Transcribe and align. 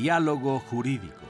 Diálogo 0.00 0.60
Jurídico. 0.60 1.26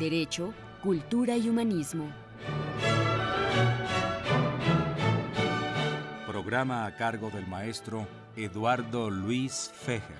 Derecho, 0.00 0.54
Cultura 0.82 1.36
y 1.36 1.50
Humanismo. 1.50 2.06
Programa 6.26 6.86
a 6.86 6.96
cargo 6.96 7.28
del 7.28 7.46
maestro 7.46 8.08
Eduardo 8.34 9.10
Luis 9.10 9.70
Fejer. 9.74 10.16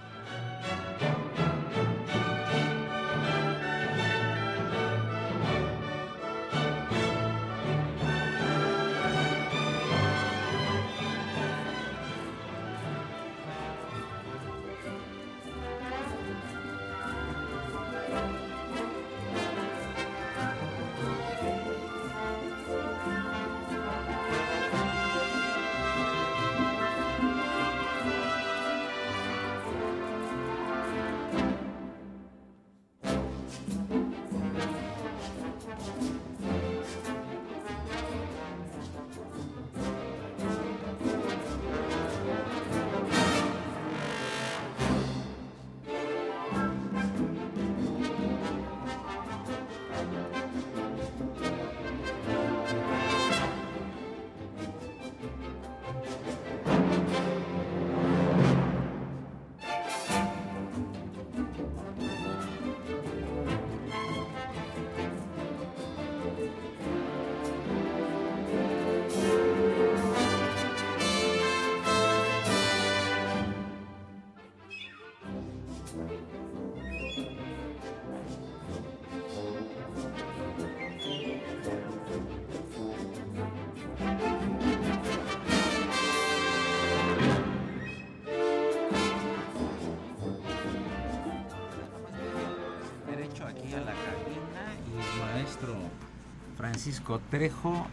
Francisco 96.79 97.21
Trejo, 97.29 97.89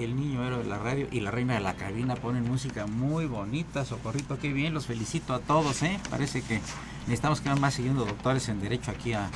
el 0.00 0.16
niño 0.16 0.42
héroe 0.42 0.62
de 0.62 0.64
la 0.64 0.78
radio 0.78 1.08
y 1.10 1.20
la 1.20 1.30
reina 1.30 1.52
de 1.52 1.60
la 1.60 1.74
cabina 1.74 2.14
ponen 2.14 2.42
música 2.42 2.86
muy 2.86 3.26
bonita, 3.26 3.84
Socorrito, 3.84 4.38
qué 4.38 4.50
bien, 4.50 4.72
los 4.72 4.86
felicito 4.86 5.34
a 5.34 5.40
todos, 5.40 5.82
¿eh? 5.82 6.00
Parece 6.08 6.40
que 6.40 6.58
necesitamos 7.00 7.42
que 7.42 7.54
más 7.56 7.74
siguiendo 7.74 8.06
doctores 8.06 8.48
en 8.48 8.62
Derecho 8.62 8.92
aquí 8.92 9.12
a, 9.12 9.28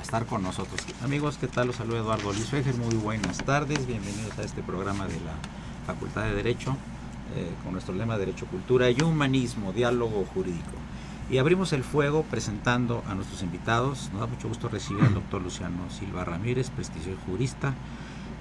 estar 0.00 0.24
con 0.24 0.42
nosotros. 0.42 0.80
Amigos, 1.04 1.36
¿qué 1.38 1.46
tal? 1.46 1.66
Los 1.66 1.76
saludo 1.76 1.98
Eduardo 1.98 2.32
Luis 2.32 2.46
Fejer, 2.46 2.74
muy 2.76 2.94
buenas 2.94 3.36
tardes, 3.44 3.86
bienvenidos 3.86 4.38
a 4.38 4.44
este 4.44 4.62
programa 4.62 5.06
de 5.06 5.20
la 5.20 5.34
Facultad 5.86 6.22
de 6.22 6.36
Derecho, 6.36 6.74
eh, 7.36 7.52
con 7.64 7.74
nuestro 7.74 7.94
lema 7.94 8.16
Derecho, 8.16 8.46
Cultura 8.46 8.90
y 8.90 9.02
Humanismo, 9.02 9.74
Diálogo 9.74 10.24
Jurídico. 10.32 10.72
Y 11.28 11.36
abrimos 11.36 11.74
el 11.74 11.84
fuego 11.84 12.22
presentando 12.22 13.02
a 13.08 13.14
nuestros 13.14 13.42
invitados. 13.42 14.10
Nos 14.12 14.20
da 14.20 14.26
mucho 14.26 14.48
gusto 14.48 14.68
recibir 14.68 15.04
al 15.04 15.12
doctor 15.12 15.42
Luciano 15.42 15.90
Silva 15.90 16.24
Ramírez, 16.24 16.70
prestigioso 16.70 17.18
jurista, 17.26 17.74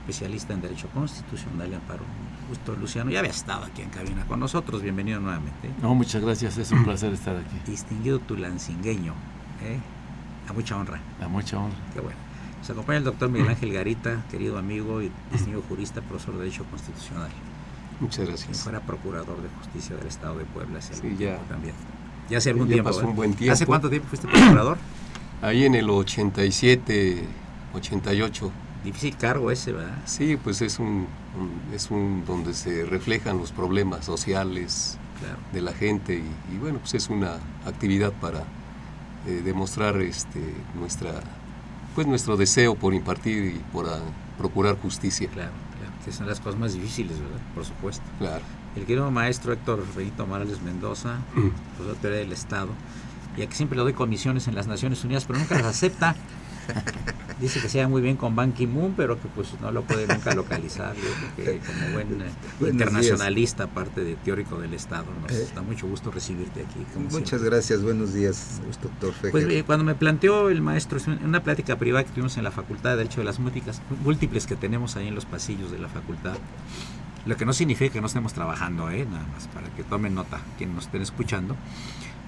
especialista 0.05 0.53
en 0.53 0.61
Derecho 0.61 0.87
Constitucional 0.93 1.67
y 1.71 1.73
Amparo. 1.73 2.03
Gusto, 2.47 2.75
Luciano. 2.75 3.09
Ya 3.09 3.19
había 3.19 3.31
estado 3.31 3.65
aquí 3.65 3.81
en 3.81 3.89
cabina 3.89 4.23
con 4.27 4.39
nosotros. 4.39 4.83
Bienvenido 4.83 5.19
nuevamente. 5.19 5.71
No, 5.81 5.95
muchas 5.95 6.21
gracias. 6.21 6.59
Es 6.59 6.71
un 6.71 6.83
placer 6.83 7.11
estar 7.11 7.35
aquí. 7.35 7.57
Distinguido 7.65 8.19
tulancingueño. 8.19 9.13
¿eh? 9.63 9.79
A 10.47 10.53
mucha 10.53 10.77
honra. 10.77 11.01
A 11.19 11.27
mucha 11.27 11.57
honra. 11.57 11.75
Qué 11.91 12.01
bueno. 12.01 12.17
Nos 12.59 12.69
acompaña 12.69 12.99
el 12.99 13.03
doctor 13.03 13.29
Miguel 13.29 13.49
Ángel 13.49 13.73
Garita, 13.73 14.23
querido 14.29 14.59
amigo 14.59 15.01
y 15.01 15.11
distinguido 15.31 15.63
jurista, 15.67 16.01
profesor 16.01 16.35
de 16.35 16.41
Derecho 16.41 16.65
Constitucional. 16.65 17.31
Muchas 17.99 18.27
gracias. 18.27 18.59
fuera 18.59 18.81
procurador 18.81 19.41
de 19.41 19.49
justicia 19.57 19.95
del 19.95 20.05
Estado 20.05 20.37
de 20.37 20.45
Puebla. 20.45 20.81
Sí, 20.81 21.15
ya. 21.17 21.39
También. 21.49 21.73
Ya 22.29 22.37
hace 22.37 22.51
algún 22.51 22.67
tiempo. 22.67 22.91
Pasó 22.91 23.07
un 23.07 23.15
buen 23.15 23.33
tiempo. 23.33 23.53
¿Hace 23.53 23.65
cuánto 23.65 23.89
tiempo 23.89 24.07
fuiste 24.07 24.27
procurador? 24.27 24.77
Ahí 25.41 25.65
en 25.65 25.73
el 25.73 25.89
87, 25.89 27.25
88. 27.73 28.51
Difícil 28.85 29.17
cargo 29.17 29.51
ese, 29.51 29.73
¿verdad? 29.73 29.97
Sí, 30.05 30.37
pues 30.37 30.61
es 30.61 30.79
un, 30.79 31.07
es 31.73 31.91
un 31.91 32.23
donde 32.25 32.53
se 32.53 32.85
reflejan 32.85 33.37
los 33.37 33.51
problemas 33.51 34.05
sociales 34.05 34.97
de 35.51 35.61
la 35.61 35.73
gente 35.73 36.21
y, 36.53 36.57
bueno, 36.57 36.79
pues 36.79 36.93
es 36.93 37.09
una 37.09 37.33
actividad 37.65 38.13
para 38.13 38.43
eh, 39.27 39.41
demostrar 39.43 39.97
este 40.01 40.39
nuestra 40.77 41.13
pues 41.95 42.05
nuestro 42.05 42.37
deseo 42.37 42.75
por 42.75 42.93
impartir 42.93 43.55
y 43.55 43.59
por 43.71 43.87
ah, 43.89 43.99
procurar 44.37 44.77
justicia. 44.77 45.29
Claro, 45.29 45.51
claro, 45.79 45.93
que 46.03 46.11
son 46.11 46.27
las 46.27 46.39
cosas 46.41 46.59
más 46.59 46.73
difíciles, 46.73 47.19
¿verdad? 47.19 47.39
Por 47.55 47.65
supuesto. 47.65 48.03
Claro 48.19 48.43
el 48.75 48.85
querido 48.85 49.09
maestro 49.09 49.53
Héctor 49.53 49.83
Benito 49.95 50.25
Morales 50.27 50.61
Mendoza, 50.61 51.17
profesor 51.33 51.95
de 51.95 52.01
teoría 52.01 52.19
del 52.19 52.31
Estado, 52.31 52.69
y 53.37 53.41
aquí 53.41 53.55
siempre 53.55 53.77
le 53.77 53.83
doy 53.83 53.93
comisiones 53.93 54.47
en 54.47 54.55
las 54.55 54.67
Naciones 54.67 55.03
Unidas, 55.03 55.25
pero 55.25 55.39
nunca 55.39 55.55
las 55.55 55.65
acepta. 55.65 56.15
Dice 57.39 57.59
que 57.59 57.67
se 57.67 57.85
muy 57.87 58.01
bien 58.01 58.15
con 58.15 58.33
Ban 58.33 58.53
Ki-moon, 58.53 58.93
pero 58.95 59.21
que 59.21 59.27
pues 59.27 59.49
no 59.61 59.69
lo 59.71 59.83
puede 59.83 60.07
nunca 60.07 60.33
localizar. 60.33 60.95
porque 61.35 61.59
como 61.65 61.93
buen 61.93 62.21
eh, 62.21 62.71
internacionalista, 62.71 63.65
aparte 63.65 64.03
de 64.05 64.15
teórico 64.15 64.57
del 64.59 64.73
Estado, 64.73 65.05
nos 65.21 65.31
eh. 65.31 65.47
da 65.53 65.61
mucho 65.61 65.85
gusto 65.85 66.11
recibirte 66.11 66.61
aquí. 66.61 66.85
Muchas 67.11 67.43
gracias, 67.43 67.83
buenos 67.83 68.13
días, 68.13 68.61
doctor 68.81 69.13
Fejer. 69.13 69.31
Pues 69.31 69.45
eh, 69.49 69.63
cuando 69.65 69.83
me 69.83 69.95
planteó 69.95 70.49
el 70.49 70.61
maestro, 70.61 70.97
en 71.05 71.25
una 71.25 71.43
plática 71.43 71.75
privada 71.77 72.05
que 72.05 72.11
tuvimos 72.11 72.37
en 72.37 72.45
la 72.45 72.51
Facultad 72.51 72.91
de 72.91 72.97
Derecho 72.97 73.19
de 73.19 73.25
las 73.25 73.39
múltiples 73.39 74.47
que 74.47 74.55
tenemos 74.55 74.95
ahí 74.95 75.09
en 75.09 75.15
los 75.15 75.25
pasillos 75.25 75.71
de 75.71 75.79
la 75.79 75.89
facultad, 75.89 76.37
lo 77.25 77.35
que 77.35 77.45
no 77.45 77.51
significa 77.51 77.91
que 77.91 78.01
no 78.01 78.07
estemos 78.07 78.33
trabajando, 78.33 78.89
¿eh? 78.91 79.05
nada 79.09 79.25
más 79.33 79.47
para 79.47 79.67
que 79.75 79.83
tomen 79.83 80.15
nota 80.15 80.39
quienes 80.57 80.75
nos 80.75 80.85
estén 80.85 81.01
escuchando. 81.01 81.55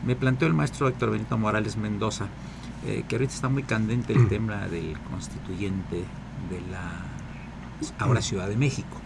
Me 0.06 0.16
planteó 0.16 0.48
el 0.48 0.54
maestro 0.54 0.88
Héctor 0.88 1.12
Benito 1.12 1.38
Morales 1.38 1.78
Mendoza 1.78 2.28
eh, 2.86 3.04
que 3.08 3.16
ahorita 3.16 3.34
está 3.34 3.50
muy 3.50 3.64
candente 3.64 4.14
el 4.14 4.20
mm. 4.20 4.30
tema 4.30 4.68
del 4.68 4.98
constituyente 5.12 5.98
de 6.50 6.62
la 6.72 6.92
ahora 8.00 8.22
Ciudad 8.22 8.48
de 8.48 8.58
México, 8.58 8.98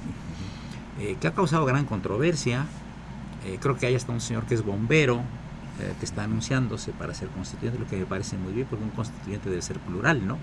eh, 0.99 1.17
que 1.19 1.27
ha 1.27 1.33
causado 1.33 1.65
gran 1.65 1.85
controversia. 1.85 2.65
creo 3.59 3.75
que 3.77 3.87
hay 3.87 3.95
hasta 3.95 4.11
un 4.11 4.21
señor 4.21 4.45
que 4.45 4.53
es 4.53 4.63
bombero, 4.63 5.23
que 5.99 6.05
está 6.05 6.23
anunciándose 6.23 6.91
para 6.91 7.11
ser 7.15 7.27
constituyente, 7.29 7.79
lo 7.79 7.87
que 7.87 7.97
me 7.97 8.05
parece 8.05 8.37
muy 8.37 8.53
bien, 8.53 8.67
porque 8.69 8.85
un 8.85 8.91
constituyente 8.91 9.49
debe 9.49 9.63
ser 9.63 9.79
plural, 9.79 10.27
¿no? 10.27 10.37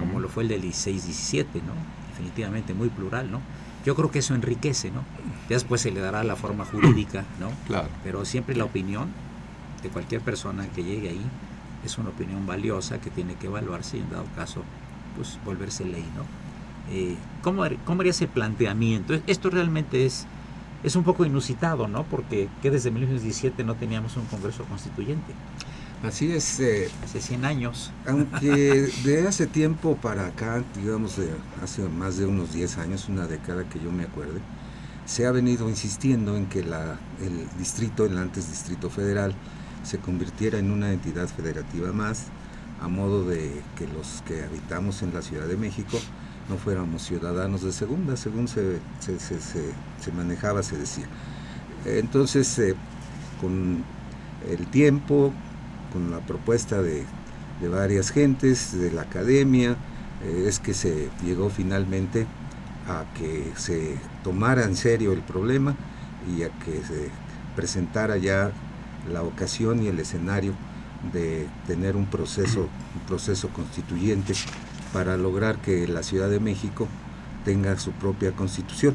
Como 0.00 0.18
lo 0.18 0.28
fue 0.28 0.42
el 0.42 0.48
del 0.48 0.62
16-17, 0.62 1.46
¿no? 1.62 1.74
Definitivamente 2.10 2.74
muy 2.74 2.88
plural, 2.88 3.30
¿no? 3.30 3.40
Yo 3.84 3.94
creo 3.94 4.10
que 4.10 4.18
eso 4.20 4.34
enriquece, 4.34 4.90
¿no? 4.90 5.04
Después 5.48 5.82
se 5.82 5.92
le 5.92 6.00
dará 6.00 6.24
la 6.24 6.34
forma 6.34 6.64
jurídica, 6.64 7.24
¿no? 7.38 7.50
Claro. 7.68 7.88
Pero 8.02 8.24
siempre 8.24 8.56
la 8.56 8.64
opinión 8.64 9.10
de 9.82 9.90
cualquier 9.90 10.22
persona 10.22 10.66
que 10.68 10.82
llegue 10.82 11.10
ahí 11.10 11.24
es 11.86 11.98
una 11.98 12.10
opinión 12.10 12.46
valiosa 12.46 13.00
que 13.00 13.10
tiene 13.10 13.34
que 13.34 13.46
evaluarse 13.46 13.96
y 13.96 14.00
en 14.00 14.10
dado 14.10 14.26
caso, 14.36 14.62
pues 15.16 15.38
volverse 15.44 15.84
ley, 15.84 16.04
¿no? 16.16 16.24
Eh, 16.90 17.16
¿cómo, 17.42 17.64
¿Cómo 17.84 18.00
haría 18.00 18.10
ese 18.10 18.26
planteamiento? 18.26 19.14
Esto 19.26 19.50
realmente 19.50 20.04
es, 20.04 20.26
es 20.82 20.96
un 20.96 21.04
poco 21.04 21.24
inusitado, 21.24 21.88
¿no? 21.88 22.04
Porque 22.04 22.48
que 22.62 22.70
desde 22.70 22.90
1917 22.90 23.64
no 23.64 23.74
teníamos 23.74 24.16
un 24.16 24.26
Congreso 24.26 24.64
Constituyente. 24.64 25.32
Así 26.02 26.30
es. 26.32 26.60
Eh, 26.60 26.90
hace 27.02 27.20
100 27.20 27.44
años. 27.44 27.90
Aunque 28.06 28.90
de 29.04 29.26
hace 29.26 29.46
tiempo 29.46 29.96
para 29.96 30.26
acá, 30.26 30.62
digamos 30.76 31.16
de 31.16 31.30
hace 31.62 31.88
más 31.88 32.18
de 32.18 32.26
unos 32.26 32.52
10 32.52 32.78
años, 32.78 33.08
una 33.08 33.26
década 33.26 33.64
que 33.64 33.80
yo 33.80 33.90
me 33.90 34.04
acuerde, 34.04 34.40
se 35.06 35.26
ha 35.26 35.32
venido 35.32 35.68
insistiendo 35.68 36.36
en 36.36 36.46
que 36.46 36.62
la, 36.62 36.98
el 37.22 37.48
distrito, 37.58 38.04
el 38.04 38.18
antes 38.18 38.50
Distrito 38.50 38.90
Federal, 38.90 39.34
se 39.84 39.98
convirtiera 39.98 40.58
en 40.58 40.70
una 40.70 40.92
entidad 40.92 41.28
federativa 41.28 41.92
más, 41.92 42.26
a 42.80 42.88
modo 42.88 43.24
de 43.24 43.62
que 43.76 43.86
los 43.86 44.22
que 44.26 44.42
habitamos 44.42 45.02
en 45.02 45.14
la 45.14 45.22
Ciudad 45.22 45.46
de 45.46 45.56
México 45.56 45.98
no 46.48 46.56
fuéramos 46.56 47.02
ciudadanos 47.02 47.62
de 47.62 47.72
segunda, 47.72 48.16
según 48.16 48.48
se, 48.48 48.78
se, 49.00 49.18
se, 49.18 49.38
se 49.40 50.12
manejaba, 50.12 50.62
se 50.62 50.76
decía. 50.76 51.06
Entonces, 51.86 52.58
eh, 52.58 52.74
con 53.40 53.84
el 54.48 54.66
tiempo, 54.66 55.32
con 55.92 56.10
la 56.10 56.20
propuesta 56.20 56.82
de, 56.82 57.04
varias 57.70 58.10
gentes, 58.10 58.78
de 58.78 58.90
la 58.90 59.02
academia, 59.02 59.76
eh, 60.22 60.44
es 60.46 60.58
que 60.60 60.74
se 60.74 61.08
llegó 61.24 61.48
finalmente 61.48 62.26
a 62.86 63.04
que 63.14 63.52
se 63.56 63.96
tomara 64.22 64.64
en 64.64 64.76
serio 64.76 65.12
el 65.12 65.20
problema 65.20 65.74
y 66.28 66.42
a 66.42 66.50
que 66.58 66.82
se 66.84 67.08
presentara 67.56 68.18
ya 68.18 68.52
la 69.10 69.22
ocasión 69.22 69.82
y 69.82 69.88
el 69.88 69.98
escenario 69.98 70.54
de 71.12 71.46
tener 71.66 71.96
un 71.96 72.06
proceso, 72.06 72.60
un 72.60 73.00
proceso 73.06 73.48
constituyente 73.48 74.34
para 74.92 75.16
lograr 75.16 75.58
que 75.58 75.86
la 75.86 76.02
Ciudad 76.02 76.30
de 76.30 76.40
México 76.40 76.88
tenga 77.44 77.78
su 77.78 77.92
propia 77.92 78.32
constitución. 78.32 78.94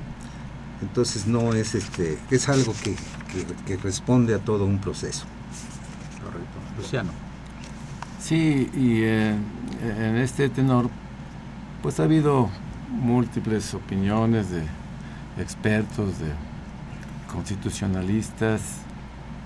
Entonces 0.82 1.28
no 1.28 1.54
es 1.54 1.76
este, 1.76 2.18
es 2.32 2.48
algo 2.50 2.74
que, 2.84 2.96
que, 3.66 3.78
responde 3.78 4.34
a 4.34 4.40
todo 4.40 4.66
un 4.66 4.80
proceso. 4.80 5.26
Correcto. 6.24 6.58
Luciano. 6.78 7.12
Sí, 8.22 8.70
y 8.74 9.02
eh, 9.04 9.36
en 9.82 10.16
este 10.18 10.50
tenor, 10.50 10.90
pues 11.82 12.00
ha 12.00 12.04
habido 12.04 12.50
múltiples 12.90 13.74
opiniones 13.74 14.50
de 14.50 14.64
expertos, 15.38 16.20
de 16.20 16.32
constitucionalistas, 17.32 18.62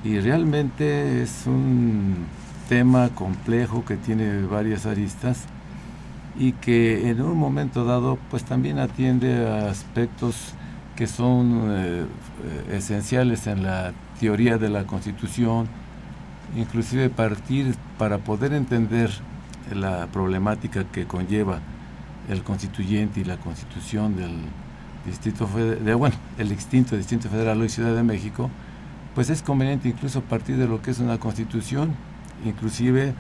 y 0.04 0.20
realmente 0.20 1.22
es 1.22 1.44
un 1.46 2.26
tema 2.68 3.10
complejo 3.10 3.86
que 3.86 3.96
tiene 3.96 4.42
varias 4.44 4.86
aristas 4.86 5.46
y 6.38 6.54
que 6.54 7.10
en 7.10 7.22
un 7.22 7.38
momento 7.38 7.86
dado 7.86 8.18
pues 8.30 8.44
también 8.44 8.80
atiende 8.80 9.48
a 9.48 9.70
aspectos 9.70 10.56
que 10.96 11.08
son 11.08 11.68
eh, 11.70 12.06
esenciales 12.72 13.48
en 13.48 13.64
la 13.64 13.94
teoría 14.20 14.58
de 14.58 14.70
la 14.70 14.86
Constitución, 14.86 15.68
inclusive 16.56 17.10
partir 17.10 17.76
para 17.98 18.20
poder 18.20 18.54
entender 18.54 19.10
la 19.74 20.08
problemática 20.08 20.84
que 20.84 21.06
conlleva 21.06 21.60
el 22.30 22.44
constituyente 22.44 23.22
y 23.22 23.24
la 23.24 23.38
constitución 23.38 24.16
del 24.16 24.32
distrito 25.06 25.48
de, 25.48 25.94
bueno, 25.94 26.16
el 26.38 26.52
extinto 26.52 26.96
distrito 26.96 27.30
federal 27.30 27.60
hoy 27.62 27.70
Ciudad 27.70 27.96
de 27.96 28.04
México, 28.04 28.50
pues 29.15 29.30
es 29.30 29.42
conveniente 29.42 29.89
incluso 29.89 30.21
partir 30.21 30.57
de 30.57 30.68
lo 30.68 30.81
que 30.81 30.92
es 30.92 31.00
una 31.00 31.19
constitución, 31.19 31.94
inclusive 32.45 33.13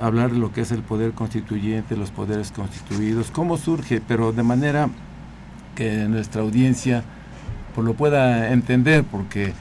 hablar 0.00 0.32
de 0.32 0.38
lo 0.38 0.52
que 0.52 0.62
es 0.62 0.72
el 0.72 0.82
poder 0.82 1.12
constituyente, 1.12 1.96
los 1.96 2.10
poderes 2.10 2.52
constituidos, 2.52 3.30
cómo 3.30 3.56
surge, 3.56 4.00
pero 4.06 4.32
de 4.32 4.42
manera 4.42 4.88
que 5.74 6.08
nuestra 6.08 6.42
audiencia 6.42 7.04
pues, 7.74 7.86
lo 7.86 7.94
pueda 7.94 8.52
entender, 8.52 9.04
porque 9.04 9.52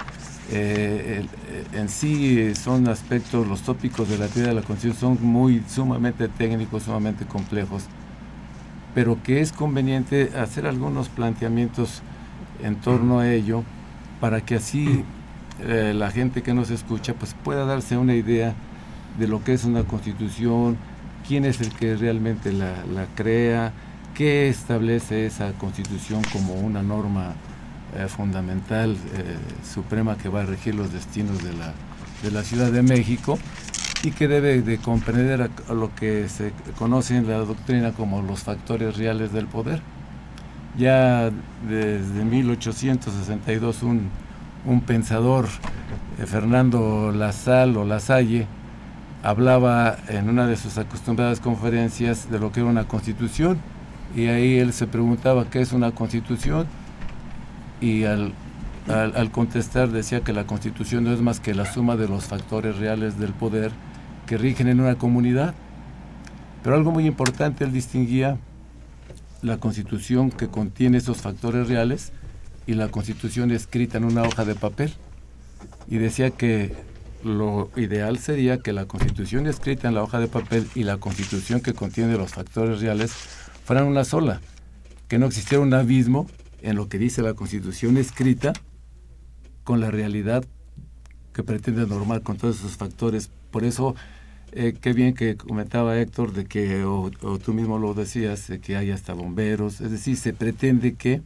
eh, 0.51 1.25
en 1.73 1.89
sí 1.89 2.55
son 2.55 2.87
aspectos, 2.87 3.47
los 3.47 3.61
tópicos 3.61 4.09
de 4.09 4.17
la 4.17 4.27
teoría 4.27 4.49
de 4.49 4.55
la 4.55 4.65
Constitución 4.65 5.17
son 5.17 5.27
muy 5.27 5.63
sumamente 5.67 6.27
técnicos, 6.27 6.83
sumamente 6.83 7.25
complejos, 7.25 7.85
pero 8.95 9.21
que 9.21 9.41
es 9.41 9.51
conveniente 9.51 10.31
hacer 10.37 10.65
algunos 10.65 11.09
planteamientos 11.09 12.01
en 12.63 12.75
torno 12.75 13.19
a 13.19 13.31
ello 13.31 13.63
para 14.19 14.41
que 14.41 14.55
así 14.55 15.03
eh, 15.61 15.93
la 15.95 16.11
gente 16.11 16.41
que 16.41 16.53
nos 16.53 16.69
escucha 16.69 17.13
pues 17.13 17.35
pueda 17.43 17.65
darse 17.65 17.97
una 17.97 18.15
idea 18.15 18.53
de 19.17 19.27
lo 19.27 19.43
que 19.43 19.53
es 19.53 19.65
una 19.65 19.83
constitución, 19.83 20.77
quién 21.27 21.45
es 21.45 21.59
el 21.61 21.73
que 21.73 21.95
realmente 21.95 22.53
la, 22.53 22.73
crea, 23.15 23.73
qué 24.15 24.47
establece 24.47 25.25
esa 25.25 25.51
constitución 25.53 26.21
como 26.31 26.53
una 26.53 26.81
norma 26.81 27.33
eh, 27.95 28.07
fundamental, 28.07 28.95
eh, 29.13 29.37
suprema 29.69 30.17
que 30.17 30.29
va 30.29 30.41
a 30.41 30.45
regir 30.45 30.75
los 30.75 30.93
destinos 30.93 31.43
de 31.43 31.53
la, 31.53 31.73
de 32.23 32.31
la 32.31 32.43
Ciudad 32.43 32.71
de 32.71 32.81
México 32.81 33.37
y 34.03 34.11
que 34.11 34.27
debe 34.27 34.61
de 34.61 34.77
comprender 34.77 35.49
lo 35.69 35.93
que 35.93 36.29
se 36.29 36.53
conoce 36.77 37.17
en 37.17 37.27
la 37.27 37.39
doctrina 37.39 37.91
como 37.91 38.21
los 38.21 38.43
factores 38.43 38.97
reales 38.97 39.33
del 39.33 39.47
poder. 39.47 39.81
Ya 40.77 41.31
desde 41.67 42.23
1862 42.23 43.83
un, 43.83 44.09
un 44.65 44.81
pensador, 44.81 45.47
eh, 46.19 46.25
Fernando 46.25 47.11
Lasal 47.11 47.77
o 47.77 47.85
Lasalle, 47.85 48.47
hablaba 49.23 49.97
en 50.07 50.29
una 50.29 50.47
de 50.47 50.55
sus 50.55 50.77
acostumbradas 50.77 51.39
conferencias 51.39 52.29
de 52.31 52.39
lo 52.39 52.51
que 52.51 52.61
era 52.61 52.69
una 52.69 52.87
constitución 52.87 53.59
y 54.15 54.27
ahí 54.27 54.57
él 54.57 54.73
se 54.73 54.87
preguntaba 54.87 55.49
qué 55.49 55.61
es 55.61 55.73
una 55.73 55.91
constitución 55.91 56.67
y 57.81 58.05
al, 58.05 58.33
al, 58.87 59.31
contestar 59.31 59.89
decía 59.89 60.21
que 60.21 60.33
la 60.33 60.45
constitución 60.45 61.03
no 61.03 61.13
es 61.13 61.21
más 61.21 61.39
que 61.39 61.53
la 61.53 61.65
suma 61.65 61.95
de 61.95 62.07
los 62.07 62.25
factores 62.25 62.77
reales 62.77 63.19
del 63.19 63.33
poder 63.33 63.71
que 64.25 64.37
rigen 64.37 64.67
en 64.67 64.79
una 64.79 64.95
comunidad. 64.95 65.53
Pero 66.63 66.75
algo 66.75 66.91
muy 66.91 67.05
importante, 67.05 67.63
él 67.63 67.71
distinguía 67.71 68.37
la 69.41 69.57
constitución 69.57 70.31
que 70.31 70.47
contiene 70.47 70.97
esos 70.97 71.17
factores 71.17 71.69
reales 71.69 72.11
y 72.69 72.75
la 72.75 72.89
constitución 72.89 73.49
escrita 73.49 73.97
en 73.97 74.03
una 74.03 74.21
hoja 74.21 74.45
de 74.45 74.53
papel. 74.53 74.93
Y 75.87 75.97
decía 75.97 76.29
que 76.29 76.75
lo 77.23 77.71
ideal 77.75 78.19
sería 78.19 78.59
que 78.59 78.73
la 78.73 78.85
constitución 78.85 79.47
escrita 79.47 79.87
en 79.87 79.95
la 79.95 80.03
hoja 80.03 80.19
de 80.19 80.27
papel 80.27 80.67
y 80.75 80.83
la 80.83 80.97
constitución 80.97 81.61
que 81.61 81.73
contiene 81.73 82.15
los 82.15 82.31
factores 82.31 82.79
reales 82.79 83.11
fueran 83.65 83.87
una 83.87 84.03
sola, 84.03 84.39
que 85.07 85.17
no 85.17 85.25
existiera 85.25 85.63
un 85.63 85.73
abismo 85.73 86.27
en 86.61 86.75
lo 86.75 86.89
que 86.89 86.99
dice 86.99 87.23
la 87.23 87.33
constitución 87.33 87.97
escrita 87.97 88.53
con 89.63 89.79
la 89.79 89.89
realidad 89.89 90.45
que 91.33 91.41
pretende 91.41 91.87
normar 91.87 92.21
con 92.21 92.37
todos 92.37 92.59
esos 92.59 92.77
factores. 92.77 93.31
Por 93.49 93.63
eso, 93.63 93.95
eh, 94.51 94.75
qué 94.79 94.93
bien 94.93 95.15
que 95.15 95.37
comentaba 95.37 95.99
Héctor 95.99 96.33
de 96.33 96.45
que, 96.45 96.83
o, 96.83 97.09
tú 97.43 97.51
mismo 97.51 97.79
lo 97.79 97.95
decías, 97.95 98.47
de 98.47 98.59
que 98.59 98.77
hay 98.77 98.91
hasta 98.91 99.15
bomberos, 99.15 99.81
es 99.81 99.89
decir, 99.89 100.17
se 100.17 100.33
pretende 100.33 100.93
que 100.93 101.23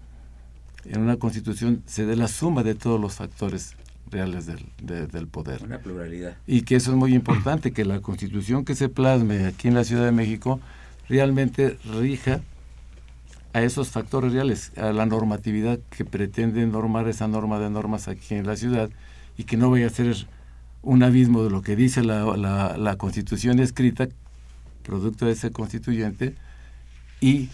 en 0.86 1.02
una 1.02 1.18
constitución 1.18 1.84
se 1.86 2.06
dé 2.06 2.16
la 2.16 2.28
suma 2.28 2.64
de 2.64 2.76
todos 2.76 3.00
los 3.00 3.16
factores 3.16 3.76
reales 4.12 4.46
del, 4.46 4.66
del 5.10 5.28
poder. 5.28 5.64
Una 5.64 5.80
pluralidad. 5.80 6.38
Y 6.46 6.62
que 6.62 6.76
eso 6.76 6.92
es 6.92 6.98
muy 6.98 7.16
importante, 7.16 7.72
que 7.72 7.86
la 7.86 8.00
constitución 8.00 8.66
que 8.66 8.76
se 8.76 8.90
plasme 8.90 9.46
aquí 9.46 9.68
en 9.68 9.74
la 9.74 9.84
Ciudad 9.84 10.06
de 10.06 10.12
México 10.12 10.60
realmente 11.10 11.78
rija 12.00 12.42
a 13.54 13.62
esos 13.62 13.90
factores 13.90 14.34
reales, 14.34 14.72
a 14.78 14.92
la 14.92 15.06
normatividad 15.06 15.80
que 15.90 16.06
pretende 16.06 16.66
normar 16.66 17.08
esa 17.08 17.28
norma 17.28 17.60
de 17.60 17.70
normas 17.70 18.08
aquí 18.08 18.36
en 18.36 18.48
la 18.48 18.56
ciudad 18.56 18.90
y 19.38 19.44
que 19.44 19.58
no 19.58 19.70
vaya 19.70 19.88
a 19.88 19.90
ser 19.90 20.16
un 20.82 21.04
abismo 21.04 21.44
de 21.44 21.50
lo 21.50 21.62
que 21.62 21.76
dice 21.76 22.04
la, 22.04 22.36
la, 22.36 22.78
la 22.78 22.96
constitución 22.98 23.60
escrita, 23.60 24.10
producto 24.84 25.26
de 25.26 25.32
ese 25.32 25.52
constituyente, 25.52 26.36
y 27.22 27.50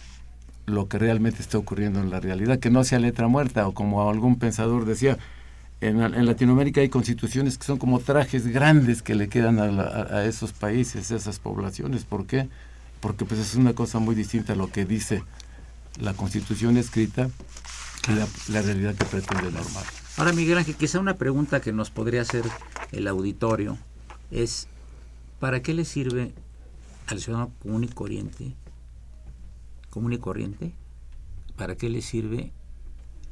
lo 0.69 0.87
que 0.87 0.97
realmente 0.97 1.41
está 1.41 1.57
ocurriendo 1.57 1.99
en 1.99 2.09
la 2.09 2.19
realidad, 2.19 2.59
que 2.59 2.69
no 2.69 2.83
sea 2.83 2.99
letra 2.99 3.27
muerta 3.27 3.67
o 3.67 3.73
como 3.73 4.09
algún 4.09 4.39
pensador 4.39 4.85
decía, 4.85 5.17
en, 5.81 6.25
Latinoamérica 6.25 6.81
hay 6.81 6.89
constituciones 6.89 7.57
que 7.57 7.65
son 7.65 7.77
como 7.77 7.99
trajes 7.99 8.47
grandes 8.47 9.01
que 9.01 9.15
le 9.15 9.29
quedan 9.29 9.59
a, 9.59 10.25
esos 10.25 10.51
países, 10.51 11.11
a 11.11 11.15
esas 11.15 11.39
poblaciones. 11.39 12.03
¿Por 12.05 12.25
qué? 12.25 12.49
Porque 12.99 13.25
pues 13.25 13.39
es 13.39 13.55
una 13.55 13.73
cosa 13.73 13.99
muy 13.99 14.13
distinta 14.13 14.53
a 14.53 14.55
lo 14.55 14.69
que 14.69 14.85
dice 14.85 15.23
la 15.99 16.13
constitución 16.13 16.77
escrita 16.77 17.29
y 18.07 18.51
la, 18.51 18.61
realidad 18.61 18.95
que 18.95 19.05
pretende 19.05 19.51
normar. 19.51 19.83
Ahora, 20.17 20.33
Miguel 20.33 20.57
Ángel, 20.57 20.75
quizá 20.75 20.99
una 20.99 21.15
pregunta 21.15 21.61
que 21.61 21.71
nos 21.71 21.91
podría 21.91 22.21
hacer 22.21 22.43
el 22.91 23.07
auditorio 23.07 23.77
es, 24.31 24.67
¿para 25.39 25.61
qué 25.61 25.73
le 25.73 25.85
sirve 25.85 26.33
al 27.07 27.19
ciudadano 27.19 27.51
común 27.61 27.83
y 27.83 27.87
corriente, 27.87 28.53
común 29.89 30.13
y 30.13 30.17
corriente, 30.17 30.73
para 31.57 31.75
qué 31.75 31.89
le 31.89 32.01
sirve 32.01 32.51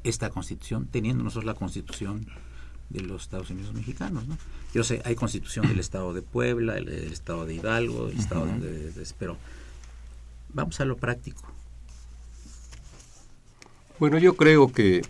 esta 0.04 0.30
constitución, 0.30 0.88
teniendo 0.92 1.24
nosotros 1.24 1.46
la 1.46 1.54
constitución 1.54 2.28
de 2.90 3.02
los 3.02 3.24
Estados 3.24 3.50
Unidos 3.50 3.74
mexicanos. 3.74 4.28
¿no? 4.28 4.38
Yo 4.74 4.84
sé, 4.84 5.02
hay 5.06 5.16
constitución 5.16 5.68
del 5.68 5.80
Estado 5.80 6.14
de 6.14 6.22
Puebla, 6.22 6.78
el, 6.78 6.90
Estado 6.90 7.46
de 7.46 7.56
Hidalgo, 7.56 8.08
el 8.08 8.18
Estado 8.18 8.46
de, 8.46 8.92
Pero 9.18 9.38
vamos 10.54 10.80
a 10.80 10.86
lo 10.86 10.98
práctico. 10.98 11.44
Bueno, 14.00 14.18
yo 14.20 14.36
creo 14.36 14.72
que 14.72 15.02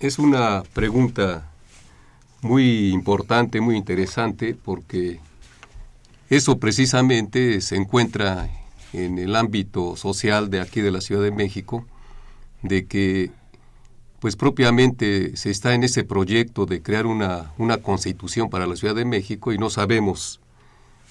es 0.00 0.18
una 0.18 0.62
pregunta 0.74 1.50
muy 2.42 2.90
importante, 2.90 3.60
muy 3.60 3.76
interesante, 3.76 4.54
porque 4.54 5.18
eso 6.28 6.58
precisamente 6.58 7.60
se 7.62 7.76
encuentra 7.76 8.50
en 8.94 9.18
el 9.18 9.34
ámbito 9.36 9.96
social 9.96 10.50
de 10.50 10.60
aquí 10.60 10.80
de 10.80 10.90
la 10.90 11.00
Ciudad 11.00 11.22
de 11.22 11.32
México, 11.32 11.84
de 12.62 12.86
que 12.86 13.30
pues 14.20 14.36
propiamente 14.36 15.36
se 15.36 15.50
está 15.50 15.74
en 15.74 15.84
ese 15.84 16.02
proyecto 16.04 16.64
de 16.64 16.80
crear 16.80 17.04
una, 17.04 17.52
una 17.58 17.78
constitución 17.78 18.48
para 18.48 18.66
la 18.66 18.76
Ciudad 18.76 18.94
de 18.94 19.04
México 19.04 19.52
y 19.52 19.58
no 19.58 19.68
sabemos 19.68 20.40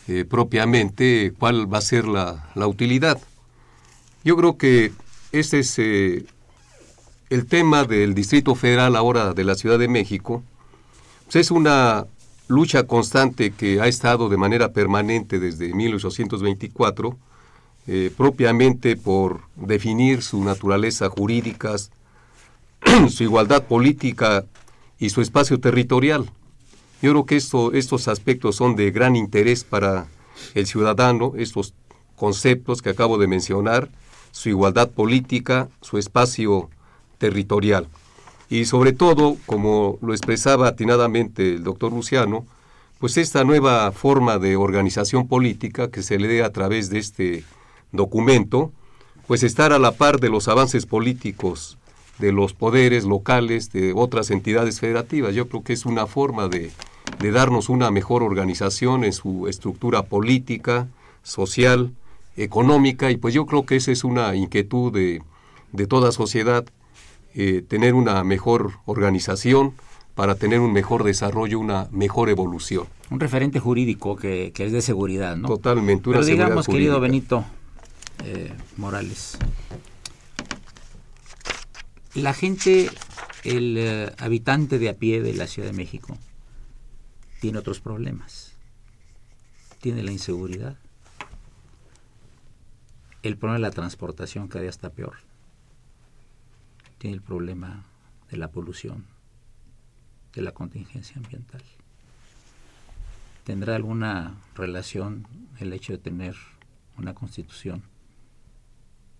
eh, 0.08 0.26
propiamente 0.26 1.32
cuál 1.38 1.72
va 1.72 1.78
a 1.78 1.82
ser 1.82 2.08
la, 2.08 2.50
la, 2.56 2.66
utilidad. 2.66 3.22
Yo 4.24 4.36
creo 4.36 4.58
que 4.58 4.92
ese 5.32 5.60
es 5.60 5.78
eh, 5.78 6.26
el 7.30 7.46
tema 7.46 7.84
del 7.84 8.16
Distrito 8.16 8.56
Federal 8.56 8.96
ahora 8.96 9.34
de 9.34 9.44
la 9.44 9.56
Ciudad 9.56 9.78
de 9.78 9.88
México. 9.88 10.42
Pues 11.26 11.36
es 11.36 11.52
una 11.52 12.08
lucha 12.48 12.88
constante 12.88 13.52
que 13.52 13.80
ha 13.80 13.88
estado 13.88 14.30
de 14.30 14.38
manera 14.38 14.74
permanente 14.74 15.40
desde 15.40 15.74
1824, 15.74 17.18
eh, 17.88 18.12
propiamente 18.16 18.96
por 18.96 19.42
definir 19.56 20.22
su 20.22 20.44
naturaleza 20.44 21.10
jurídica, 21.10 21.76
su 23.10 23.24
igualdad 23.24 23.64
política 23.64 24.46
y 25.00 25.10
su 25.10 25.22
espacio 25.22 25.60
territorial. 25.60 26.30
Yo 27.02 27.12
creo 27.12 27.26
que 27.26 27.36
esto, 27.36 27.74
estos 27.74 28.08
aspectos 28.08 28.56
son 28.56 28.76
de 28.78 28.92
gran 28.92 29.16
interés 29.16 29.66
para 29.66 30.08
el 30.54 30.66
ciudadano, 30.66 31.34
estos 31.36 31.74
conceptos 32.16 32.82
que 32.82 32.90
acabo 32.90 33.18
de 33.18 33.28
mencionar, 33.28 33.90
su 34.32 34.50
igualdad 34.50 34.90
política, 34.90 35.68
su 35.82 35.98
espacio 35.98 36.70
territorial. 37.18 37.88
Y 38.50 38.66
sobre 38.66 38.94
todo, 38.94 39.38
como 39.46 39.98
lo 40.02 40.14
expresaba 40.14 40.70
atinadamente 40.70 41.56
el 41.56 41.64
doctor 41.64 41.92
Luciano, 41.92 42.46
pues 43.00 43.18
esta 43.18 43.44
nueva 43.44 43.92
forma 43.92 44.40
de 44.40 44.56
organización 44.56 45.28
política 45.28 45.92
que 45.92 46.02
se 46.02 46.18
le 46.18 46.30
dé 46.30 46.44
a 46.44 46.54
través 46.54 46.90
de 46.90 47.00
este 47.00 47.44
documento, 47.94 48.74
pues 49.28 49.44
estar 49.44 49.72
a 49.72 49.80
la 49.80 49.94
par 49.94 50.20
de 50.20 50.30
los 50.30 50.50
avances 50.50 50.86
políticos 50.86 51.78
de 52.20 52.32
los 52.32 52.54
poderes 52.54 53.06
locales, 53.06 53.72
de 53.72 53.94
otras 53.96 54.30
entidades 54.30 54.80
federativas. 54.80 55.34
Yo 55.34 55.48
creo 55.48 55.64
que 55.64 55.74
es 55.74 55.86
una 55.86 56.06
forma 56.06 56.48
de, 56.48 56.72
de 57.20 57.32
darnos 57.32 57.70
una 57.70 57.90
mejor 57.92 58.22
organización 58.24 59.04
en 59.04 59.14
su 59.14 59.48
estructura 59.48 60.04
política, 60.04 60.88
social, 61.24 61.92
económica, 62.36 63.12
y 63.12 63.18
pues 63.18 63.34
yo 63.34 63.46
creo 63.46 63.66
que 63.66 63.78
esa 63.78 63.92
es 63.92 64.04
una 64.04 64.36
inquietud 64.36 64.92
de, 64.92 65.22
de 65.72 65.88
toda 65.88 66.12
sociedad, 66.12 66.66
eh, 67.36 67.64
tener 67.68 67.94
una 67.94 68.24
mejor 68.24 68.74
organización 68.86 69.74
para 70.16 70.36
tener 70.36 70.60
un 70.60 70.74
mejor 70.74 71.04
desarrollo, 71.04 71.60
una 71.60 71.88
mejor 71.92 72.30
evolución. 72.30 72.86
Un 73.10 73.20
referente 73.20 73.60
jurídico 73.60 74.16
que, 74.16 74.52
que 74.54 74.66
es 74.66 74.72
de 74.72 74.82
seguridad, 74.82 75.36
¿no? 75.36 75.48
Totalmente. 75.48 76.10
Pero 76.12 76.24
digamos, 76.24 76.68
querido 76.68 77.00
Benito 77.00 77.44
eh, 78.24 78.56
Morales, 78.78 79.38
la 82.16 82.34
gente, 82.36 82.92
el 83.44 83.76
eh, 83.76 84.14
habitante 84.20 84.78
de 84.78 84.90
a 84.90 84.98
pie 84.98 85.22
de 85.24 85.34
la 85.34 85.48
Ciudad 85.48 85.70
de 85.70 85.76
México, 85.76 86.16
tiene 87.42 87.58
otros 87.58 87.80
problemas. 87.80 88.54
Tiene 89.82 90.04
la 90.04 90.12
inseguridad. 90.12 90.78
El 93.24 93.36
problema 93.36 93.56
de 93.56 93.62
la 93.62 93.72
transportación 93.72 94.48
cada 94.48 94.62
día 94.62 94.70
está 94.70 94.92
peor. 94.92 95.16
Tiene 97.00 97.16
el 97.16 97.22
problema 97.24 97.84
de 98.30 98.38
la 98.38 98.50
polución, 98.50 99.06
de 100.34 100.44
la 100.44 100.52
contingencia 100.52 101.18
ambiental. 101.18 101.64
¿Tendrá 103.44 103.76
alguna 103.76 104.36
relación 104.56 105.28
el 105.60 105.74
hecho 105.74 105.94
de 105.94 105.98
tener 105.98 106.36
una 106.96 107.16
constitución 107.16 107.82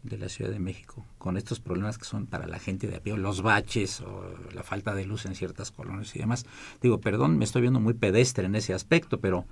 de 0.04 0.18
la 0.18 0.30
Ciudad 0.30 0.52
de 0.52 0.60
México, 0.60 1.06
con 1.18 1.38
estos 1.38 1.60
problemas 1.60 1.98
que 1.98 2.06
son 2.06 2.26
para 2.26 2.48
la 2.48 2.60
gente 2.60 2.88
de 2.88 2.98
a 2.98 3.00
pie, 3.00 3.16
los 3.18 3.42
baches 3.42 4.02
o 4.02 4.36
la 4.54 4.64
falta 4.64 4.94
de 4.94 5.06
luz 5.06 5.26
en 5.26 5.36
ciertas 5.36 5.72
colonias 5.72 6.16
y 6.16 6.20
demás. 6.20 6.46
Digo, 6.82 7.00
perdón, 7.00 7.38
me 7.38 7.46
estoy 7.46 7.62
viendo 7.62 7.80
muy 7.80 7.94
pedestre 7.94 8.46
en 8.46 8.56
ese 8.56 8.74
aspecto, 8.74 9.20
pero 9.20 9.46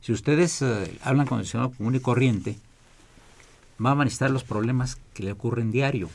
si 0.00 0.12
ustedes 0.12 0.62
eh, 0.62 0.98
hablan 1.02 1.26
con 1.26 1.40
el 1.40 1.46
ciudadano 1.46 1.74
común 1.76 1.96
y 1.96 2.00
corriente, 2.00 2.56
van 3.78 3.92
a 3.92 3.96
manifestar 3.96 4.30
los 4.30 4.44
problemas 4.44 4.98
que 5.14 5.24
le 5.24 5.32
ocurren 5.32 5.70
diario. 5.70 6.08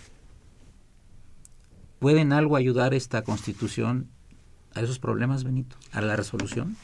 ¿Pueden 1.99 2.33
algo 2.33 2.55
ayudar 2.55 2.93
esta 2.93 3.21
constitución 3.21 4.09
a 4.73 4.81
esos 4.81 4.99
problemas, 4.99 5.43
Benito? 5.43 5.75
¿A 5.91 6.01
la 6.01 6.15
resolución? 6.15 6.75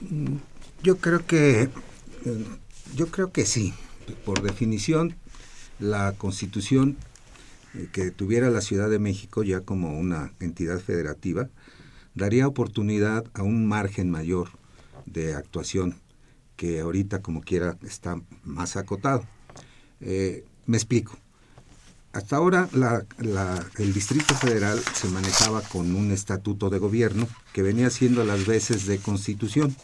Mm, 0.00 0.36
yo 0.82 0.98
creo 0.98 1.26
que 1.26 1.70
yo 2.94 3.08
creo 3.08 3.32
que 3.32 3.46
sí. 3.46 3.74
Por 4.24 4.42
definición, 4.42 5.14
la 5.80 6.12
constitución 6.12 6.96
eh, 7.74 7.88
que 7.92 8.10
tuviera 8.10 8.50
la 8.50 8.60
Ciudad 8.60 8.88
de 8.88 8.98
México 8.98 9.42
ya 9.42 9.60
como 9.60 9.98
una 9.98 10.32
entidad 10.40 10.78
federativa 10.78 11.48
daría 12.14 12.46
oportunidad 12.46 13.24
a 13.34 13.42
un 13.42 13.66
margen 13.66 14.10
mayor 14.10 14.50
de 15.06 15.34
actuación 15.34 15.96
que 16.56 16.80
ahorita 16.80 17.22
como 17.22 17.40
quiera 17.40 17.78
está 17.82 18.20
más 18.44 18.76
acotado. 18.76 19.24
Eh, 20.00 20.44
me 20.66 20.76
explico. 20.76 21.16
Hasta 22.12 22.36
ahora 22.36 22.68
el 23.78 23.94
Distrito 23.94 24.34
Federal 24.34 24.80
se 24.80 25.08
manejaba 25.08 25.62
con 25.62 25.94
un 25.94 26.10
estatuto 26.10 26.68
de 26.68 26.78
gobierno 26.78 27.28
que 27.52 27.62
venía 27.62 27.88
siendo 27.88 28.24
las 28.24 28.46
veces 28.46 28.86
de 28.86 28.98
constitución, 28.98 29.74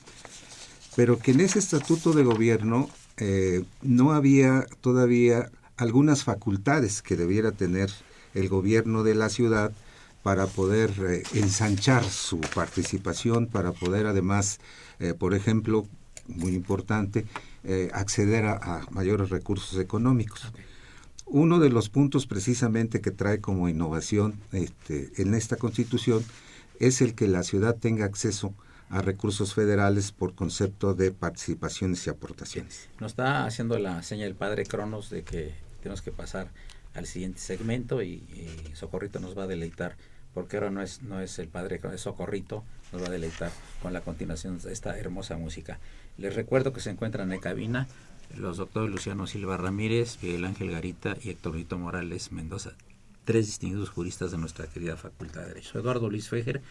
pero 0.97 1.19
que 1.19 1.31
en 1.31 1.41
ese 1.41 1.61
estatuto 1.61 2.13
de 2.13 2.25
gobierno 2.25 2.91
eh, 3.17 3.65
no 3.81 4.13
había 4.13 4.67
todavía 4.81 5.51
algunas 5.77 6.25
facultades 6.25 7.03
que 7.03 7.17
debiera 7.17 7.53
tener 7.53 7.91
el 8.35 8.49
gobierno 8.49 9.03
de 9.03 9.15
la 9.15 9.29
ciudad 9.29 9.73
para 10.23 10.47
poder 10.47 10.91
eh, 11.09 11.23
ensanchar 11.35 12.05
su 12.05 12.41
participación, 12.41 13.47
para 13.47 13.73
poder 13.73 14.07
además, 14.07 14.59
eh, 14.99 15.15
por 15.15 15.35
ejemplo, 15.35 15.87
muy 16.27 16.55
importante, 16.55 17.27
eh, 17.65 17.91
acceder 17.93 18.45
a, 18.45 18.87
mayores 18.91 19.31
recursos 19.31 19.79
económicos. 19.79 20.53
Uno 21.27 21.59
de 21.59 21.71
los 21.71 21.89
puntos 21.89 22.27
precisamente 22.27 23.01
que 23.01 23.11
trae 23.11 23.41
como 23.41 23.69
innovación 23.69 24.35
este, 24.53 25.13
en 25.17 25.35
esta 25.35 25.57
constitución 25.57 26.25
es 26.81 27.01
el 27.01 27.15
que 27.15 27.29
la 27.29 27.43
ciudad 27.43 27.77
tenga 27.77 28.05
acceso 28.05 28.53
a 28.91 29.03
recursos 29.03 29.55
federales 29.55 30.13
por 30.13 30.35
concepto 30.35 30.95
de 30.95 31.11
participaciones 31.11 32.07
y 32.07 32.11
aportaciones. 32.11 32.89
Nos 33.01 33.13
está 33.13 33.45
haciendo 33.45 33.79
la 33.79 34.03
seña 34.03 34.27
el 34.27 34.35
padre 34.35 34.65
Cronos 34.65 35.11
de 35.11 35.23
que 35.25 35.66
tenemos 35.87 36.03
que 36.03 36.11
pasar 36.11 36.51
al 36.95 37.07
siguiente 37.07 37.39
segmento 37.39 38.03
y, 38.03 38.25
Socorrito 38.75 39.21
nos 39.21 39.39
va 39.39 39.45
a 39.45 39.47
deleitar, 39.47 39.97
porque 40.35 40.57
ahora 40.57 40.71
no 40.71 40.83
es, 40.83 41.03
no 41.03 41.21
es 41.21 41.39
el 41.39 41.47
padre, 41.47 41.81
es 41.95 42.01
Socorrito, 42.01 42.65
nos 42.93 43.03
va 43.03 43.07
a 43.07 43.11
deleitar 43.11 43.53
con 43.81 43.93
la 43.93 44.01
continuación 44.01 44.59
de 44.59 44.73
esta 44.73 44.99
hermosa 44.99 45.37
música. 45.37 45.79
Les 46.19 46.35
recuerdo 46.35 46.73
que 46.73 46.81
se 46.81 46.91
encuentran 46.91 47.33
en 47.33 47.39
cabina 47.39 47.87
los 48.35 48.57
doctores 48.57 48.91
Luciano 48.91 49.29
Silva 49.29 49.57
Ramírez, 49.59 50.19
Miguel 50.23 50.45
Ángel 50.45 50.73
Garita 50.73 51.17
y 51.23 51.31
Héctor 51.31 51.55
Rito 51.55 51.79
Morales 51.79 52.33
Mendoza, 52.33 52.73
tres 53.25 53.47
distinguidos 53.47 53.91
juristas 53.91 54.33
de 54.33 54.39
nuestra 54.39 54.67
querida 54.67 54.97
Facultad 54.97 55.43
de 55.43 55.49
Derecho. 55.49 55.79
Eduardo 55.79 56.11
Luis 56.11 56.29
Fejer, 56.29 56.63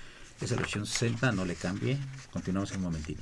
es 0.42 0.52
la 0.52 0.58
lección 0.58 0.86
60, 0.86 1.32
no 1.32 1.46
le 1.46 1.56
cambie. 1.56 1.98
Continuamos 2.34 2.74
un 2.74 2.82
momentito. 2.82 3.22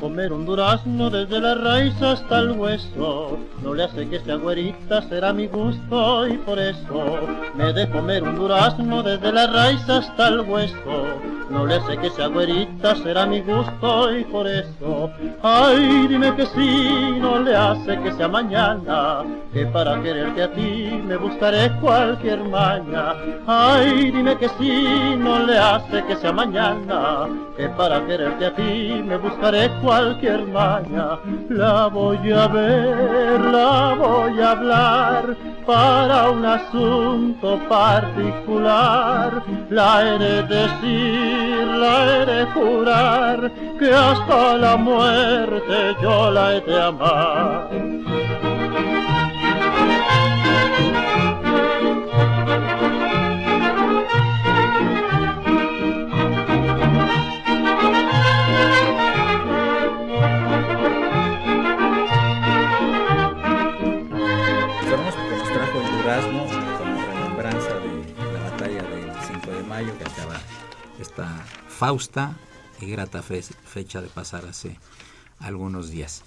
Comer 0.00 0.32
un 0.32 0.46
durazno 0.46 1.10
desde 1.10 1.40
la 1.40 1.54
raíz 1.54 2.00
hasta 2.00 2.38
el 2.38 2.52
hueso. 2.52 3.38
No 3.62 3.74
le 3.74 3.84
hace 3.84 4.08
que 4.08 4.20
sea 4.20 4.36
güerita, 4.36 5.02
será 5.02 5.32
mi 5.32 5.46
gusto 5.46 6.26
y 6.26 6.38
por 6.38 6.58
eso 6.58 7.20
me 7.54 7.72
de 7.72 7.88
comer 7.90 8.22
un 8.22 8.36
durazno 8.36 9.02
desde 9.02 9.32
la 9.32 9.46
raíz 9.46 9.88
hasta 9.88 10.28
el 10.28 10.40
hueso. 10.40 11.06
no 11.50 11.64
le 11.64 11.76
hace 11.76 11.96
que 11.98 12.10
sea 12.10 12.26
güerita, 12.26 12.96
será 12.96 13.24
mi 13.24 13.40
gusto 13.40 14.16
y 14.16 14.24
por 14.24 14.48
eso, 14.48 15.10
ay, 15.42 16.06
dime 16.08 16.34
que 16.34 16.44
sí, 16.46 17.18
no 17.20 17.38
le 17.38 17.54
hace 17.54 17.98
que 18.00 18.12
sea 18.12 18.26
mañana, 18.28 19.22
que 19.52 19.64
para 19.66 20.02
quererte 20.02 20.42
a 20.42 20.52
ti 20.52 21.00
me 21.06 21.16
buscaré 21.16 21.70
cualquier 21.80 22.42
maña, 22.48 23.14
ay, 23.46 24.10
dime 24.10 24.36
que 24.38 24.48
sí, 24.58 25.16
no 25.18 25.38
le 25.46 25.56
hace 25.56 26.02
que 26.04 26.16
sea 26.16 26.32
mañana, 26.32 27.28
que 27.56 27.68
para 27.70 28.04
quererte 28.06 28.46
a 28.46 28.54
ti 28.54 29.02
me 29.06 29.16
buscaré 29.16 29.65
cualquier 29.82 30.46
maña, 30.46 31.18
la 31.48 31.86
voy 31.88 32.32
a 32.32 32.46
ver, 32.48 33.40
la 33.40 33.94
voy 33.98 34.40
a 34.40 34.50
hablar 34.52 35.36
para 35.66 36.30
un 36.30 36.44
asunto 36.44 37.58
particular, 37.68 39.42
la 39.70 39.90
he 40.02 40.18
de 40.18 40.42
decir, 40.42 41.66
la 41.66 42.22
he 42.22 42.26
de 42.26 42.46
jurar, 42.46 43.50
que 43.78 43.92
hasta 43.92 44.56
la 44.56 44.76
muerte 44.76 45.96
yo 46.00 46.30
la 46.30 46.54
he 46.54 46.60
de 46.60 46.82
amar. 46.82 48.45
Fausta 71.76 72.36
y 72.80 72.86
grata 72.86 73.22
fecha 73.22 74.00
de 74.00 74.08
pasar 74.08 74.46
hace 74.46 74.78
algunos 75.38 75.90
días. 75.90 76.22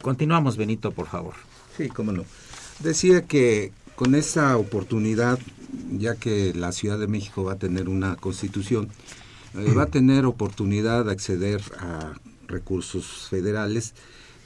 Continuamos, 0.00 0.56
Benito, 0.56 0.92
por 0.92 1.08
favor. 1.08 1.34
Sí, 1.76 1.88
cómo 1.88 2.12
no. 2.12 2.24
Decía 2.78 3.22
que 3.22 3.72
con 3.96 4.14
esa 4.14 4.56
oportunidad, 4.56 5.38
ya 5.90 6.14
que 6.14 6.54
la 6.54 6.72
Ciudad 6.72 6.98
de 6.98 7.08
México 7.08 7.42
va 7.44 7.54
a 7.54 7.58
tener 7.58 7.88
una 7.88 8.16
constitución, 8.16 8.88
eh, 9.54 9.72
va 9.72 9.84
a 9.84 9.86
tener 9.86 10.26
oportunidad 10.26 11.04
de 11.06 11.12
acceder 11.12 11.62
a 11.78 12.14
recursos 12.46 13.28
federales 13.28 13.94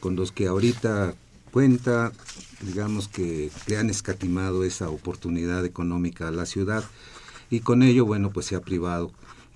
con 0.00 0.16
los 0.16 0.32
que 0.32 0.46
ahorita 0.46 1.14
cuenta, 1.50 2.12
digamos 2.60 3.08
que 3.08 3.50
le 3.66 3.76
han 3.76 3.90
escatimado 3.90 4.64
esa 4.64 4.90
oportunidad 4.90 5.64
económica 5.64 6.28
a 6.28 6.30
la 6.30 6.46
ciudad 6.46 6.84
y 7.50 7.60
con 7.60 7.82
ello, 7.82 8.04
bueno, 8.04 8.30
pues 8.30 8.46
se 8.46 8.56
ha 8.56 8.60
privado 8.60 9.10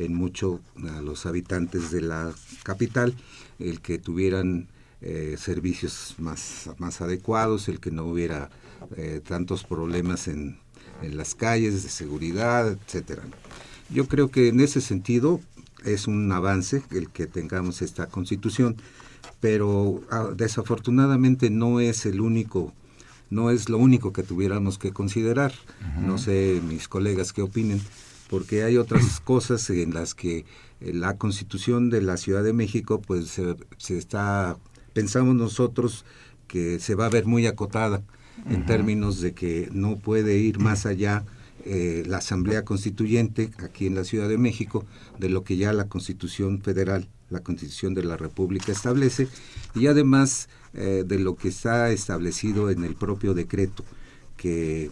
en 0.04 0.14
mucho 0.14 0.60
a 0.88 1.00
los 1.00 1.26
habitantes 1.26 1.90
de 1.90 2.02
la 2.02 2.32
capital, 2.62 3.14
el 3.58 3.80
que 3.80 3.98
tuvieran 3.98 4.68
eh, 5.00 5.36
servicios 5.38 6.14
más, 6.18 6.70
más 6.78 7.00
adecuados, 7.00 7.68
el 7.68 7.80
que 7.80 7.90
no 7.90 8.04
hubiera 8.04 8.50
eh, 8.96 9.20
tantos 9.26 9.64
problemas 9.64 10.28
en, 10.28 10.58
en, 11.02 11.16
las 11.16 11.34
calles 11.34 11.82
de 11.82 11.88
seguridad, 11.88 12.70
etcétera. 12.70 13.22
Yo 13.90 14.06
creo 14.06 14.30
que 14.30 14.48
en 14.48 14.60
ese 14.60 14.80
sentido 14.80 15.40
es 15.84 16.06
un 16.06 16.30
avance 16.30 16.82
el 16.90 17.10
que 17.10 17.26
tengamos 17.26 17.82
esta 17.82 18.06
constitución, 18.06 18.76
pero 19.40 20.02
ah, 20.10 20.30
desafortunadamente 20.36 21.50
no 21.50 21.80
es 21.80 22.06
el 22.06 22.20
único 22.20 22.72
no 23.30 23.50
es 23.50 23.70
lo 23.70 23.78
único 23.78 24.12
que 24.12 24.22
tuviéramos 24.22 24.76
que 24.76 24.92
considerar. 24.92 25.54
No 25.98 26.18
sé 26.18 26.60
mis 26.68 26.86
colegas 26.86 27.32
qué 27.32 27.40
opinen, 27.40 27.80
porque 28.32 28.62
hay 28.62 28.78
otras 28.78 29.20
cosas 29.24 29.68
en 29.68 29.92
las 29.92 30.14
que 30.14 30.46
eh, 30.80 30.94
la 30.94 31.18
constitución 31.18 31.90
de 31.90 32.00
la 32.00 32.16
Ciudad 32.16 32.42
de 32.42 32.54
México 32.54 33.02
pues 33.06 33.38
se, 33.76 33.98
está, 33.98 34.56
pensamos 34.94 35.34
nosotros 35.34 36.06
que 36.48 36.80
se 36.80 36.94
va 36.94 37.04
a 37.04 37.10
ver 37.10 37.26
muy 37.26 37.46
acotada 37.46 38.02
en 38.48 38.64
términos 38.64 39.20
de 39.20 39.34
que 39.34 39.68
no 39.72 39.98
puede 39.98 40.38
ir 40.38 40.58
más 40.58 40.86
allá 40.86 41.26
eh, 41.66 42.04
la 42.06 42.16
Asamblea 42.18 42.64
Constituyente 42.64 43.50
aquí 43.58 43.86
en 43.86 43.94
la 43.94 44.04
Ciudad 44.04 44.30
de 44.30 44.38
México 44.38 44.86
de 45.18 45.28
lo 45.28 45.44
que 45.44 45.58
ya 45.58 45.74
la 45.74 45.88
Constitución 45.88 46.62
Federal, 46.62 47.10
la 47.28 47.40
Constitución 47.40 47.92
de 47.92 48.04
la 48.04 48.16
República 48.16 48.72
establece 48.72 49.28
y 49.74 49.88
además 49.88 50.48
eh, 50.72 51.04
de 51.06 51.18
lo 51.18 51.36
que 51.36 51.48
está 51.48 51.90
establecido 51.90 52.70
en 52.70 52.82
el 52.82 52.94
propio 52.94 53.34
decreto 53.34 53.84
que 54.38 54.90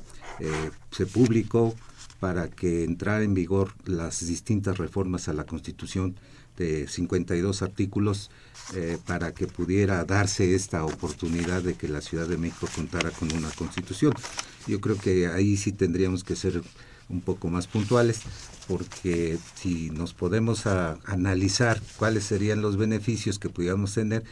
se 0.90 1.06
publicó 1.06 1.74
para 2.20 2.48
que 2.48 2.84
entrara 2.84 3.24
en 3.24 3.34
vigor 3.34 3.72
las 3.86 4.24
distintas 4.26 4.78
reformas 4.78 5.28
a 5.28 5.32
la 5.32 5.44
Constitución 5.44 6.14
de 6.56 6.86
52 6.86 7.62
artículos 7.62 8.30
eh, 8.74 8.98
para 9.06 9.32
que 9.32 9.46
pudiera 9.46 10.04
darse 10.04 10.54
esta 10.54 10.84
oportunidad 10.84 11.62
de 11.62 11.74
que 11.74 11.88
la 11.88 12.02
Ciudad 12.02 12.28
de 12.28 12.36
México 12.36 12.68
contara 12.74 13.10
con 13.10 13.32
una 13.32 13.50
Constitución. 13.50 14.12
Yo 14.66 14.80
creo 14.80 14.98
que 14.98 15.26
ahí 15.26 15.56
sí 15.56 15.72
tendríamos 15.72 16.22
que 16.22 16.36
ser 16.36 16.62
un 17.08 17.22
poco 17.22 17.48
más 17.48 17.66
puntuales 17.66 18.20
porque 18.68 19.38
si 19.54 19.90
nos 19.90 20.12
podemos 20.14 20.66
analizar 20.66 21.80
cuáles 21.96 22.24
serían 22.24 22.62
los 22.62 22.76
beneficios 22.76 23.38
que 23.38 23.48
pudiéramos 23.48 23.94
tener, 23.94 24.22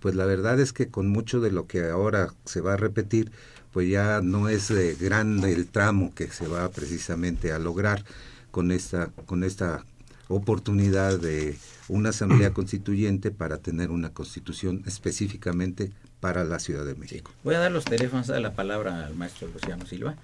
pues 0.00 0.14
la 0.14 0.26
verdad 0.26 0.60
es 0.60 0.72
que 0.72 0.88
con 0.88 1.08
mucho 1.08 1.40
de 1.40 1.50
lo 1.50 1.66
que 1.66 1.88
ahora 1.88 2.34
se 2.44 2.60
va 2.60 2.74
a 2.74 2.76
repetir, 2.76 3.32
pues 3.76 3.90
ya 3.90 4.22
no 4.22 4.48
es 4.48 4.72
grande 4.98 5.52
el 5.52 5.66
tramo 5.66 6.14
que 6.14 6.28
se 6.28 6.48
va 6.48 6.70
precisamente 6.70 7.52
a 7.52 7.58
lograr 7.58 8.02
con 8.50 8.72
esta, 8.72 9.10
con 9.26 9.44
esta 9.44 9.84
oportunidad 10.28 11.18
de 11.18 11.58
una 11.88 12.08
asamblea 12.08 12.50
constituyente 12.54 13.30
para 13.30 13.58
tener 13.58 13.90
una 13.90 14.14
constitución 14.14 14.82
específicamente 14.86 15.92
para 16.20 16.42
la 16.44 16.58
Ciudad 16.58 16.86
de 16.86 16.94
México. 16.94 17.30
Voy 17.44 17.54
a 17.54 17.58
dar 17.58 17.70
los 17.70 17.84
teléfonos, 17.84 18.30
a 18.30 18.40
la 18.40 18.54
palabra 18.54 19.04
al 19.04 19.14
maestro 19.14 19.46
Luciano 19.48 19.84
Silva. 19.84 20.16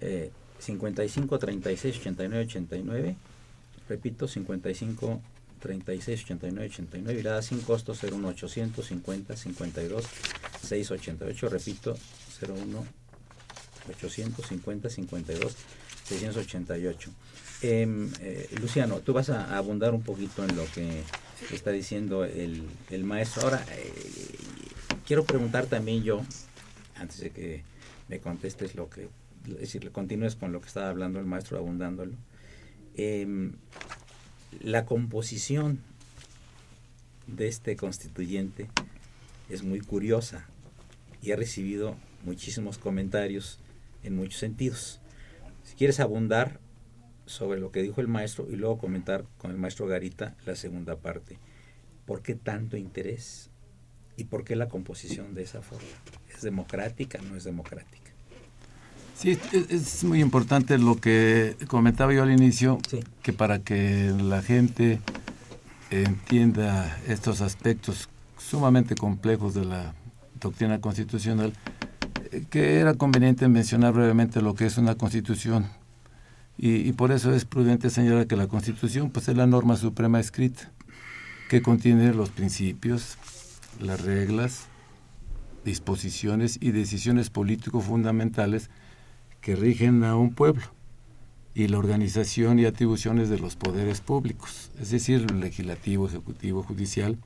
Eh, 0.00 0.30
55 0.60 1.38
36 1.38 1.98
89 1.98 2.44
89. 2.46 3.16
Repito, 3.86 4.26
55 4.26 5.20
36 5.60 6.22
89 6.24 6.70
89 6.72 7.20
y 7.20 7.22
la 7.22 7.32
da 7.32 7.42
sin 7.42 7.60
costo 7.60 7.92
01 7.92 8.28
850 8.28 9.36
52 9.36 10.04
688. 10.62 11.48
Repito, 11.50 11.98
01 12.46 12.84
850 13.88 14.90
52 14.90 15.56
688. 16.04 17.10
Luciano, 18.60 19.00
tú 19.00 19.12
vas 19.12 19.30
a 19.30 19.56
abundar 19.56 19.94
un 19.94 20.02
poquito 20.02 20.44
en 20.44 20.56
lo 20.56 20.64
que 20.72 21.02
está 21.50 21.70
diciendo 21.70 22.24
el, 22.24 22.68
maestro. 23.04 23.42
Ahora, 23.44 23.64
eh, 23.72 23.92
quiero 25.06 25.24
preguntar 25.24 25.66
también 25.66 26.02
yo, 26.02 26.22
antes 26.96 27.20
de 27.20 27.30
que 27.30 27.62
me 28.08 28.20
contestes 28.20 28.74
lo 28.74 28.90
que, 28.90 29.08
es 29.46 29.60
decir, 29.60 29.90
continúes 29.92 30.36
con 30.36 30.52
lo 30.52 30.60
que 30.60 30.68
estaba 30.68 30.88
hablando 30.88 31.18
el 31.18 31.26
maestro, 31.26 31.58
abundándolo. 31.58 32.12
Em, 32.96 33.52
la 34.60 34.84
composición 34.84 35.80
de 37.26 37.48
este 37.48 37.76
constituyente 37.76 38.68
es 39.48 39.62
muy 39.62 39.80
curiosa 39.80 40.46
y 41.22 41.32
ha 41.32 41.36
recibido 41.36 41.96
muchísimos 42.24 42.78
comentarios 42.78 43.58
en 44.02 44.16
muchos 44.16 44.40
sentidos. 44.40 45.00
Si 45.62 45.74
quieres 45.76 46.00
abundar 46.00 46.60
sobre 47.26 47.60
lo 47.60 47.70
que 47.70 47.82
dijo 47.82 48.00
el 48.00 48.08
maestro 48.08 48.46
y 48.50 48.56
luego 48.56 48.78
comentar 48.78 49.24
con 49.38 49.50
el 49.50 49.56
maestro 49.56 49.86
Garita 49.86 50.36
la 50.44 50.54
segunda 50.54 50.96
parte. 50.96 51.38
¿Por 52.06 52.22
qué 52.22 52.34
tanto 52.34 52.76
interés? 52.76 53.50
¿Y 54.16 54.24
por 54.24 54.44
qué 54.44 54.56
la 54.56 54.68
composición 54.68 55.34
de 55.34 55.42
esa 55.42 55.62
forma? 55.62 55.88
¿Es 56.34 56.42
democrática 56.42 57.18
o 57.20 57.24
no 57.24 57.36
es 57.36 57.44
democrática? 57.44 58.12
Sí, 59.16 59.38
es, 59.52 60.04
muy 60.04 60.20
importante 60.20 60.76
lo 60.76 60.96
que 60.96 61.56
comentaba 61.68 62.12
yo 62.12 62.22
al 62.22 62.32
inicio, 62.32 62.78
que 63.22 63.32
para 63.32 63.60
que 63.60 64.12
la 64.20 64.42
gente 64.42 65.00
entienda 65.90 67.00
estos 67.06 67.40
aspectos 67.40 68.08
sumamente 68.38 68.96
complejos 68.96 69.54
de 69.54 69.64
la 69.64 69.94
doctrina 70.40 70.80
constitucional, 70.80 71.52
que 72.50 72.78
era 72.80 72.94
conveniente 72.94 73.48
mencionar 73.48 73.92
brevemente 73.92 74.40
lo 74.42 74.54
que 74.54 74.66
es 74.66 74.78
una 74.78 74.94
constitución. 74.94 75.66
Y, 76.56 76.92
por 76.92 77.10
eso 77.10 77.34
es 77.34 77.44
prudente 77.44 77.90
señalar 77.90 78.28
que 78.28 78.36
la 78.36 78.46
constitución 78.46 79.10
pues, 79.10 79.28
es 79.28 79.36
la 79.36 79.46
norma 79.46 79.76
suprema 79.76 80.20
escrita, 80.20 80.70
que 81.48 81.62
contiene 81.62 82.14
los 82.14 82.30
principios, 82.30 83.16
las 83.80 84.00
reglas, 84.02 84.66
disposiciones 85.64 86.58
y 86.60 86.70
decisiones 86.70 87.30
políticos 87.30 87.84
fundamentales 87.84 88.70
que 89.40 89.56
rigen 89.56 90.04
a 90.04 90.16
un 90.16 90.32
pueblo 90.32 90.62
y 91.54 91.68
la 91.68 91.78
organización 91.78 92.58
y 92.58 92.66
atribuciones 92.66 93.28
de 93.28 93.38
los 93.38 93.56
poderes 93.56 94.00
públicos, 94.00 94.70
es 94.80 94.90
decir, 94.90 95.30
legislativo, 95.32 96.06
ejecutivo, 96.06 96.62
judicial 96.62 97.18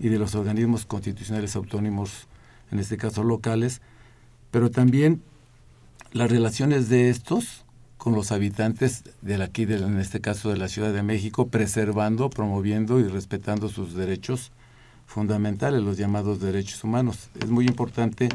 y 0.00 0.08
de 0.08 0.18
los 0.18 0.34
organismos 0.34 0.84
constitucionales 0.84 1.54
autónomos, 1.54 2.26
en 2.70 2.80
este 2.80 2.96
caso 2.96 3.22
locales, 3.22 3.80
pero 4.54 4.70
también 4.70 5.20
las 6.12 6.30
relaciones 6.30 6.88
de 6.88 7.10
estos 7.10 7.64
con 7.96 8.14
los 8.14 8.30
habitantes 8.30 9.02
de 9.20 9.42
aquí, 9.42 9.64
en 9.64 9.98
este 9.98 10.20
caso 10.20 10.48
de 10.48 10.56
la 10.56 10.68
Ciudad 10.68 10.92
de 10.92 11.02
México, 11.02 11.48
preservando, 11.48 12.30
promoviendo 12.30 13.00
y 13.00 13.08
respetando 13.08 13.68
sus 13.68 13.94
derechos 13.94 14.52
fundamentales, 15.06 15.82
los 15.82 15.96
llamados 15.96 16.38
derechos 16.38 16.84
humanos. 16.84 17.30
Es 17.42 17.50
muy 17.50 17.66
importante 17.66 18.28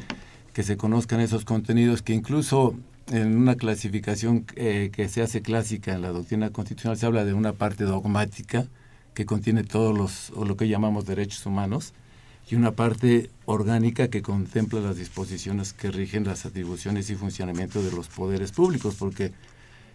que 0.53 0.63
se 0.63 0.75
conozcan 0.75 1.21
esos 1.21 1.45
contenidos 1.45 2.01
que 2.01 2.15
incluso 2.15 2.75
en 3.07 3.37
una 3.37 3.55
clasificación 3.55 4.45
eh, 4.57 4.89
que 4.91 5.07
se 5.07 5.21
hace 5.21 5.41
clásica 5.41 5.93
en 5.93 6.01
la 6.01 6.09
doctrina 6.09 6.49
constitucional 6.49 6.97
se 6.97 7.05
habla 7.05 7.23
de 7.23 7.33
una 7.33 7.53
parte 7.53 7.85
dogmática 7.85 8.67
que 9.13 9.25
contiene 9.25 9.63
todos 9.63 9.97
los, 9.97 10.31
o 10.35 10.43
lo 10.43 10.57
que 10.57 10.67
llamamos 10.67 11.05
derechos 11.05 11.45
humanos, 11.45 11.93
y 12.49 12.55
una 12.55 12.71
parte 12.71 13.29
orgánica 13.45 14.09
que 14.09 14.21
contempla 14.21 14.79
las 14.79 14.97
disposiciones 14.97 15.73
que 15.73 15.91
rigen 15.91 16.25
las 16.25 16.45
atribuciones 16.45 17.09
y 17.09 17.15
funcionamiento 17.15 17.83
de 17.83 17.91
los 17.91 18.07
poderes 18.07 18.51
públicos, 18.51 18.95
porque 18.97 19.31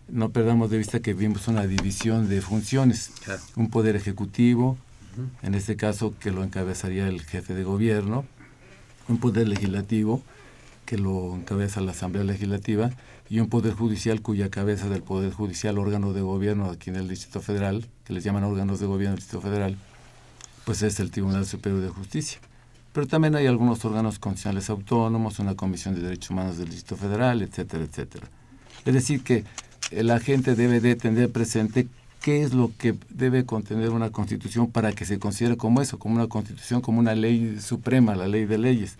no 0.09 0.31
perdamos 0.31 0.71
de 0.71 0.79
vista 0.79 1.01
que 1.01 1.14
vimos 1.14 1.49
una 1.49 1.67
división 1.67 2.29
de 2.29 2.40
funciones, 2.40 3.12
un 3.57 3.71
poder 3.71 3.97
ejecutivo, 3.97 4.79
en 5.43 5.55
este 5.55 5.77
caso 5.77 6.14
que 6.19 6.31
lo 6.31 6.45
encabezaría 6.45 7.09
el 7.09 7.23
jefe 7.23 7.55
de 7.55 7.64
gobierno, 7.64 8.25
un 9.09 9.19
poder 9.19 9.49
legislativo 9.49 10.23
que 10.87 10.99
lo 10.99 11.35
encabeza 11.35 11.81
la 11.81 11.93
Asamblea 11.93 12.25
Legislativa. 12.25 12.90
Y 13.31 13.40
un 13.40 13.49
poder 13.49 13.73
judicial 13.73 14.21
cuya 14.21 14.51
cabeza 14.51 14.88
del 14.90 15.03
poder 15.03 15.33
judicial, 15.33 15.79
órgano 15.79 16.12
de 16.12 16.21
gobierno 16.21 16.71
aquí 16.71 16.90
en 16.90 16.97
el 16.97 17.09
Distrito 17.09 17.40
Federal, 17.40 17.87
que 18.05 18.12
les 18.12 18.23
llaman 18.23 18.45
órganos 18.45 18.81
de 18.81 18.87
gobierno 18.87 19.12
del 19.12 19.21
Distrito 19.21 19.40
Federal, 19.40 19.79
pues 20.64 20.83
es 20.83 21.00
el 21.00 21.11
Tribunal 21.11 21.46
Superior 21.46 21.81
de 21.81 21.88
Justicia. 21.88 22.40
Pero 22.92 23.07
también 23.07 23.35
hay 23.35 23.46
algunos 23.46 23.85
órganos 23.85 24.18
constitucionales 24.18 24.70
autónomos, 24.70 25.38
una 25.38 25.55
Comisión 25.57 25.94
de 25.94 26.03
Derechos 26.03 26.31
Humanos 26.31 26.59
del 26.59 26.68
Distrito 26.70 26.96
Federal, 26.96 27.42
etcétera, 27.42 27.85
etcétera. 27.85 28.29
Es 28.85 28.94
decir, 28.94 29.22
que 29.22 29.44
la 29.90 30.20
gente 30.20 30.55
debe 30.55 30.81
de 30.81 30.94
tener 30.94 31.31
presente 31.31 31.88
qué 32.20 32.42
es 32.42 32.55
lo 32.55 32.70
que 32.79 32.94
debe 33.11 33.44
contener 33.44 33.90
una 33.90 34.11
constitución 34.11 34.70
para 34.70 34.92
que 34.92 35.05
se 35.05 35.18
considere 35.18 35.57
como 35.57 35.83
eso, 35.83 35.98
como 35.98 36.14
una 36.14 36.29
constitución, 36.29 36.81
como 36.81 36.98
una 36.98 37.14
ley 37.14 37.59
suprema, 37.61 38.14
la 38.14 38.29
ley 38.29 38.46
de 38.46 38.59
leyes. 38.59 38.96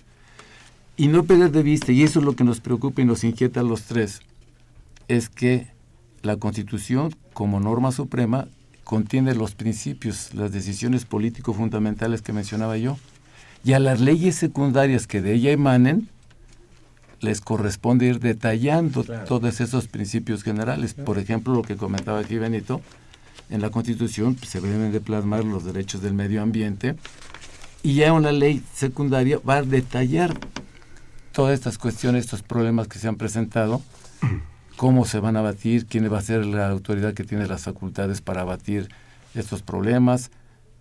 Y 0.97 1.09
no 1.09 1.25
perder 1.25 1.51
de 1.51 1.63
vista, 1.63 1.91
y 1.93 2.03
eso 2.03 2.19
es 2.19 2.25
lo 2.25 2.37
que 2.37 2.45
nos 2.45 2.61
preocupa 2.61 3.01
y 3.01 3.05
nos 3.05 3.25
inquieta 3.25 3.61
a 3.61 3.63
los 3.65 3.85
tres, 3.85 4.21
es 5.09 5.29
que 5.29 5.69
la 6.23 6.37
constitución 6.37 7.15
como 7.33 7.61
norma 7.61 7.93
suprema 7.93 8.49
contiene 8.85 9.35
los 9.35 9.55
principios, 9.55 10.35
las 10.35 10.53
decisiones 10.53 11.05
políticos 11.05 11.57
fundamentales 11.57 12.23
que 12.23 12.33
mencionaba 12.33 12.77
yo. 12.77 12.99
Y 13.65 13.73
a 13.73 13.79
las 13.79 14.01
leyes 14.01 14.37
secundarias 14.37 15.07
que 15.07 15.23
de 15.23 15.35
ella 15.35 15.51
emanen, 15.51 16.09
les 17.21 17.41
corresponde 17.41 18.07
ir 18.07 18.21
detallando 18.21 19.03
todos 19.03 19.61
esos 19.61 19.89
principios 19.89 20.43
generales. 20.43 20.93
Por 20.95 21.19
ejemplo, 21.19 21.55
lo 21.55 21.63
que 21.63 21.77
comentaba 21.77 22.21
aquí 22.21 22.37
Benito, 22.37 22.83
en 23.51 23.63
la 23.63 23.71
Constitución 23.71 24.37
se 24.37 24.61
deben 24.61 24.93
de 24.93 25.01
plasmar 25.01 25.45
los 25.45 25.65
derechos 25.65 26.03
del 26.03 26.13
medio 26.13 26.43
ambiente 26.43 26.97
y 27.83 27.95
ya 27.95 28.13
una 28.13 28.33
ley 28.33 28.63
secundaria 28.75 29.39
va 29.47 29.57
a 29.57 29.63
detallar 29.63 30.35
todas 31.33 31.55
estas 31.55 31.79
cuestiones, 31.79 32.25
estos 32.25 32.43
problemas 32.43 32.89
que 32.89 32.99
se 32.99 33.09
han 33.09 33.17
presentado 33.17 33.83
cómo 34.77 35.05
se 35.05 35.21
van 35.21 35.37
a 35.37 35.43
batir, 35.43 35.87
quién 35.87 36.13
va 36.13 36.19
a 36.19 36.23
ser 36.23 36.45
la 36.47 36.69
autoridad 36.69 37.15
que 37.15 37.25
tiene 37.25 37.47
las 37.47 37.63
facultades 37.63 38.21
para 38.21 38.45
batir 38.45 38.89
estos 39.35 39.63
problemas, 39.63 40.31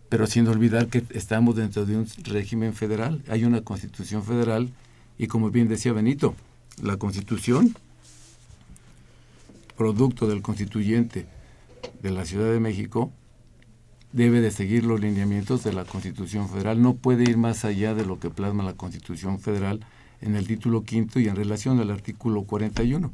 pero 0.09 0.27
sin 0.27 0.47
olvidar 0.47 0.87
que 0.87 1.03
estamos 1.11 1.55
dentro 1.55 1.85
de 1.85 1.97
un 1.97 2.07
régimen 2.23 2.73
federal, 2.73 3.23
hay 3.29 3.45
una 3.45 3.61
constitución 3.61 4.23
federal 4.23 4.69
y 5.17 5.27
como 5.27 5.49
bien 5.49 5.67
decía 5.67 5.93
Benito, 5.93 6.35
la 6.81 6.97
constitución, 6.97 7.75
producto 9.77 10.27
del 10.27 10.41
constituyente 10.41 11.25
de 12.01 12.11
la 12.11 12.25
Ciudad 12.25 12.51
de 12.51 12.59
México, 12.59 13.11
debe 14.11 14.41
de 14.41 14.51
seguir 14.51 14.85
los 14.85 14.99
lineamientos 15.01 15.63
de 15.63 15.73
la 15.73 15.85
Constitución 15.85 16.47
Federal, 16.47 16.81
no 16.81 16.93
puede 16.93 17.23
ir 17.23 17.37
más 17.37 17.65
allá 17.65 17.95
de 17.95 18.05
lo 18.05 18.19
que 18.19 18.29
plasma 18.29 18.63
la 18.63 18.73
Constitución 18.73 19.39
Federal 19.39 19.79
en 20.21 20.35
el 20.35 20.47
título 20.47 20.83
quinto 20.83 21.19
y 21.19 21.27
en 21.27 21.35
relación 21.35 21.79
al 21.79 21.89
artículo 21.89 22.43
41. 22.43 23.11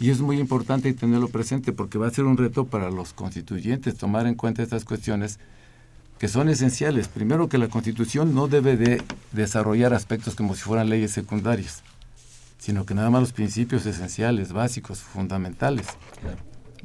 Y 0.00 0.10
es 0.10 0.20
muy 0.20 0.38
importante 0.38 0.92
tenerlo 0.92 1.28
presente 1.28 1.72
porque 1.72 1.98
va 1.98 2.08
a 2.08 2.10
ser 2.10 2.24
un 2.24 2.36
reto 2.36 2.66
para 2.66 2.90
los 2.90 3.12
constituyentes 3.12 3.96
tomar 3.96 4.26
en 4.26 4.34
cuenta 4.34 4.62
estas 4.62 4.84
cuestiones 4.84 5.38
que 6.18 6.28
son 6.28 6.48
esenciales. 6.48 7.08
Primero 7.08 7.48
que 7.48 7.58
la 7.58 7.68
constitución 7.68 8.34
no 8.34 8.48
debe 8.48 8.76
de 8.76 9.02
desarrollar 9.32 9.94
aspectos 9.94 10.34
como 10.34 10.54
si 10.54 10.62
fueran 10.62 10.88
leyes 10.88 11.12
secundarias, 11.12 11.82
sino 12.58 12.84
que 12.86 12.94
nada 12.94 13.10
más 13.10 13.20
los 13.20 13.32
principios 13.32 13.86
esenciales, 13.86 14.52
básicos, 14.52 15.00
fundamentales. 15.00 15.86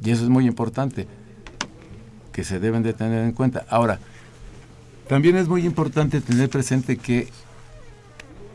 Y 0.02 0.10
eso 0.10 0.24
es 0.24 0.28
muy 0.28 0.46
importante, 0.46 1.06
que 2.32 2.44
se 2.44 2.60
deben 2.60 2.82
de 2.82 2.92
tener 2.92 3.24
en 3.24 3.32
cuenta. 3.32 3.66
Ahora, 3.68 3.98
también 5.08 5.36
es 5.36 5.48
muy 5.48 5.66
importante 5.66 6.20
tener 6.20 6.48
presente 6.48 6.96
que 6.96 7.28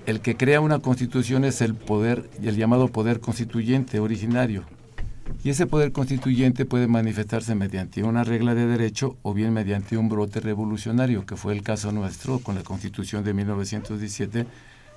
el 0.05 0.21
que 0.21 0.37
crea 0.37 0.61
una 0.61 0.79
constitución 0.79 1.45
es 1.45 1.61
el 1.61 1.73
poder, 1.73 2.29
el 2.41 2.55
llamado 2.55 2.89
poder 2.89 3.19
constituyente 3.19 3.99
originario. 3.99 4.63
Y 5.43 5.49
ese 5.49 5.65
poder 5.65 5.91
constituyente 5.91 6.65
puede 6.65 6.87
manifestarse 6.87 7.55
mediante 7.55 8.03
una 8.03 8.23
regla 8.23 8.53
de 8.53 8.67
derecho 8.67 9.17
o 9.23 9.33
bien 9.33 9.53
mediante 9.53 9.97
un 9.97 10.07
brote 10.07 10.39
revolucionario, 10.39 11.25
que 11.25 11.35
fue 11.35 11.53
el 11.53 11.63
caso 11.63 11.91
nuestro 11.91 12.39
con 12.39 12.53
la 12.53 12.63
constitución 12.63 13.23
de 13.23 13.33
1917, 13.33 14.45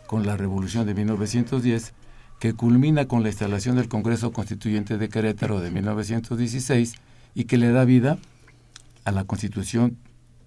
con 0.07 0.27
la 0.27 0.37
revolución 0.37 0.87
de 0.87 0.95
1910, 0.95 1.95
que 2.39 2.53
culmina 2.53 3.09
con 3.09 3.23
la 3.23 3.31
instalación 3.31 3.77
del 3.77 3.89
Congreso 3.89 4.33
Constituyente 4.33 4.99
de 4.99 5.09
Querétaro 5.09 5.61
de 5.61 5.71
1916 5.71 6.95
y 7.35 7.45
que 7.45 7.57
le 7.57 7.73
da 7.73 7.85
vida 7.85 8.19
a 9.05 9.13
la 9.13 9.25
constitución 9.25 9.97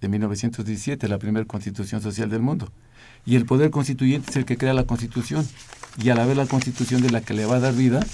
de 0.02 0.08
1917, 0.08 1.08
la 1.08 1.17
primera 1.17 1.45
constitución 1.45 2.02
social 2.02 2.30
del 2.30 2.41
mundo 2.41 2.71
y 3.25 3.36
el 3.36 3.45
poder 3.45 3.71
constituyente 3.71 4.31
es 4.31 4.38
el 4.38 4.45
que 4.45 4.57
crea 4.57 4.73
la 4.73 4.86
constitución 4.86 5.47
y 6.01 6.10
a 6.10 6.15
la 6.15 6.25
vez 6.25 6.38
la 6.38 6.45
constitución 6.45 7.01
de 7.01 7.12
la 7.12 7.21
que 7.21 7.34
le 7.34 7.45
va 7.45 7.57
a 7.57 7.60
dar 7.60 7.73
vida 7.73 8.05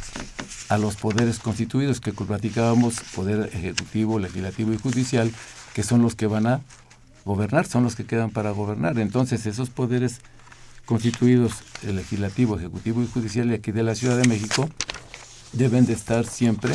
a 0.69 0.77
los 0.77 0.95
poderes 0.95 1.39
constituidos 1.39 2.01
que 2.01 2.11
platicábamos, 2.11 2.95
poder 3.15 3.49
ejecutivo, 3.53 4.19
legislativo 4.19 4.73
y 4.73 4.77
judicial, 4.77 5.31
que 5.73 5.83
son 5.83 6.01
los 6.01 6.15
que 6.15 6.27
van 6.27 6.47
a 6.47 6.61
gobernar, 7.23 7.65
son 7.65 7.83
los 7.83 7.95
que 7.95 8.05
quedan 8.05 8.31
para 8.31 8.51
gobernar. 8.51 8.99
Entonces 8.99 9.45
esos 9.45 9.69
poderes 9.69 10.19
constituidos, 10.85 11.53
el 11.83 11.97
legislativo, 11.97 12.57
ejecutivo 12.57 13.01
y 13.01 13.07
judicial 13.07 13.49
de 13.49 13.55
aquí 13.55 13.71
de 13.71 13.83
la 13.83 13.95
Ciudad 13.95 14.17
de 14.17 14.27
México, 14.27 14.69
deben 15.53 15.85
de 15.85 15.93
estar 15.93 16.25
siempre 16.25 16.73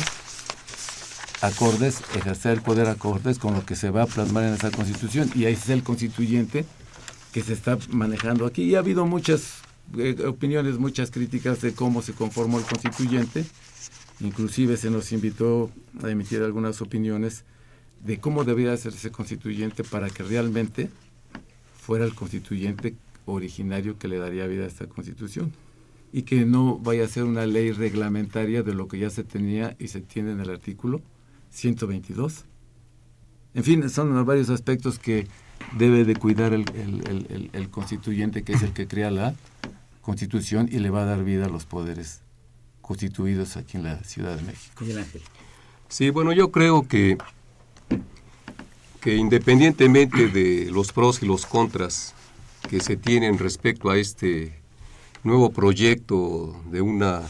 acordes, 1.41 1.97
ejercer 2.15 2.53
el 2.53 2.61
poder 2.61 2.87
acordes 2.87 3.37
con 3.37 3.53
lo 3.53 3.65
que 3.65 3.75
se 3.75 3.89
va 3.89 4.03
a 4.03 4.07
plasmar 4.07 4.45
en 4.45 4.53
esa 4.53 4.71
constitución. 4.71 5.29
Y 5.35 5.45
ahí 5.45 5.53
es 5.53 5.69
el 5.69 5.83
constituyente 5.83 6.65
que 7.33 7.41
se 7.41 7.53
está 7.53 7.77
manejando 7.89 8.45
aquí. 8.45 8.63
Y 8.63 8.75
ha 8.75 8.79
habido 8.79 9.05
muchas 9.05 9.55
eh, 9.97 10.15
opiniones, 10.25 10.77
muchas 10.77 11.11
críticas 11.11 11.59
de 11.61 11.73
cómo 11.73 12.01
se 12.01 12.13
conformó 12.13 12.59
el 12.59 12.65
constituyente. 12.65 13.43
Inclusive 14.21 14.77
se 14.77 14.89
nos 14.89 15.11
invitó 15.11 15.71
a 16.01 16.09
emitir 16.09 16.41
algunas 16.41 16.81
opiniones 16.81 17.43
de 18.05 18.19
cómo 18.19 18.43
debía 18.43 18.71
hacerse 18.71 19.11
constituyente 19.11 19.83
para 19.83 20.09
que 20.09 20.23
realmente 20.23 20.89
fuera 21.81 22.05
el 22.05 22.13
constituyente 22.13 22.95
originario 23.25 23.97
que 23.97 24.07
le 24.07 24.17
daría 24.17 24.47
vida 24.47 24.65
a 24.65 24.67
esta 24.67 24.87
constitución 24.87 25.51
y 26.11 26.23
que 26.23 26.45
no 26.45 26.77
vaya 26.77 27.05
a 27.05 27.07
ser 27.07 27.23
una 27.23 27.45
ley 27.47 27.71
reglamentaria 27.71 28.61
de 28.61 28.75
lo 28.75 28.87
que 28.87 28.99
ya 28.99 29.09
se 29.09 29.23
tenía 29.23 29.75
y 29.79 29.87
se 29.87 30.01
tiene 30.01 30.31
en 30.31 30.39
el 30.39 30.49
artículo 30.51 31.01
122. 31.49 32.45
En 33.55 33.63
fin, 33.63 33.89
son 33.89 34.25
varios 34.25 34.49
aspectos 34.49 34.99
que 34.99 35.27
debe 35.77 36.05
de 36.05 36.15
cuidar 36.15 36.53
el, 36.53 36.65
el, 37.53 37.69
constituyente, 37.69 38.43
que 38.43 38.53
es 38.53 38.63
el 38.63 38.73
que 38.73 38.87
crea 38.87 39.11
la 39.11 39.35
constitución 40.01 40.67
y 40.71 40.79
le 40.79 40.89
va 40.89 41.03
a 41.03 41.05
dar 41.05 41.23
vida 41.23 41.45
a 41.45 41.49
los 41.49 41.65
poderes 41.65 42.21
constituidos 42.81 43.55
aquí 43.57 43.77
en 43.77 43.83
la 43.83 44.03
Ciudad 44.03 44.35
de 44.35 44.43
México. 44.43 44.85
Sí, 45.87 46.09
bueno, 46.09 46.33
yo 46.33 46.51
creo 46.51 46.87
que, 46.87 47.17
que 48.99 49.15
independientemente 49.15 50.27
de 50.27 50.69
los 50.71 50.91
pros 50.91 51.21
y 51.21 51.25
los 51.25 51.45
contras 51.45 52.13
que 52.69 52.79
se 52.79 52.97
tienen 52.97 53.37
respecto 53.37 53.89
a 53.89 53.97
este 53.97 54.59
nuevo 55.23 55.51
proyecto 55.51 56.59
de 56.71 56.81
una 56.81 57.21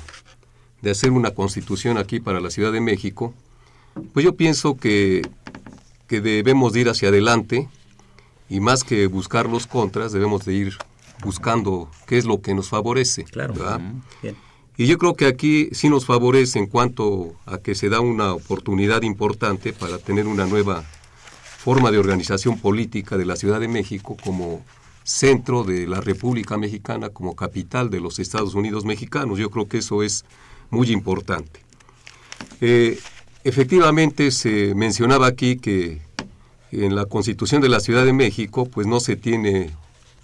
de 0.83 0.91
hacer 0.91 1.11
una 1.11 1.31
constitución 1.31 1.97
aquí 1.97 2.19
para 2.19 2.41
la 2.41 2.51
Ciudad 2.51 2.73
de 2.73 2.81
México, 2.81 3.33
pues 4.11 4.25
yo 4.25 4.35
pienso 4.35 4.75
que, 4.75 5.21
que 6.13 6.21
debemos 6.21 6.75
ir 6.75 6.89
hacia 6.89 7.09
adelante, 7.09 7.67
y 8.47 8.59
más 8.59 8.83
que 8.83 9.07
buscar 9.07 9.49
los 9.49 9.65
contras, 9.65 10.11
debemos 10.11 10.45
de 10.45 10.53
ir 10.53 10.77
buscando 11.23 11.89
qué 12.05 12.19
es 12.19 12.25
lo 12.25 12.39
que 12.39 12.53
nos 12.53 12.69
favorece. 12.69 13.23
Claro. 13.23 13.55
Y 14.77 14.85
yo 14.85 14.99
creo 14.99 15.15
que 15.15 15.25
aquí 15.25 15.69
sí 15.71 15.89
nos 15.89 16.05
favorece 16.05 16.59
en 16.59 16.67
cuanto 16.67 17.33
a 17.47 17.57
que 17.57 17.73
se 17.73 17.89
da 17.89 17.99
una 17.99 18.33
oportunidad 18.33 19.01
importante 19.01 19.73
para 19.73 19.97
tener 19.97 20.27
una 20.27 20.45
nueva 20.45 20.83
forma 21.57 21.89
de 21.89 21.97
organización 21.97 22.59
política 22.59 23.17
de 23.17 23.25
la 23.25 23.35
Ciudad 23.35 23.59
de 23.59 23.67
México 23.67 24.15
como 24.23 24.63
centro 25.03 25.63
de 25.63 25.87
la 25.87 25.99
República 25.99 26.59
Mexicana, 26.59 27.09
como 27.09 27.35
capital 27.35 27.89
de 27.89 28.01
los 28.01 28.19
Estados 28.19 28.53
Unidos 28.53 28.85
mexicanos. 28.85 29.39
Yo 29.39 29.49
creo 29.49 29.67
que 29.67 29.79
eso 29.79 30.03
es 30.03 30.25
muy 30.69 30.91
importante. 30.91 31.59
Eh, 32.61 32.99
efectivamente 33.43 34.31
se 34.31 34.73
mencionaba 34.75 35.27
aquí 35.27 35.57
que 35.57 36.01
en 36.71 36.95
la 36.95 37.05
Constitución 37.05 37.61
de 37.61 37.69
la 37.69 37.79
Ciudad 37.79 38.05
de 38.05 38.13
México 38.13 38.65
pues 38.65 38.87
no 38.87 38.99
se 38.99 39.15
tiene 39.15 39.69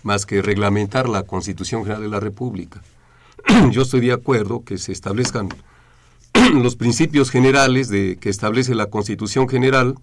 más 0.04 0.26
que 0.26 0.42
reglamentar 0.42 1.10
la 1.10 1.24
Constitución 1.24 1.84
General 1.84 2.02
de 2.02 2.10
la 2.10 2.20
República. 2.20 2.82
Yo 3.72 3.84
estoy 3.84 4.02
de 4.02 4.14
acuerdo 4.14 4.64
que 4.64 4.78
se 4.78 4.92
establezcan 4.92 5.50
los 6.54 6.76
principios 6.76 7.30
generales 7.30 7.90
de 7.90 8.18
que 8.20 8.30
establece 8.30 8.76
la 8.76 8.88
Constitución 8.88 9.48
General, 9.48 9.96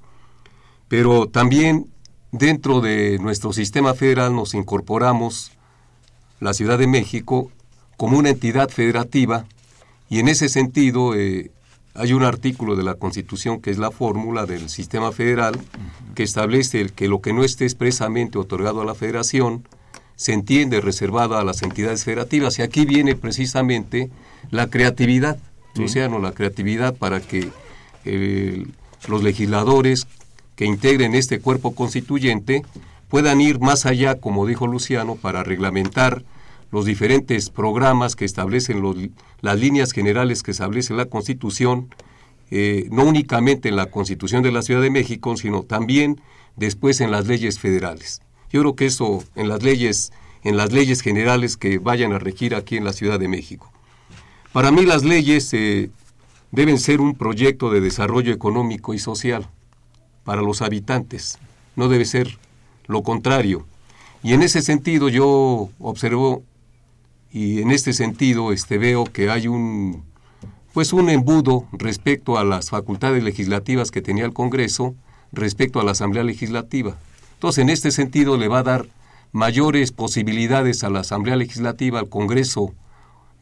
pero 0.88 1.26
también 1.26 1.87
dentro 2.33 2.81
de 2.81 3.18
nuestro 3.18 3.52
sistema 3.52 3.94
federal 3.94 4.35
nos 4.35 4.55
incorporamos 4.55 5.52
la 6.40 6.52
Ciudad 6.52 6.79
de 6.79 6.87
México 6.87 7.50
como 7.96 8.18
una 8.18 8.31
entidad 8.31 8.68
federativa 8.68 9.46
y 10.09 10.18
en 10.18 10.29
ese 10.29 10.48
sentido 10.48 11.14
eh, 11.14 11.50
hay 11.98 12.12
un 12.12 12.22
artículo 12.22 12.76
de 12.76 12.82
la 12.82 12.94
Constitución 12.94 13.61
que 13.61 13.70
es 13.70 13.78
la 13.78 13.90
fórmula 13.90 14.46
del 14.46 14.68
sistema 14.68 15.12
federal 15.12 15.59
que 16.14 16.22
establece 16.22 16.87
que 16.90 17.09
lo 17.09 17.20
que 17.20 17.32
no 17.32 17.44
esté 17.44 17.64
expresamente 17.64 18.38
otorgado 18.38 18.80
a 18.80 18.85
la 18.85 18.94
federación 18.94 19.66
se 20.16 20.32
entiende 20.32 20.80
reservado 20.80 21.37
a 21.37 21.44
las 21.44 21.62
entidades 21.62 22.04
federativas. 22.04 22.59
Y 22.59 22.62
aquí 22.62 22.87
viene 22.87 23.14
precisamente 23.14 24.11
la 24.50 24.68
creatividad, 24.68 25.38
o 25.78 25.88
sea, 25.88 26.09
no 26.09 26.18
la 26.18 26.32
creatividad 26.32 26.94
para 26.96 27.20
que 27.20 27.50
eh, 28.04 28.66
los 29.09 29.22
legisladores 29.22 30.06
que 30.54 30.64
integren 30.64 31.14
este 31.14 31.38
cuerpo 31.38 31.74
constituyente 31.74 32.62
puedan 33.09 33.40
ir 33.40 33.61
más 33.61 33.85
allá, 33.85 34.16
como 34.16 34.46
dijo 34.46 34.66
Luciano, 34.66 35.16
para 35.16 35.44
reglamentar 35.44 36.24
los 36.70 36.85
diferentes 36.85 37.50
programas 37.50 38.16
que 38.16 38.24
establecen 38.24 39.12
las 39.40 39.59
líneas 39.59 39.92
generales 39.92 40.42
que 40.42 40.50
establece 40.50 40.94
la 40.94 41.07
Constitución, 41.07 41.88
eh, 42.50 42.88
no 42.90 43.05
únicamente 43.05 43.68
en 43.68 43.76
la 43.76 43.87
Constitución 43.87 44.42
de 44.42 44.52
la 44.52 44.62
Ciudad 44.62 44.83
de 44.83 44.90
México, 44.90 45.37
sino 45.37 45.62
también 45.62 46.20
después 46.57 47.00
en 47.00 47.11
las 47.11 47.26
leyes 47.26 47.59
federales. 47.59 48.20
Yo 48.50 48.61
creo 48.61 48.76
que 48.76 48.87
eso 48.87 49.22
en 49.35 49.48
las 49.48 49.62
leyes, 49.62 50.12
en 50.42 50.57
las 50.57 50.72
leyes 50.72 51.00
generales 51.00 51.57
que 51.57 51.79
vayan 51.79 52.12
a 52.12 52.18
regir 52.18 52.55
aquí 52.55 52.76
en 52.76 52.85
la 52.85 52.92
Ciudad 52.92 53.18
de 53.18 53.29
México. 53.29 53.72
Para 54.52 54.70
mí 54.70 54.87
las 54.87 55.05
leyes 55.05 55.52
eh, 55.52 55.90
deben 56.50 56.79
ser 56.79 57.00
un 57.00 57.14
proyecto 57.14 57.70
de 57.70 57.81
desarrollo 57.81 58.33
económico 58.33 58.94
y 58.94 58.98
social 58.98 59.48
para 60.24 60.42
los 60.42 60.62
habitantes, 60.62 61.38
no 61.76 61.88
debe 61.88 62.05
ser 62.05 62.38
lo 62.87 63.02
contrario. 63.02 63.66
Y 64.22 64.33
en 64.33 64.42
ese 64.42 64.62
sentido 64.62 65.09
yo 65.09 65.68
observo 65.79 66.42
y 67.37 67.61
en 67.61 67.70
este 67.70 67.92
sentido 67.92 68.51
este, 68.51 68.79
veo 68.79 69.05
que 69.05 69.29
hay 69.29 69.46
un, 69.46 70.05
pues 70.72 70.94
un 70.94 71.11
embudo 71.11 71.66
respecto 71.70 72.38
a 72.38 72.44
las 72.44 72.70
facultades 72.70 73.22
legislativas 73.22 73.90
que 73.90 74.01
tenía 74.01 74.25
el 74.25 74.33
Congreso 74.33 74.94
respecto 75.33 75.79
a 75.79 75.85
la 75.85 75.90
Asamblea 75.90 76.25
Legislativa. 76.25 76.96
Entonces, 77.35 77.62
en 77.62 77.68
este 77.68 77.90
sentido 77.90 78.38
le 78.38 78.49
va 78.49 78.61
a 78.61 78.62
dar 78.62 78.87
mayores 79.33 79.92
posibilidades 79.92 80.83
a 80.83 80.88
la 80.88 81.01
Asamblea 81.01 81.37
Legislativa, 81.37 82.01
al 82.01 82.09
Congreso 82.09 82.72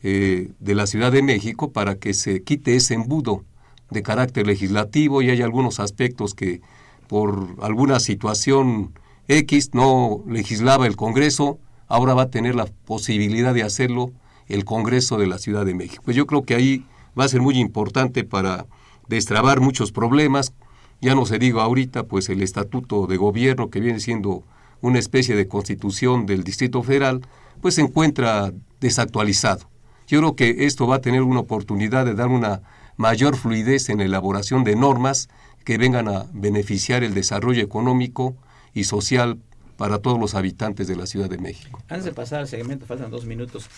eh, 0.02 0.50
de 0.58 0.74
la 0.74 0.88
Ciudad 0.88 1.12
de 1.12 1.22
México, 1.22 1.70
para 1.70 1.94
que 1.94 2.14
se 2.14 2.42
quite 2.42 2.74
ese 2.74 2.94
embudo 2.94 3.44
de 3.90 4.02
carácter 4.02 4.44
legislativo 4.44 5.22
y 5.22 5.30
hay 5.30 5.40
algunos 5.40 5.78
aspectos 5.78 6.34
que 6.34 6.62
por 7.06 7.46
alguna 7.62 8.00
situación 8.00 8.92
X 9.28 9.70
no 9.72 10.24
legislaba 10.26 10.88
el 10.88 10.96
Congreso, 10.96 11.60
ahora 11.88 12.14
va 12.14 12.22
a 12.22 12.30
tener 12.30 12.54
la 12.54 12.66
posibilidad 12.84 13.54
de 13.54 13.62
hacerlo 13.62 14.12
el 14.48 14.64
Congreso 14.64 15.18
de 15.18 15.26
la 15.26 15.38
Ciudad 15.38 15.64
de 15.64 15.74
México. 15.74 16.02
Pues 16.04 16.16
yo 16.16 16.26
creo 16.26 16.42
que 16.42 16.54
ahí 16.54 16.84
va 17.18 17.24
a 17.24 17.28
ser 17.28 17.40
muy 17.40 17.58
importante 17.58 18.24
para 18.24 18.66
destrabar 19.08 19.60
muchos 19.60 19.92
problemas. 19.92 20.52
Ya 21.00 21.14
no 21.14 21.26
se 21.26 21.38
diga 21.38 21.62
ahorita, 21.62 22.04
pues 22.04 22.28
el 22.28 22.42
estatuto 22.42 23.06
de 23.06 23.16
gobierno 23.16 23.70
que 23.70 23.80
viene 23.80 24.00
siendo 24.00 24.44
una 24.80 24.98
especie 24.98 25.34
de 25.34 25.48
constitución 25.48 26.26
del 26.26 26.44
Distrito 26.44 26.82
Federal, 26.82 27.22
pues 27.60 27.76
se 27.76 27.80
encuentra 27.80 28.52
desactualizado. 28.80 29.68
Yo 30.06 30.18
creo 30.18 30.36
que 30.36 30.66
esto 30.66 30.86
va 30.86 30.96
a 30.96 31.00
tener 31.00 31.22
una 31.22 31.40
oportunidad 31.40 32.04
de 32.04 32.14
dar 32.14 32.28
una 32.28 32.60
mayor 32.96 33.36
fluidez 33.36 33.88
en 33.88 33.98
la 33.98 34.04
elaboración 34.04 34.62
de 34.64 34.76
normas 34.76 35.28
que 35.64 35.78
vengan 35.78 36.08
a 36.08 36.26
beneficiar 36.32 37.02
el 37.02 37.14
desarrollo 37.14 37.62
económico 37.62 38.36
y 38.74 38.84
social 38.84 39.38
para 39.76 39.98
todos 39.98 40.18
los 40.18 40.34
habitantes 40.34 40.86
de 40.88 40.96
la 40.96 41.06
Ciudad 41.06 41.28
de 41.28 41.38
México. 41.38 41.82
Antes 41.88 42.04
de 42.04 42.12
pasar 42.12 42.40
al 42.40 42.48
segmento, 42.48 42.86
faltan 42.86 43.10
dos 43.10 43.26
minutos. 43.26 43.68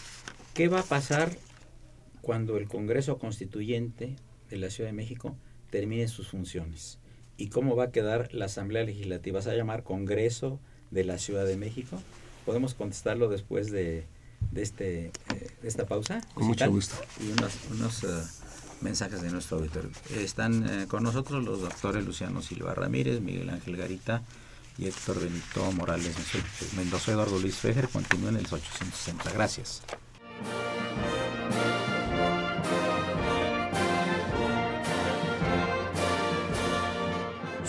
¿Qué 0.55 0.69
va 0.69 0.81
a 0.81 0.85
pasar 0.85 1.37
cuando 2.21 2.57
el 2.57 2.69
Congreso 2.69 3.19
Constituyente 3.19 4.17
de 4.51 4.57
la 4.57 4.71
Ciudad 4.71 4.91
de 4.91 4.97
México 4.97 5.37
termine 5.71 6.09
sus 6.09 6.29
funciones? 6.29 6.99
¿Y 7.37 7.49
cómo 7.49 7.77
va 7.77 7.85
a 7.85 7.91
quedar 7.91 8.33
la 8.33 8.47
Asamblea 8.47 8.85
Legislativa? 8.85 9.43
¿Se 9.43 9.49
va 9.49 9.55
a 9.55 9.59
llamar 9.59 9.83
Congreso 9.83 10.59
de 10.91 11.05
la 11.05 11.19
Ciudad 11.19 11.45
de 11.45 11.57
México? 11.57 12.01
¿Podemos 12.47 12.75
contestarlo 12.75 13.29
después 13.29 13.71
de, 13.71 14.07
este, 14.55 15.07
eh, 15.07 15.13
esta 15.63 15.87
pausa? 15.87 16.21
Con 16.35 16.47
mucho 16.47 16.71
gusto. 16.71 16.97
Y 17.21 17.31
unos, 17.33 18.05
eh, 18.05 18.07
mensajes 18.81 19.23
de 19.23 19.31
nuestro 19.31 19.59
auditorio. 19.59 19.91
Están 20.15 20.67
eh, 20.69 20.87
con 20.87 21.03
nosotros 21.03 21.45
los 21.45 21.61
doctores 21.61 22.05
Luciano 22.05 22.43
Silva 22.43 22.75
Ramírez, 22.75 23.21
Miguel 23.21 23.51
Ángel 23.51 23.77
Garita, 23.77 24.23
y 24.79 24.87
Héctor 24.87 25.21
Benito 25.21 25.71
Morales 25.73 26.15
Mendoza 26.77 27.13
Eduardo 27.13 27.39
Luis 27.39 27.57
Fejer 27.57 27.89
continúa 27.89 28.31
en 28.31 28.37
el 28.37 28.47
860. 28.47 29.31
Gracias. 29.33 29.83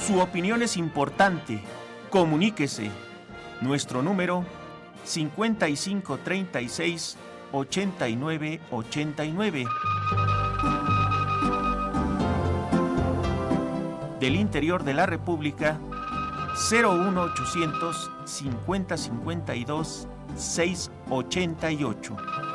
Su 0.05 0.19
opinión 0.19 0.61
es 0.61 0.77
importante. 0.77 1.61
Comuníquese. 2.09 2.89
Nuestro 3.61 4.01
número 4.01 4.45
5536 5.03 7.17
8989. 7.51 9.65
Del 14.19 14.35
interior 14.35 14.83
de 14.83 14.93
la 14.93 15.05
República 15.05 15.79
01800 16.57 18.09
50 18.25 18.65
52 18.65 20.07
688. 20.35 22.46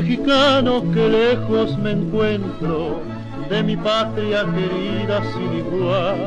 Mexicano 0.00 0.82
que 0.92 1.08
lejos 1.08 1.78
me 1.78 1.92
encuentro 1.92 3.00
de 3.48 3.62
mi 3.62 3.76
patria 3.76 4.44
querida 4.54 5.22
sin 5.32 5.58
igual. 5.58 6.18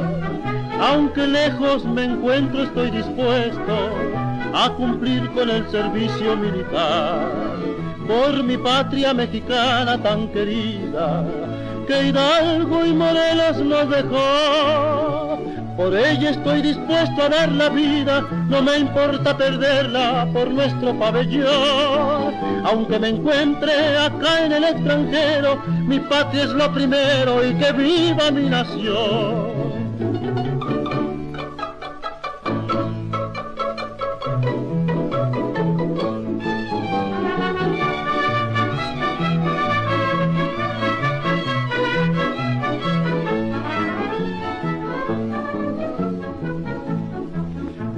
Aunque 0.79 1.27
lejos 1.27 1.83
me 1.83 2.05
encuentro 2.05 2.63
estoy 2.63 2.91
dispuesto 2.91 3.75
a 4.53 4.69
cumplir 4.77 5.29
con 5.31 5.49
el 5.49 5.69
servicio 5.69 6.37
militar 6.37 7.29
por 8.07 8.41
mi 8.41 8.57
patria 8.57 9.13
mexicana 9.13 10.01
tan 10.01 10.29
querida 10.29 11.25
que 11.87 12.07
Hidalgo 12.07 12.85
y 12.85 12.93
Morelos 12.93 13.57
nos 13.57 13.89
dejó 13.89 15.06
por 15.77 15.95
ella 15.95 16.31
estoy 16.31 16.63
dispuesto 16.63 17.21
a 17.21 17.29
dar 17.29 17.51
la 17.51 17.69
vida, 17.69 18.27
no 18.49 18.63
me 18.63 18.79
importa 18.79 19.37
perderla 19.37 20.27
por 20.33 20.49
nuestro 20.49 20.97
pabellón. 20.97 22.33
Aunque 22.65 22.97
me 22.97 23.09
encuentre 23.09 23.97
acá 23.97 24.45
en 24.45 24.53
el 24.53 24.63
extranjero, 24.63 25.61
mi 25.85 25.99
patria 25.99 26.45
es 26.45 26.49
lo 26.49 26.73
primero 26.73 27.47
y 27.47 27.53
que 27.53 27.71
viva 27.71 28.31
mi 28.31 28.49
nación. 28.49 29.86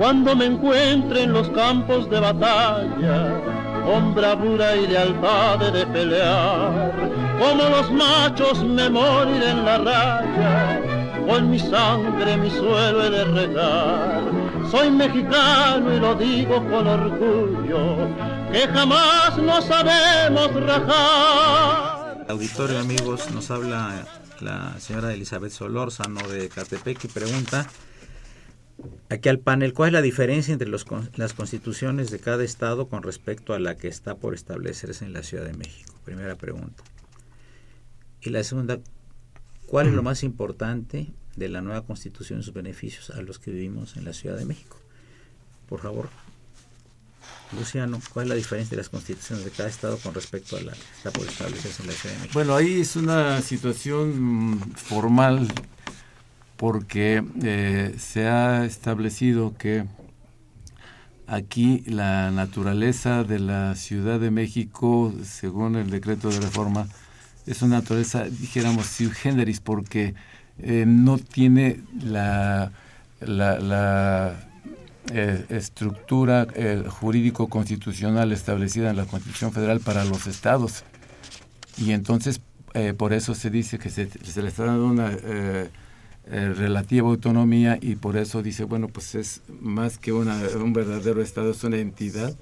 Cuando 0.10 0.36
me 0.36 0.46
encuentre 0.46 1.22
en 1.22 1.34
los 1.34 1.48
campos 1.50 2.10
de 2.10 2.20
batalla, 2.20 3.40
con 3.86 4.16
bravura 4.16 4.76
y 4.76 4.88
lealtad 4.88 5.60
de 5.60 5.86
pelear, 5.86 6.92
como 7.38 7.70
los 7.70 7.92
machos 7.92 8.64
me 8.64 8.90
moriré 8.90 9.52
en 9.52 9.66
la 9.66 9.78
raya, 9.78 10.82
con 11.28 11.52
mi 11.52 11.60
sangre 11.60 12.38
mi 12.38 12.50
suelo 12.50 13.04
he 13.04 13.10
de 13.12 13.24
regar. 13.24 14.24
Soy 14.72 14.90
mexicano 14.90 15.96
y 15.96 16.00
lo 16.00 16.16
digo 16.16 16.56
con 16.56 16.88
orgullo, 16.88 18.08
que 18.52 18.68
jamás 18.68 19.38
nos 19.38 19.64
sabemos 19.66 20.52
rajar. 20.56 22.26
Auditorio 22.28 22.80
amigos, 22.80 23.30
nos 23.30 23.52
habla 23.52 24.08
la 24.40 24.74
señora 24.80 25.14
Elizabeth 25.14 25.52
Solórzano 25.52 26.28
de 26.30 26.50
Catepec 26.50 27.06
y 27.06 27.08
pregunta 27.10 27.68
aquí 29.10 29.30
al 29.30 29.40
panel, 29.40 29.74
¿cuál 29.74 29.90
es 29.90 29.94
la 29.94 30.02
diferencia 30.02 30.52
entre 30.54 30.68
los, 30.68 30.86
las 31.16 31.34
constituciones 31.34 32.12
de 32.12 32.20
cada 32.20 32.44
estado 32.44 32.88
con 32.88 33.04
respecto 33.04 33.54
a 33.54 33.60
la 33.60 33.76
que 33.76 33.88
está 33.88 34.16
por 34.16 34.34
establecerse 34.34 35.06
en 35.06 35.14
la 35.14 35.24
Ciudad 35.24 35.46
de 35.46 35.54
México? 35.54 35.94
Primera 36.06 36.36
pregunta. 36.36 36.84
Y 38.22 38.30
la 38.30 38.44
segunda, 38.44 38.80
¿cuál 39.68 39.88
es 39.88 39.94
lo 39.94 40.04
más 40.04 40.24
importante 40.24 41.12
de 41.36 41.50
la 41.50 41.62
nueva 41.62 41.86
constitución 41.86 42.40
y 42.40 42.44
sus 42.44 42.54
beneficios 42.54 43.10
a 43.12 43.22
los 43.22 43.40
que 43.40 43.52
vivimos 43.52 43.98
en 43.98 44.06
la 44.06 44.14
Ciudad 44.14 44.38
de 44.38 44.46
México? 44.46 44.78
Por 45.68 45.82
favor, 45.82 46.10
Luciano, 47.58 48.00
¿cuál 48.14 48.26
es 48.26 48.30
la 48.30 48.36
diferencia 48.36 48.72
de 48.72 48.78
las 48.78 48.90
constituciones 48.90 49.46
de 49.46 49.52
cada 49.52 49.70
estado 49.70 49.98
con 49.98 50.14
respecto 50.14 50.58
a 50.58 50.62
la 50.62 50.74
que 50.74 50.80
está 50.98 51.12
por 51.12 51.28
establecerse 51.28 51.82
en 51.82 51.88
la 51.88 51.94
Ciudad 51.94 52.16
de 52.16 52.22
México? 52.22 52.34
Bueno, 52.34 52.56
ahí 52.56 52.82
es 52.82 52.96
una 52.96 53.42
situación 53.42 54.60
formal 54.76 55.48
porque 56.60 57.24
eh, 57.42 57.96
se 57.98 58.28
ha 58.28 58.66
establecido 58.66 59.54
que 59.58 59.86
aquí 61.26 61.84
la 61.88 62.32
naturaleza 62.32 63.24
de 63.24 63.40
la 63.40 63.76
Ciudad 63.76 64.20
de 64.20 64.30
México, 64.30 65.14
según 65.24 65.78
el 65.78 65.90
decreto 65.90 66.30
de 66.30 66.42
reforma, 66.42 66.90
es 67.46 67.62
una 67.62 67.78
naturaleza, 67.78 68.26
dijéramos, 68.26 68.88
sui 68.88 69.10
generis, 69.10 69.62
porque 69.62 70.16
eh, 70.58 70.84
no 70.86 71.18
tiene 71.18 71.80
la, 72.04 72.74
la, 73.22 74.36
eh, 75.14 75.46
estructura 75.48 76.46
jurídico-constitucional 76.90 78.34
establecida 78.34 78.90
en 78.90 78.98
la 78.98 79.06
Constitución 79.06 79.54
Federal 79.54 79.80
para 79.80 80.04
los 80.04 80.28
estados. 80.28 80.84
Y 81.78 81.94
entonces, 81.94 82.42
por 82.98 83.14
eso 83.14 83.34
se 83.34 83.50
dice 83.50 83.80
que 83.80 83.90
se, 83.90 84.10
se 84.10 84.42
le 84.42 84.50
está 84.50 84.66
dando 84.66 84.88
una 84.88 85.18
eh, 86.32 86.54
relativa 86.54 87.08
autonomía 87.08 87.80
y 87.82 87.96
por 87.96 88.16
eso 88.16 88.44
dice, 88.44 88.64
bueno, 88.64 88.88
pues 88.88 89.16
es 89.16 89.42
más 89.62 89.98
que 89.98 90.14
una, 90.14 90.40
un 90.62 90.74
verdadero 90.74 91.24
Estado, 91.24 91.50
es 91.50 91.64
una 91.64 91.78
entidad 91.78 92.36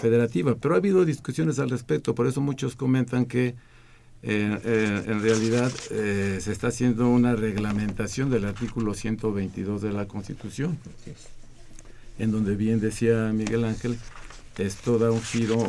federativa. 0.00 0.54
Pero 0.54 0.74
ha 0.74 0.78
habido 0.78 1.04
discusiones 1.04 1.58
al 1.58 1.68
respecto, 1.68 2.14
por 2.14 2.26
eso 2.26 2.40
muchos 2.40 2.74
comentan 2.74 3.26
que 3.26 3.48
eh, 3.48 3.54
eh, 4.64 5.04
en 5.06 5.20
realidad 5.20 5.70
se 5.70 6.50
está 6.50 6.68
haciendo 6.68 7.10
una 7.10 7.36
reglamentación 7.36 8.30
del 8.30 8.46
artículo 8.46 8.94
122 8.94 9.82
de 9.82 9.92
la 9.92 10.08
Constitución, 10.08 10.78
en 12.18 12.30
donde 12.30 12.56
bien 12.56 12.80
decía 12.80 13.30
Miguel 13.34 13.64
Ángel, 13.64 13.98
esto 14.56 14.98
da 14.98 15.10
un 15.10 15.20
giro, 15.20 15.66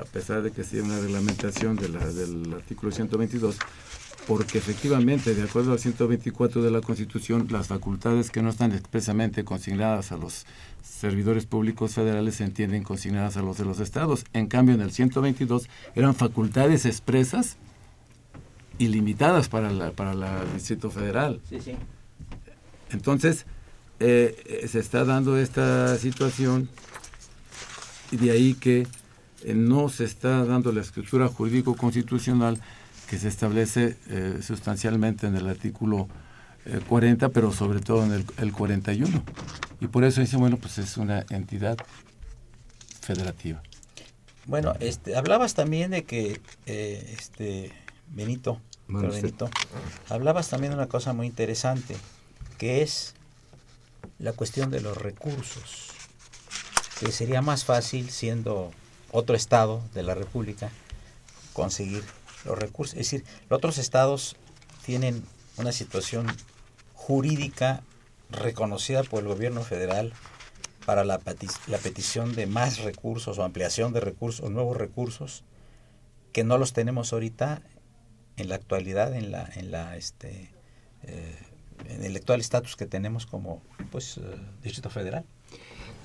a 0.00 0.04
pesar 0.04 0.42
de 0.42 0.52
que 0.52 0.62
sea 0.62 0.84
una 0.84 1.00
reglamentación 1.00 1.74
de 1.74 1.88
la, 1.88 2.06
del 2.12 2.54
artículo 2.54 2.92
122, 2.92 3.58
porque 4.26 4.58
efectivamente, 4.58 5.34
de 5.34 5.42
acuerdo 5.42 5.72
al 5.72 5.78
124 5.78 6.62
de 6.62 6.70
la 6.70 6.80
Constitución, 6.80 7.46
las 7.50 7.68
facultades 7.68 8.30
que 8.30 8.42
no 8.42 8.50
están 8.50 8.72
expresamente 8.72 9.44
consignadas 9.44 10.12
a 10.12 10.16
los 10.16 10.46
servidores 10.82 11.46
públicos 11.46 11.94
federales 11.94 12.36
se 12.36 12.44
entienden 12.44 12.82
consignadas 12.82 13.36
a 13.36 13.42
los 13.42 13.58
de 13.58 13.64
los 13.64 13.80
estados. 13.80 14.24
En 14.32 14.46
cambio, 14.46 14.74
en 14.74 14.80
el 14.80 14.92
122 14.92 15.68
eran 15.94 16.14
facultades 16.14 16.86
expresas 16.86 17.56
y 18.78 18.88
limitadas 18.88 19.48
para 19.48 19.70
la, 19.70 19.92
para 19.92 20.12
el 20.12 20.54
Distrito 20.54 20.90
Federal. 20.90 21.40
Sí, 21.48 21.60
sí. 21.60 21.72
Entonces, 22.90 23.46
eh, 24.00 24.66
se 24.68 24.78
está 24.78 25.04
dando 25.04 25.36
esta 25.36 25.96
situación 25.98 26.68
y 28.10 28.16
de 28.16 28.30
ahí 28.30 28.54
que 28.54 28.86
eh, 29.44 29.54
no 29.54 29.88
se 29.88 30.04
está 30.04 30.44
dando 30.44 30.72
la 30.72 30.80
estructura 30.80 31.28
jurídico-constitucional 31.28 32.60
que 33.08 33.18
se 33.18 33.28
establece 33.28 33.96
eh, 34.08 34.40
sustancialmente 34.42 35.26
en 35.26 35.36
el 35.36 35.48
artículo 35.48 36.08
40, 36.88 37.26
eh, 37.26 37.28
pero 37.28 37.52
sobre 37.52 37.80
todo 37.80 38.04
en 38.04 38.12
el, 38.12 38.26
el, 38.38 38.52
41. 38.52 39.22
Y 39.80 39.86
por 39.88 40.04
eso 40.04 40.20
dice, 40.20 40.36
bueno, 40.36 40.56
pues 40.56 40.78
es 40.78 40.96
una 40.96 41.24
entidad 41.30 41.76
federativa. 43.00 43.62
Bueno, 44.46 44.74
este, 44.80 45.16
hablabas 45.16 45.54
también 45.54 45.90
de 45.90 46.04
que, 46.04 46.40
eh, 46.66 47.14
este, 47.18 47.72
Benito, 48.08 48.60
Benito, 48.88 49.48
hablabas 50.10 50.50
también 50.50 50.72
de 50.72 50.76
una 50.76 50.88
cosa 50.88 51.14
muy 51.14 51.26
interesante, 51.26 51.96
que 52.58 52.82
es 52.82 53.14
la 54.18 54.32
cuestión 54.32 54.70
de 54.70 54.82
los 54.82 54.96
recursos, 54.98 55.88
que 57.00 57.10
sería 57.10 57.40
más 57.40 57.64
fácil 57.64 58.10
siendo 58.10 58.70
otro 59.10 59.34
estado 59.34 59.82
de 59.94 60.02
la 60.02 60.14
República 60.14 60.70
conseguir 61.54 62.04
los 62.44 62.58
recursos. 62.58 62.94
Es 62.94 63.10
decir, 63.10 63.24
los 63.48 63.58
otros 63.58 63.78
estados 63.78 64.36
tienen 64.84 65.24
una 65.56 65.72
situación 65.72 66.26
jurídica 66.94 67.82
reconocida 68.30 69.02
por 69.02 69.22
el 69.22 69.28
gobierno 69.28 69.62
federal 69.62 70.12
para 70.86 71.04
la, 71.04 71.20
la 71.66 71.78
petición 71.78 72.34
de 72.34 72.46
más 72.46 72.78
recursos 72.78 73.38
o 73.38 73.44
ampliación 73.44 73.92
de 73.92 74.00
recursos, 74.00 74.44
o 74.44 74.50
nuevos 74.50 74.76
recursos, 74.76 75.44
que 76.32 76.44
no 76.44 76.58
los 76.58 76.72
tenemos 76.72 77.12
ahorita 77.12 77.62
en 78.36 78.48
la 78.48 78.56
actualidad, 78.56 79.14
en 79.14 79.30
la, 79.30 79.48
en 79.54 79.70
la 79.70 79.96
este, 79.96 80.50
eh, 81.04 81.38
en 81.88 82.04
el 82.04 82.16
actual 82.16 82.40
estatus 82.40 82.76
que 82.76 82.86
tenemos 82.86 83.26
como 83.26 83.62
pues 83.90 84.18
eh, 84.18 84.20
distrito 84.62 84.90
federal. 84.90 85.24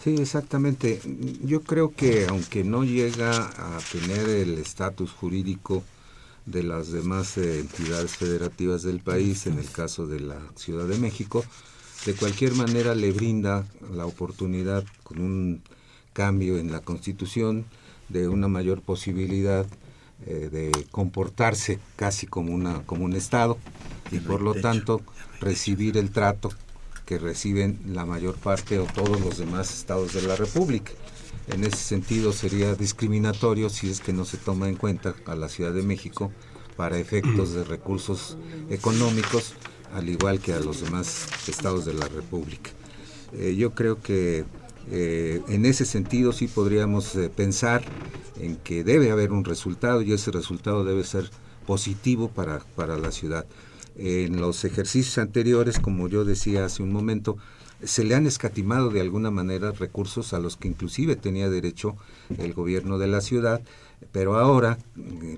Sí, 0.04 0.16
exactamente. 0.20 1.02
Yo 1.44 1.62
creo 1.62 1.94
que 1.94 2.28
aunque 2.30 2.64
no 2.64 2.84
llega 2.84 3.32
a 3.32 3.80
tener 3.92 4.30
el 4.30 4.58
estatus 4.58 5.12
jurídico 5.12 5.84
de 6.50 6.64
las 6.64 6.92
demás 6.92 7.38
eh, 7.38 7.60
entidades 7.60 8.12
federativas 8.12 8.84
del 8.84 9.00
país, 9.00 9.48
en 9.48 9.60
el 9.60 9.70
caso 9.70 10.08
de 10.08 10.20
la 10.20 10.40
Ciudad 10.56 10.88
de 10.88 10.98
México, 10.98 11.44
de 12.06 12.14
cualquier 12.14 12.56
manera 12.56 12.96
le 12.96 13.12
brinda 13.12 13.66
la 13.94 14.06
oportunidad 14.06 14.84
con 15.04 15.20
un 15.20 15.62
cambio 16.14 16.58
en 16.58 16.72
la 16.72 16.80
Constitución 16.80 17.66
de 18.08 18.28
una 18.28 18.48
mayor 18.48 18.82
posibilidad 18.82 19.66
eh, 20.26 20.50
de 20.52 20.86
comportarse 20.92 21.80
casi 21.96 22.28
como 22.28 22.54
una 22.54 22.86
como 22.86 23.06
un 23.06 23.14
estado 23.14 23.58
y 24.12 24.20
por 24.20 24.42
lo 24.42 24.54
tanto 24.54 25.02
recibir 25.40 25.98
el 25.98 26.12
trato 26.12 26.50
que 27.06 27.18
reciben 27.18 27.80
la 27.88 28.06
mayor 28.06 28.36
parte 28.36 28.80
o 28.80 28.86
todos 28.86 29.22
los 29.22 29.38
demás 29.38 29.74
estados 29.74 30.14
de 30.14 30.22
la 30.24 30.36
República. 30.36 30.92
En 31.48 31.64
ese 31.64 31.78
sentido 31.78 32.32
sería 32.32 32.76
discriminatorio 32.76 33.70
si 33.70 33.90
es 33.90 34.02
que 34.02 34.14
no 34.14 34.26
se 34.26 34.38
toma 34.38 34.70
en 34.70 34.76
cuenta 34.76 35.16
a 35.26 35.36
la 35.36 35.50
Ciudad 35.50 35.74
de 35.74 35.82
México 35.82 36.32
para 36.78 37.00
efectos 37.00 37.54
de 37.54 37.64
recursos 37.64 38.38
económicos, 38.70 39.54
al 39.94 40.08
igual 40.10 40.40
que 40.40 40.54
a 40.54 40.60
los 40.60 40.82
demás 40.82 41.28
estados 41.48 41.86
de 41.86 41.94
la 41.94 42.08
República. 42.08 42.72
Eh, 43.34 43.56
yo 43.58 43.74
creo 43.74 44.00
que 44.02 44.46
eh, 44.92 45.42
en 45.50 45.66
ese 45.66 45.86
sentido 45.86 46.32
sí 46.32 46.48
podríamos 46.48 47.16
eh, 47.16 47.30
pensar 47.30 47.84
en 48.40 48.56
que 48.56 48.84
debe 48.84 49.12
haber 49.12 49.32
un 49.32 49.44
resultado 49.44 50.02
y 50.02 50.14
ese 50.14 50.32
resultado 50.32 50.84
debe 50.84 51.04
ser 51.04 51.30
positivo 51.66 52.30
para, 52.30 52.60
para 52.76 52.98
la 52.98 53.12
ciudad. 53.12 53.46
En 53.98 54.40
los 54.40 54.64
ejercicios 54.64 55.18
anteriores, 55.18 55.80
como 55.80 56.08
yo 56.08 56.24
decía 56.24 56.66
hace 56.66 56.82
un 56.82 56.94
momento, 56.94 57.38
se 57.84 58.04
le 58.04 58.16
han 58.16 58.28
escatimado 58.28 58.90
de 58.90 59.02
alguna 59.02 59.32
manera 59.32 59.72
recursos 59.72 60.34
a 60.34 60.40
los 60.40 60.58
que 60.58 60.68
inclusive 60.68 61.16
tenía 61.16 61.50
derecho 61.50 61.96
el 62.38 62.54
gobierno 62.54 62.98
de 62.98 63.08
la 63.08 63.22
ciudad, 63.22 63.62
pero 64.12 64.38
ahora, 64.38 64.78
eh, 64.98 65.38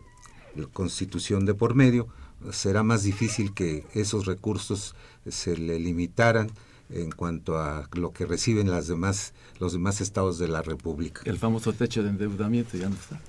la 0.55 0.67
constitución 0.67 1.45
de 1.45 1.53
por 1.53 1.75
medio, 1.75 2.07
será 2.51 2.83
más 2.83 3.03
difícil 3.03 3.53
que 3.53 3.85
esos 3.93 4.25
recursos 4.25 4.95
se 5.27 5.57
le 5.57 5.79
limitaran 5.79 6.49
en 6.89 7.11
cuanto 7.11 7.57
a 7.57 7.87
lo 7.93 8.11
que 8.11 8.25
reciben 8.25 8.69
las 8.69 8.87
demás, 8.87 9.33
los 9.59 9.73
demás 9.73 10.01
estados 10.01 10.39
de 10.39 10.47
la 10.47 10.61
República. 10.61 11.21
El 11.25 11.37
famoso 11.37 11.73
techo 11.73 12.03
de 12.03 12.09
endeudamiento 12.09 12.77
ya 12.77 12.89
no 12.89 12.95
está. 12.95 13.19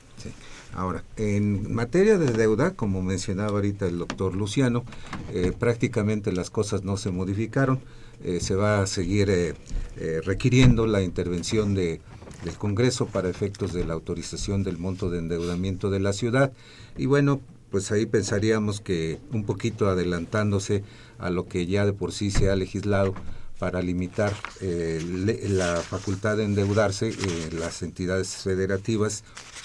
Ahora, 0.75 1.05
en 1.17 1.75
materia 1.75 2.17
de 2.19 2.33
deuda, 2.33 2.73
como 2.75 3.03
mencionaba 3.03 3.51
ahorita 3.51 3.87
el 3.87 3.99
doctor 3.99 4.35
Luciano, 4.35 4.85
eh, 5.33 5.53
prácticamente 5.57 6.33
las 6.33 6.51
cosas 6.51 6.83
no 6.83 6.97
se 6.97 7.11
modificaron. 7.11 7.81
Eh, 8.25 8.41
se 8.41 8.55
va 8.55 8.83
a 8.83 8.87
seguir 8.87 9.31
eh, 9.31 9.55
eh, 9.97 10.21
requiriendo 10.25 10.87
la 10.87 11.03
intervención 11.03 11.75
de, 11.75 12.01
del 12.45 12.55
Congreso 12.55 13.07
para 13.07 13.29
efectos 13.29 13.73
de 13.73 13.85
la 13.85 13.95
autorización 13.95 14.63
del 14.63 14.79
monto 14.79 15.11
de 15.11 15.19
endeudamiento 15.19 15.91
de 15.91 16.01
la 16.01 16.13
ciudad. 16.13 16.53
Y 16.97 17.07
bueno, 17.07 17.41
pues 17.71 17.91
ahí 17.91 18.07
pensaríamos 18.07 18.81
que 18.81 19.19
un 19.33 19.45
poquito 19.45 19.89
adelantándose 19.89 20.85
a 21.19 21.31
lo 21.31 21.49
que 21.49 21.67
ya 21.67 21.85
de 21.85 21.93
por 21.93 22.13
sí 22.13 22.31
se 22.31 22.51
ha 22.51 22.57
legislado 22.57 23.15
para 23.59 23.81
limitar 23.81 24.35
la 24.61 25.77
facultad 25.77 26.37
de 26.37 26.45
endeudarse 26.45 27.13
las 27.53 27.83
entidades 27.83 28.35
federativas 28.39 29.23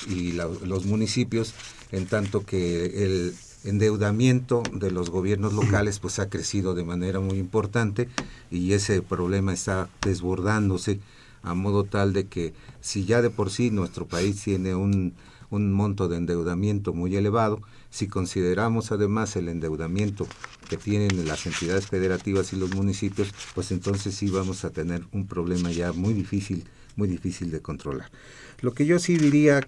y 0.08 0.34
los 0.34 0.86
municipios, 0.86 1.56
en 1.92 2.06
tanto 2.06 2.46
que 2.46 3.04
el 3.04 3.34
endeudamiento 3.64 4.64
de 4.72 4.92
los 4.92 5.10
gobiernos 5.10 5.54
locales 5.54 6.00
pues 6.00 6.20
ha 6.20 6.30
crecido 6.30 6.76
de 6.76 6.86
manera 6.86 7.20
muy 7.20 7.38
importante 7.38 8.10
y 8.52 8.74
ese 8.74 9.02
problema 9.02 9.54
está 9.54 9.90
desbordándose 10.02 11.00
a 11.44 11.54
modo 11.54 11.84
tal 11.84 12.14
de 12.14 12.28
que 12.28 12.54
si 12.82 13.06
ya 13.06 13.22
de 13.22 13.30
por 13.30 13.50
sí 13.50 13.72
nuestro 13.72 14.06
país 14.06 14.42
tiene 14.44 14.76
un, 14.76 15.14
un 15.50 15.72
monto 15.72 16.08
de 16.08 16.18
endeudamiento 16.18 16.94
muy 16.94 17.16
elevado, 17.16 17.62
si 17.90 18.08
consideramos 18.08 18.92
además 18.92 19.36
el 19.36 19.50
endeudamiento 19.50 20.28
que 20.70 20.78
tienen 20.78 21.26
las 21.28 21.46
entidades 21.46 21.88
federativas 21.88 22.52
y 22.54 22.58
los 22.58 22.74
municipios, 22.76 23.34
pues 23.56 23.72
entonces 23.72 24.16
sí 24.16 24.30
vamos 24.30 24.66
a 24.66 24.72
tener 24.72 25.04
un 25.12 25.28
problema 25.28 25.72
ya 25.72 25.94
muy 25.94 26.14
difícil, 26.14 26.66
muy 26.96 27.08
difícil 27.08 27.52
de 27.52 27.62
controlar. 27.62 28.12
Lo 28.62 28.74
que 28.74 28.86
yo 28.86 29.00
sí 29.00 29.18
diría 29.18 29.66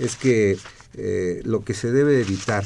es 0.00 0.16
que 0.16 0.58
eh, 0.94 1.42
lo 1.44 1.64
que 1.64 1.74
se 1.74 1.92
debe 1.92 2.20
evitar, 2.20 2.64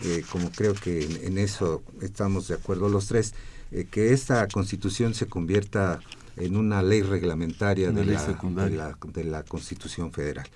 eh, 0.00 0.22
como 0.30 0.50
creo 0.50 0.74
que 0.74 1.04
en, 1.26 1.38
eso 1.38 1.82
estamos 2.02 2.48
de 2.48 2.54
acuerdo 2.54 2.88
los 2.88 3.06
tres, 3.06 3.34
eh, 3.72 3.86
que 3.90 4.12
esta 4.12 4.46
constitución 4.48 5.14
se 5.14 5.26
convierta 5.26 6.00
en 6.36 6.56
una 6.56 6.82
ley 6.82 7.02
reglamentaria 7.02 7.90
de, 7.90 8.04
la, 8.04 8.96
de 9.12 9.24
la 9.24 9.42
Constitución 9.42 10.12
Federal. 10.12 10.46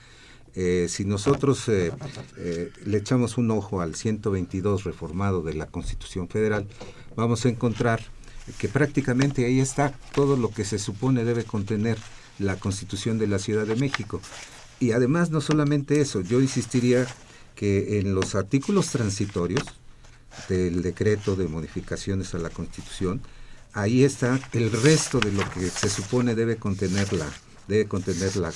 Eh, 0.55 0.87
si 0.89 1.05
nosotros 1.05 1.69
eh, 1.69 1.93
eh, 2.37 2.73
le 2.85 2.99
echamos 2.99 3.39
un 3.39 3.51
ojo 3.53 3.81
al 3.81 3.95
122 3.95 4.85
reformado 4.85 5.43
de 5.43 5.55
la 5.55 5.67
Constitución 5.67 6.29
Federal, 6.29 6.67
vamos 7.15 7.45
a 7.45 7.49
encontrar 7.49 8.01
que 8.59 8.69
prácticamente 8.69 9.45
ahí 9.47 9.61
está 9.61 9.93
todo 10.13 10.37
lo 10.37 10.51
que 10.51 10.65
se 10.65 10.79
supone 10.79 11.25
debe 11.25 11.45
contener 11.45 11.99
la 12.39 12.57
Constitución 12.57 13.19
de 13.19 13.29
la 13.29 13.39
Ciudad 13.39 13.67
de 13.67 13.77
México. 13.77 14.21
Y 14.81 14.93
además 14.93 15.31
no 15.31 15.41
solamente 15.41 16.01
eso, 16.01 16.21
yo 16.21 16.41
insistiría 16.41 17.07
que 17.61 17.99
en 17.99 18.15
los 18.15 18.35
artículos 18.37 18.87
transitorios 18.87 19.63
del 20.49 20.81
decreto 20.81 21.37
de 21.37 21.47
modificaciones 21.47 22.35
a 22.35 22.39
la 22.39 22.49
Constitución, 22.49 23.21
ahí 23.75 24.03
está 24.03 24.41
el 24.55 24.73
resto 24.73 25.21
de 25.21 25.31
lo 25.31 25.43
que 25.51 25.69
se 25.69 25.91
supone 25.91 26.35
debe 26.35 26.57
contener 26.57 27.13
la, 27.13 27.27
debe 27.69 27.85
contener 27.85 28.35
la, 28.37 28.51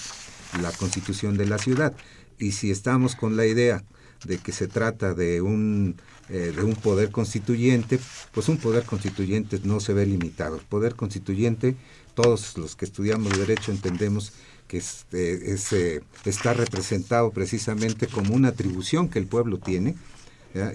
la 0.63 0.73
constitución 0.73 1.37
de 1.37 1.45
la 1.45 1.59
ciudad. 1.59 1.95
Y 2.39 2.53
si 2.53 2.71
estamos 2.71 3.15
con 3.15 3.37
la 3.37 3.45
idea 3.45 3.85
de 4.25 4.39
que 4.39 4.53
se 4.53 4.69
trata 4.69 5.13
de 5.13 5.43
un, 5.43 5.97
eh, 6.31 6.55
de 6.57 6.63
un 6.63 6.75
poder 6.75 7.11
constituyente, 7.11 8.01
pues 8.33 8.49
un 8.49 8.57
poder 8.57 8.85
constituyente 8.85 9.61
no 9.65 9.81
se 9.81 9.93
ve 9.93 10.07
limitado. 10.07 10.57
El 10.57 10.63
poder 10.63 10.95
constituyente, 10.95 11.77
todos 12.15 12.57
los 12.57 12.75
que 12.75 12.87
estudiamos 12.87 13.37
derecho 13.37 13.71
entendemos 13.71 14.33
que 14.69 14.79
este, 14.79 15.55
eh, 15.55 16.01
está 16.25 16.55
representado 16.55 17.31
precisamente 17.31 18.07
como 18.07 18.35
una 18.35 18.49
atribución 18.49 19.09
que 19.09 19.19
el 19.19 19.27
pueblo 19.27 19.59
tiene, 19.59 19.97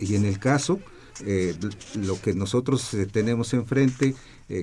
y 0.01 0.15
en 0.15 0.25
el 0.25 0.39
caso, 0.39 0.79
eh, 1.25 1.55
lo 1.95 2.19
que 2.21 2.33
nosotros 2.33 2.89
tenemos 3.13 3.53
enfrente, 3.53 4.13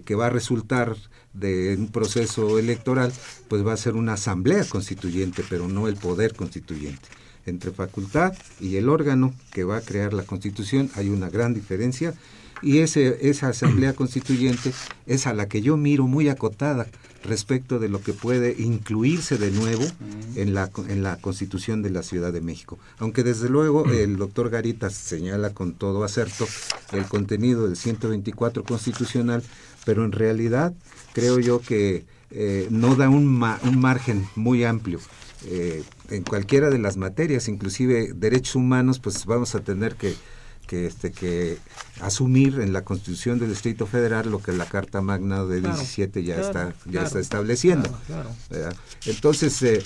que 0.05 0.14
va 0.16 0.27
a 0.27 0.31
resultar 0.31 0.97
de 1.33 1.77
un 1.79 1.89
proceso 1.89 2.59
electoral, 2.59 3.12
pues 3.49 3.64
va 3.64 3.72
a 3.72 3.77
ser 3.77 3.95
una 3.95 4.14
asamblea 4.14 4.64
constituyente, 4.64 5.45
pero 5.49 5.68
no 5.68 5.87
el 5.87 5.95
poder 5.95 6.35
constituyente. 6.35 7.09
Entre 7.47 7.70
facultad 7.70 8.35
y 8.59 8.77
el 8.77 8.89
órgano 8.89 9.33
que 9.53 9.62
va 9.62 9.77
a 9.77 9.81
crear 9.81 10.12
la 10.12 10.24
constitución 10.24 10.91
hay 10.97 11.09
una 11.09 11.31
gran 11.31 11.55
diferencia 11.55 12.14
y 12.62 12.78
ese, 12.78 13.28
esa 13.28 13.48
asamblea 13.48 13.92
constituyente 13.96 14.72
es 15.07 15.26
a 15.26 15.34
la 15.34 15.48
que 15.48 15.62
yo 15.62 15.76
miro 15.76 16.07
muy 16.07 16.28
acotada 16.28 16.86
respecto 17.24 17.78
de 17.78 17.88
lo 17.88 18.00
que 18.00 18.12
puede 18.12 18.54
incluirse 18.59 19.36
de 19.36 19.50
nuevo 19.50 19.84
en 20.36 20.54
la, 20.54 20.70
en 20.88 21.02
la 21.02 21.16
constitución 21.16 21.82
de 21.82 21.90
la 21.90 22.02
Ciudad 22.02 22.32
de 22.32 22.40
México. 22.40 22.78
Aunque 22.98 23.24
desde 23.24 23.48
luego 23.48 23.90
el 23.90 24.16
doctor 24.16 24.48
Garitas 24.48 24.94
señala 24.94 25.50
con 25.50 25.72
todo 25.72 26.04
acerto 26.04 26.46
el 26.92 27.04
contenido 27.07 27.66
del 27.66 27.76
124 27.76 28.64
constitucional, 28.64 29.42
pero 29.84 30.04
en 30.04 30.12
realidad 30.12 30.72
creo 31.12 31.38
yo 31.38 31.61
que 31.61 32.07
eh, 32.30 32.68
no 32.70 32.96
da 32.96 33.09
un, 33.09 33.42
un, 33.62 33.80
margen 33.80 34.26
muy 34.34 34.64
amplio. 34.64 35.00
Eh, 35.44 35.84
en 36.11 36.22
cualquiera 36.22 36.70
de 36.70 36.78
las 36.78 36.96
materias, 36.96 37.48
inclusive 37.48 38.12
derechos 38.14 38.57
humanos, 38.57 38.98
pues 38.98 39.26
vamos 39.26 39.54
a 39.54 39.61
tener 39.61 39.94
que, 39.94 40.14
que, 40.67 40.87
este, 40.87 41.12
que 41.12 41.59
asumir 42.01 42.61
en 42.61 42.73
la 42.73 42.83
Constitución 42.83 43.39
del 43.39 43.51
Distrito 43.51 43.87
Federal 43.87 44.31
lo 44.31 44.41
que 44.41 44.53
la 44.53 44.67
Carta 44.67 45.01
Magna 45.01 45.45
de 45.45 45.61
17 45.61 46.25
ya 46.25 46.41
está 46.41 46.75
ya 46.85 47.03
está 47.03 47.21
estableciendo. 47.21 47.91
Entonces, 49.07 49.62
eh, 49.62 49.83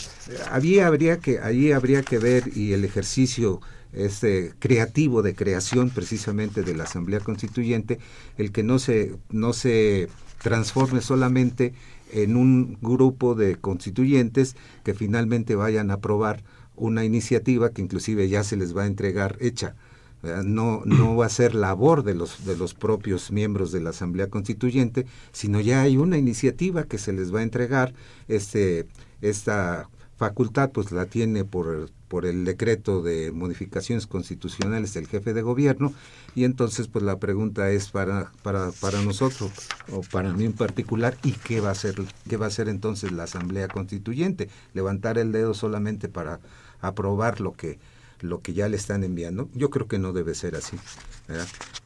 habría 0.50 1.18
que 1.18 1.38
allí 1.40 1.72
habría 1.72 2.02
que 2.02 2.18
ver 2.18 2.56
y 2.56 2.72
el 2.72 2.84
ejercicio 2.84 3.60
este 3.92 4.52
creativo 4.58 5.22
de 5.22 5.34
creación 5.34 5.90
precisamente 5.90 6.62
de 6.62 6.74
la 6.74 6.84
Asamblea 6.84 7.20
Constituyente, 7.20 7.98
el 8.38 8.52
que 8.52 8.62
no 8.62 8.78
se 8.78 9.16
no 9.30 9.52
se 9.52 10.08
transforme 10.42 11.00
solamente 11.00 11.74
en 12.12 12.36
un 12.36 12.78
grupo 12.80 13.34
de 13.34 13.56
constituyentes 13.56 14.56
que 14.84 14.94
finalmente 14.94 15.54
vayan 15.54 15.90
a 15.90 15.94
aprobar 15.94 16.42
una 16.76 17.04
iniciativa 17.04 17.70
que 17.70 17.82
inclusive 17.82 18.28
ya 18.28 18.42
se 18.42 18.56
les 18.56 18.76
va 18.76 18.84
a 18.84 18.86
entregar 18.86 19.36
hecha. 19.40 19.74
No, 20.22 20.82
no 20.84 21.16
va 21.16 21.26
a 21.26 21.30
ser 21.30 21.54
labor 21.54 22.02
de 22.02 22.14
los, 22.14 22.44
de 22.44 22.56
los 22.56 22.74
propios 22.74 23.30
miembros 23.30 23.72
de 23.72 23.80
la 23.80 23.90
Asamblea 23.90 24.28
Constituyente, 24.28 25.06
sino 25.32 25.60
ya 25.60 25.82
hay 25.82 25.96
una 25.96 26.18
iniciativa 26.18 26.84
que 26.84 26.98
se 26.98 27.12
les 27.12 27.34
va 27.34 27.40
a 27.40 27.44
entregar. 27.44 27.94
Este, 28.28 28.86
esta 29.22 29.88
facultad 30.16 30.70
pues 30.72 30.92
la 30.92 31.06
tiene 31.06 31.44
por 31.44 31.88
por 32.10 32.26
el 32.26 32.44
decreto 32.44 33.02
de 33.02 33.30
modificaciones 33.30 34.08
constitucionales 34.08 34.92
del 34.94 35.06
jefe 35.06 35.32
de 35.32 35.42
gobierno 35.42 35.94
y 36.34 36.42
entonces 36.42 36.88
pues 36.88 37.04
la 37.04 37.20
pregunta 37.20 37.70
es 37.70 37.90
para, 37.90 38.32
para, 38.42 38.72
para 38.72 39.00
nosotros 39.00 39.52
o 39.92 40.00
para 40.00 40.32
mí 40.32 40.44
en 40.44 40.52
particular 40.52 41.16
y 41.22 41.30
qué 41.30 41.60
va 41.60 41.68
a 41.68 41.72
hacer 41.72 41.94
qué 42.28 42.36
va 42.36 42.46
a 42.46 42.48
hacer 42.48 42.68
entonces 42.68 43.12
la 43.12 43.22
asamblea 43.22 43.68
constituyente 43.68 44.50
levantar 44.74 45.18
el 45.18 45.30
dedo 45.30 45.54
solamente 45.54 46.08
para 46.08 46.40
aprobar 46.80 47.40
lo 47.40 47.52
que 47.52 47.78
lo 48.20 48.40
que 48.40 48.52
ya 48.52 48.68
le 48.68 48.76
están 48.76 49.04
enviando 49.04 49.48
yo 49.54 49.70
creo 49.70 49.88
que 49.88 49.98
no 49.98 50.12
debe 50.12 50.34
ser 50.34 50.56
así 50.56 50.76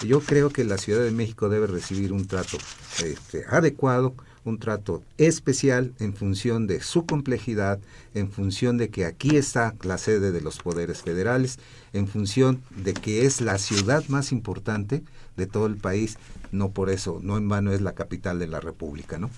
yo 0.07 0.21
creo 0.21 0.51
que 0.51 0.65
la 0.65 0.79
Ciudad 0.79 1.03
de 1.03 1.11
México 1.11 1.49
debe 1.49 1.67
recibir 1.67 2.13
un 2.13 2.27
trato 2.27 2.59
este, 3.03 3.45
adecuado 3.49 4.15
un 4.45 4.59
trato 4.59 5.03
especial 5.19 5.95
en 5.99 6.15
función 6.15 6.67
de 6.67 6.81
su 6.81 7.07
complejidad, 7.07 7.81
en 8.15 8.31
función 8.31 8.77
de 8.77 8.91
que 8.91 9.07
aquí 9.07 9.37
está 9.37 9.75
la 9.83 9.99
sede 9.99 10.33
de 10.33 10.41
los 10.41 10.59
poderes 10.59 11.03
federales, 11.03 11.59
en 11.93 12.07
función 12.07 12.63
de 12.71 12.93
que 12.93 13.25
es 13.25 13.41
la 13.41 13.59
ciudad 13.59 14.05
más 14.09 14.33
importante 14.33 15.03
de 15.37 15.47
todo 15.47 15.67
el 15.67 15.77
país, 15.77 16.19
no 16.53 16.71
por 16.71 16.91
eso, 16.91 17.21
no 17.23 17.39
en 17.39 17.49
vano 17.49 17.73
es 17.73 17.81
la 17.81 17.95
capital 17.95 18.39
de 18.39 18.47
la 18.47 18.61
República, 18.61 19.19
¿no? 19.19 19.31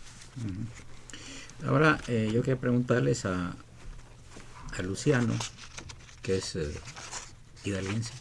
Ahora, 1.67 1.99
eh, 2.09 2.31
yo 2.33 2.43
quería 2.43 2.61
preguntarles 2.61 3.25
a, 3.25 3.57
a 4.77 4.83
Luciano, 4.83 5.33
que 6.27 6.39
es 6.39 6.57
eh, 6.57 6.73
hidalguense, 7.65 8.13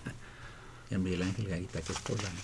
y 0.90 0.94
a 0.94 0.98
Miguel 0.98 1.20
Ángel 1.20 1.48
Garita, 1.48 1.82
que 1.82 1.92
es 1.92 1.98
poblano. 1.98 2.40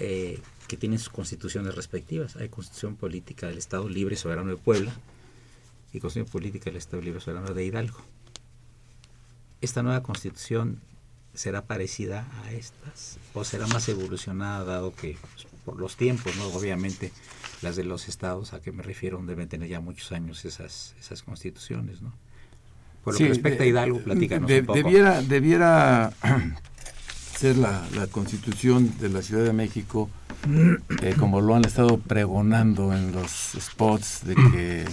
Eh, 0.00 0.42
que 0.66 0.76
tienen 0.76 0.98
sus 0.98 1.10
constituciones 1.10 1.76
respectivas. 1.76 2.34
Hay 2.34 2.48
constitución 2.48 2.96
política 2.96 3.46
del 3.46 3.58
Estado 3.58 3.88
Libre 3.88 4.16
Soberano 4.16 4.50
de 4.50 4.56
Puebla 4.56 4.92
y 5.92 6.00
constitución 6.00 6.32
política 6.32 6.64
del 6.64 6.76
Estado 6.76 7.02
Libre 7.02 7.20
Soberano 7.20 7.54
de 7.54 7.64
Hidalgo. 7.64 8.00
¿Esta 9.60 9.84
nueva 9.84 10.02
constitución 10.02 10.80
será 11.34 11.66
parecida 11.66 12.26
a 12.42 12.52
estas 12.52 13.18
o 13.32 13.44
será 13.44 13.68
más 13.68 13.88
evolucionada 13.88 14.64
dado 14.64 14.92
que 14.92 15.16
pues, 15.20 15.46
por 15.64 15.78
los 15.78 15.96
tiempos, 15.96 16.34
¿no? 16.36 16.46
obviamente 16.48 17.12
las 17.62 17.76
de 17.76 17.84
los 17.84 18.08
estados 18.08 18.54
a 18.54 18.60
que 18.60 18.72
me 18.72 18.82
refiero 18.82 19.22
deben 19.24 19.48
tener 19.48 19.68
ya 19.68 19.80
muchos 19.80 20.10
años 20.10 20.44
esas, 20.44 20.96
esas 20.98 21.22
constituciones, 21.22 22.02
¿no? 22.02 22.12
Por 23.04 23.14
lo 23.14 23.18
que 23.18 23.28
respecta 23.28 23.64
a 23.64 23.66
Hidalgo, 23.66 23.98
platícanos 24.00 24.50
un 24.50 24.66
poco. 24.66 24.78
Debiera, 24.78 25.22
debiera 25.22 26.12
ser 27.38 27.56
la, 27.56 27.84
la 27.94 28.06
constitución 28.06 28.92
de 28.98 29.10
la 29.10 29.22
Ciudad 29.22 29.44
de 29.44 29.52
México 29.52 30.08
eh, 31.02 31.14
como 31.18 31.40
lo 31.40 31.54
han 31.54 31.64
estado 31.64 31.98
pregonando 31.98 32.94
en 32.94 33.12
los 33.12 33.30
spots 33.58 34.26
de 34.26 34.34
que 34.34 34.84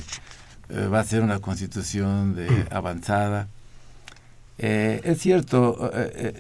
eh, 0.70 0.88
va 0.88 1.01
a 1.01 1.03
ser 1.03 1.24
una 1.24 1.39
constitución 1.39 2.36
de 2.36 2.47
avanzada. 2.72 3.47
Eh, 4.57 5.01
es 5.03 5.20
cierto, 5.20 5.91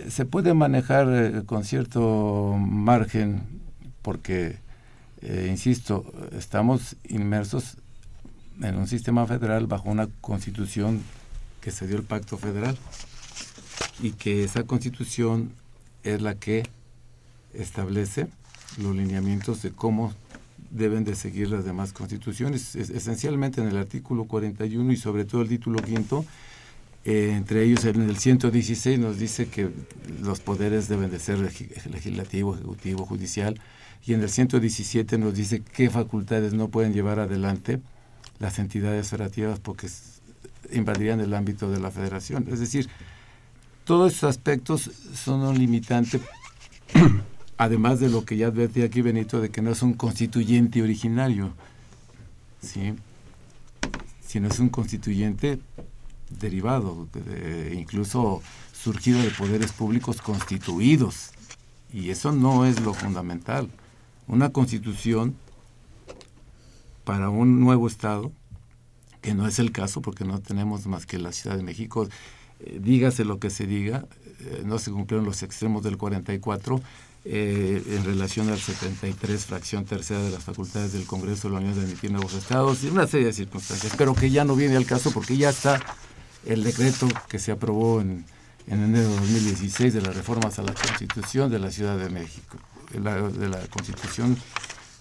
se 0.09 0.25
puede 0.25 0.53
manejar 0.53 1.43
con 1.45 1.65
cierto 1.65 2.55
margen 2.59 3.41
porque, 4.03 4.57
insisto, 5.23 6.05
estamos 6.31 6.95
inmersos 7.09 7.77
en 8.61 8.75
un 8.75 8.87
sistema 8.87 9.25
federal 9.25 9.65
bajo 9.65 9.89
una 9.89 10.07
constitución 10.21 11.01
que 11.61 11.71
se 11.71 11.87
dio 11.87 11.97
el 11.97 12.03
pacto 12.03 12.37
federal 12.37 12.77
y 14.01 14.11
que 14.11 14.43
esa 14.43 14.63
constitución 14.63 15.53
es 16.03 16.21
la 16.21 16.35
que 16.35 16.63
establece 17.53 18.27
los 18.77 18.95
lineamientos 18.95 19.61
de 19.61 19.71
cómo 19.71 20.13
deben 20.71 21.03
de 21.03 21.15
seguir 21.15 21.49
las 21.49 21.65
demás 21.65 21.93
constituciones. 21.93 22.75
esencialmente 22.75 23.61
en 23.61 23.67
el 23.67 23.77
artículo 23.77 24.25
41 24.25 24.91
y 24.91 24.97
sobre 24.97 25.25
todo 25.25 25.41
el 25.41 25.49
título 25.49 25.81
quinto, 25.81 26.25
Eh, 27.03 27.33
entre 27.35 27.63
ellos 27.63 27.83
en 27.85 28.01
el 28.01 28.17
116 28.17 28.99
nos 28.99 29.17
dice 29.17 29.47
que 29.47 29.69
los 30.21 30.39
poderes 30.39 30.87
deben 30.87 31.09
de 31.09 31.19
ser 31.19 31.39
legislativo, 31.39 32.53
ejecutivo, 32.53 33.05
judicial, 33.05 33.59
y 34.05 34.13
en 34.13 34.21
el 34.21 34.29
117 34.29 35.17
nos 35.17 35.33
dice 35.33 35.63
qué 35.63 35.89
facultades 35.89 36.53
no 36.53 36.69
pueden 36.69 36.93
llevar 36.93 37.19
adelante 37.19 37.79
las 38.39 38.59
entidades 38.59 39.09
federativas 39.09 39.59
porque 39.59 39.87
invadirían 40.73 41.19
el 41.19 41.33
ámbito 41.33 41.69
de 41.69 41.79
la 41.79 41.91
federación. 41.91 42.47
Es 42.51 42.59
decir, 42.59 42.89
todos 43.83 44.13
estos 44.13 44.29
aspectos 44.29 44.89
son 45.13 45.41
un 45.41 45.57
limitante, 45.57 46.21
además 47.57 47.99
de 47.99 48.09
lo 48.09 48.25
que 48.25 48.37
ya 48.37 48.47
advertí 48.47 48.81
aquí 48.81 49.01
Benito, 49.01 49.41
de 49.41 49.49
que 49.49 49.61
no 49.61 49.71
es 49.71 49.81
un 49.81 49.93
constituyente 49.93 50.81
originario, 50.81 51.53
¿sí? 52.61 52.93
sino 54.25 54.47
es 54.47 54.59
un 54.59 54.69
constituyente 54.69 55.59
derivado, 56.39 57.07
incluso 57.73 58.41
surgido 58.73 59.21
de 59.21 59.29
poderes 59.31 59.71
públicos 59.73 60.21
constituidos. 60.21 61.31
Y 61.91 62.09
eso 62.09 62.31
no 62.31 62.65
es 62.65 62.79
lo 62.81 62.93
fundamental. 62.93 63.69
Una 64.27 64.49
constitución 64.49 65.35
para 67.03 67.29
un 67.29 67.59
nuevo 67.59 67.87
Estado, 67.87 68.31
que 69.21 69.33
no 69.33 69.47
es 69.47 69.59
el 69.59 69.71
caso 69.71 70.01
porque 70.01 70.25
no 70.25 70.39
tenemos 70.39 70.87
más 70.87 71.05
que 71.05 71.17
la 71.17 71.31
Ciudad 71.31 71.57
de 71.57 71.63
México, 71.63 72.07
eh, 72.59 72.79
dígase 72.81 73.25
lo 73.25 73.39
que 73.39 73.49
se 73.49 73.65
diga, 73.65 74.05
eh, 74.39 74.63
no 74.65 74.79
se 74.79 74.91
cumplieron 74.91 75.25
los 75.25 75.43
extremos 75.43 75.83
del 75.83 75.97
44 75.97 76.81
eh, 77.23 77.83
en 77.87 78.03
relación 78.03 78.49
al 78.49 78.59
73, 78.59 79.45
fracción 79.45 79.85
tercera 79.85 80.21
de 80.23 80.31
las 80.31 80.43
facultades 80.43 80.93
del 80.93 81.05
Congreso 81.05 81.47
de 81.47 81.53
la 81.53 81.59
Unión 81.59 81.75
de 81.75 81.85
emitir 81.85 82.11
nuevos 82.11 82.33
estados 82.33 82.83
y 82.83 82.87
una 82.87 83.05
serie 83.05 83.27
de 83.27 83.33
circunstancias, 83.33 83.93
pero 83.95 84.15
que 84.15 84.31
ya 84.31 84.43
no 84.43 84.55
viene 84.55 84.75
al 84.75 84.85
caso 84.85 85.11
porque 85.11 85.37
ya 85.37 85.49
está 85.49 85.79
el 86.45 86.63
decreto 86.63 87.07
que 87.29 87.37
se 87.37 87.51
aprobó 87.51 88.01
en, 88.01 88.25
en 88.67 88.83
enero 88.83 89.09
de 89.09 89.15
2016 89.17 89.93
de 89.93 90.01
las 90.01 90.15
reformas 90.15 90.57
a 90.57 90.63
la 90.63 90.73
Constitución 90.73 91.51
de 91.51 91.59
la 91.59 91.71
Ciudad 91.71 91.97
de 91.97 92.09
México, 92.09 92.57
de 92.91 92.99
la, 92.99 93.59
Constitución 93.67 94.35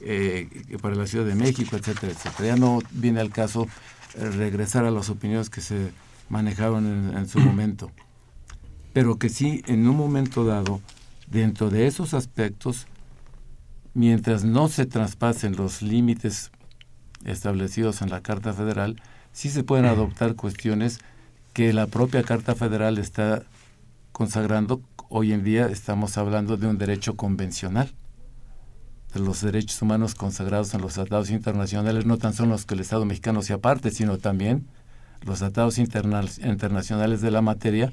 eh, 0.01 0.49
para 0.81 0.95
la 0.97 1.07
Ciudad 1.07 1.25
de 1.25 1.35
México, 1.35 1.77
etcétera, 1.77 2.13
etcétera. 2.13 2.49
Ya 2.49 2.57
no 2.57 2.81
viene 2.91 3.21
al 3.21 3.31
caso 3.31 3.67
regresar 4.15 4.85
a 4.85 4.91
las 4.91 5.11
opiniones 5.11 5.51
que 5.51 5.61
se 5.61 5.93
manejaban 6.29 6.87
en, 6.87 7.17
en, 7.17 7.29
su 7.29 7.39
momento, 7.41 7.91
pero 8.93 9.19
que 9.19 9.29
sí, 9.29 9.63
en 9.67 9.89
un 9.89 9.97
momento 9.97 10.45
dado, 10.45 10.81
dentro 11.29 11.71
de 11.71 11.87
esos 11.87 12.15
aspectos, 12.15 12.87
mientras 13.95 14.45
no 14.45 14.69
se 14.69 14.87
traspasen 14.87 15.57
los 15.57 15.83
límites 15.83 16.51
establecidos 17.25 18.03
en 18.03 18.11
la 18.11 18.21
Carta 18.21 18.53
Federal, 18.53 19.01
sí 19.33 19.51
se 19.51 19.65
pueden 19.65 19.87
adoptar 19.87 20.35
cuestiones 20.35 21.01
que 21.53 21.73
la 21.73 21.87
propia 21.87 22.23
Carta 22.23 22.55
Federal 22.55 22.99
está 22.99 23.43
consagrando. 24.13 24.81
Hoy 25.09 25.33
en 25.33 25.43
día 25.43 25.67
estamos 25.67 26.17
hablando 26.19 26.57
de 26.57 26.67
un 26.67 26.79
derecho 26.79 27.17
convencional, 27.17 27.93
de 29.13 29.21
los 29.21 29.41
derechos 29.41 29.81
humanos 29.83 30.15
consagrados 30.15 30.73
en 30.75 30.81
los 30.81 30.95
tratados 30.95 31.31
internacionales, 31.31 32.07
no 32.07 32.19
tan 32.19 32.33
solo 32.33 32.51
los 32.51 32.67
que 32.67 32.75
el 32.75 32.81
Estado 32.81 33.05
mexicano 33.05 33.43
se 33.43 33.53
aparte, 33.53 33.91
sino 33.91 34.19
también 34.19 34.67
los 35.23 35.41
tratados 35.41 35.79
internacionales 35.79 37.21
de 37.21 37.31
la 37.31 37.43
materia, 37.43 37.93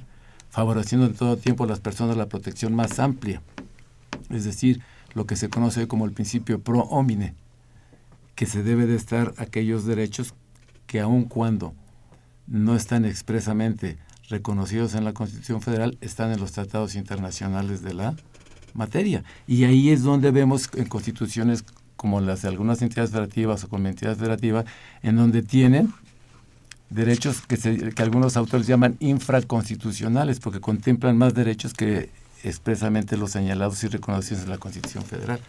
favoreciendo 0.49 1.07
en 1.07 1.13
todo 1.13 1.38
tiempo 1.38 1.63
a 1.63 1.68
las 1.68 1.80
personas 1.80 2.18
la 2.18 2.28
protección 2.28 2.74
más 2.74 2.99
amplia, 2.99 3.41
es 4.30 4.43
decir, 4.43 4.82
lo 5.13 5.26
que 5.26 5.36
se 5.36 5.49
conoce 5.49 5.88
como 5.88 6.05
el 6.05 6.11
principio 6.11 6.61
pro 6.61 6.82
homine, 6.82 7.34
que 8.36 8.45
se 8.45 8.63
debe 8.63 8.86
de 8.86 8.95
estar 8.95 9.34
aquellos 9.38 9.86
derechos 9.86 10.36
que 10.86 10.99
aun 10.99 11.26
cuando 11.26 11.74
no 12.45 12.76
están 12.76 13.03
expresamente 13.03 13.97
reconocidos 14.30 14.93
en 14.93 15.03
la 15.03 15.13
Constitución 15.13 15.61
Federal, 15.61 15.97
están 16.01 16.32
en 16.32 16.39
los 16.39 16.51
tratados 16.51 16.95
internacionales 16.95 17.82
de 17.82 17.93
la 17.93 18.15
materia. 18.74 19.24
Y 19.47 19.63
ahí 19.63 19.89
es 19.89 20.03
donde 20.03 20.32
vemos 20.32 20.70
en 20.76 20.86
constituciones 20.86 21.63
como 21.95 22.22
las 22.22 22.43
de 22.43 22.49
algunas 22.49 22.82
entidades 22.82 23.11
federativas 23.11 23.63
o 23.63 23.70
como 23.70 23.88
entidades 23.88 24.20
federativas, 24.20 24.65
en 25.01 25.15
donde 25.15 25.41
tienen 25.41 25.93
derechos 26.89 27.41
que, 27.41 27.57
que 27.57 28.03
algunos 28.03 28.38
autores 28.38 28.68
llaman 28.68 28.95
infraconstitucionales, 28.99 30.39
porque 30.39 30.59
contemplan 30.59 31.18
más 31.18 31.34
derechos 31.34 31.74
que 31.74 32.09
expresamente 32.43 33.18
los 33.18 33.32
señalados 33.32 33.84
y 33.84 33.88
reconocidos 33.88 34.43
en 34.43 34.49
la 34.49 34.57
Constitución 34.57 35.03
Federal. 35.03 35.39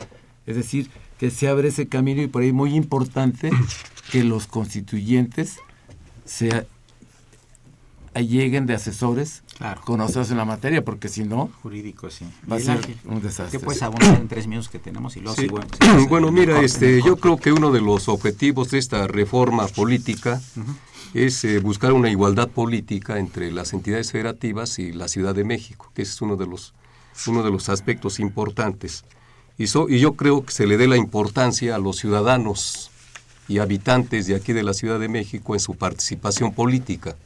Es 0.47 0.57
decir, 0.57 0.91
que 1.19 1.31
se 1.31 1.49
abre 1.49 1.69
ese 1.69 1.89
camino 1.89 2.23
y 2.23 2.27
por 2.27 2.43
ahí 2.43 2.53
muy 2.53 2.75
importante 2.75 3.51
que 4.11 4.25
los 4.25 4.47
constituyentes 4.47 5.59
se 6.25 6.67
lleguen 8.27 8.67
de 8.67 8.75
asesores 8.75 9.43
claro. 9.57 9.81
conocidos 9.83 10.31
en 10.31 10.39
la 10.39 10.45
materia, 10.45 10.85
porque 10.85 11.09
si 11.09 11.25
no... 11.25 11.51
Jurídico, 11.63 12.11
sí. 12.11 12.25
Va 12.51 12.57
a 12.57 12.61
ser 12.61 12.81
un 13.05 13.21
desastre. 13.21 13.59
¿Qué 13.59 13.65
puedes 13.65 13.83
abundar 13.83 14.19
en 14.21 14.29
tres 14.29 14.47
minutos 14.47 14.69
que 14.69 14.79
tenemos? 14.79 15.17
y 15.17 15.21
luego 15.21 15.37
sí. 15.37 15.47
bueno, 15.49 15.67
bueno, 16.09 16.33
mira, 16.33 16.61
este, 16.61 17.03
yo 17.03 17.17
creo 17.17 17.37
que 17.37 17.53
uno 17.53 17.71
de 17.71 17.81
los 17.81 18.09
objetivos 18.09 18.71
de 18.71 18.79
esta 18.79 19.07
reforma 19.07 19.67
política 19.69 20.41
es 21.15 21.45
eh, 21.45 21.59
buscar 21.59 21.93
una 21.93 22.11
igualdad 22.11 22.49
política 22.49 23.19
entre 23.19 23.51
las 23.53 23.73
entidades 23.73 24.13
federativas 24.13 24.79
y 24.79 24.93
la 24.93 25.09
Ciudad 25.09 25.35
de 25.35 25.45
México, 25.45 25.91
que 25.95 26.03
es 26.03 26.21
uno 26.21 26.37
de 26.37 26.47
los, 26.47 26.75
uno 27.27 27.43
de 27.43 27.51
los 27.51 27.69
aspectos 27.69 28.21
importantes. 28.21 29.05
Y, 29.57 29.65
y 29.65 29.99
yo 29.99 30.15
creo 30.15 30.45
que 30.45 30.53
se 30.53 30.67
le 30.67 30.77
dé 30.77 30.87
la 30.87 30.97
importancia 30.97 31.75
a 31.75 31.79
los 31.79 31.99
ciudadanos 31.99 32.91
y 33.49 33.59
habitantes 33.59 34.27
de 34.27 34.37
aquí 34.37 34.53
de 34.53 34.63
la 34.63 34.75
Ciudad 34.75 35.01
de 35.01 35.09
México 35.09 35.55
en 35.55 35.61
su 35.61 35.75
participación 35.75 36.53
política 36.53 37.17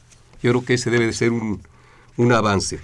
yo 0.43 0.51
creo 0.51 0.65
que 0.65 0.73
ese 0.75 0.91
debe 0.91 1.07
de 1.07 1.13
ser 1.13 1.31
un, 1.31 1.61
avance. 2.31 2.79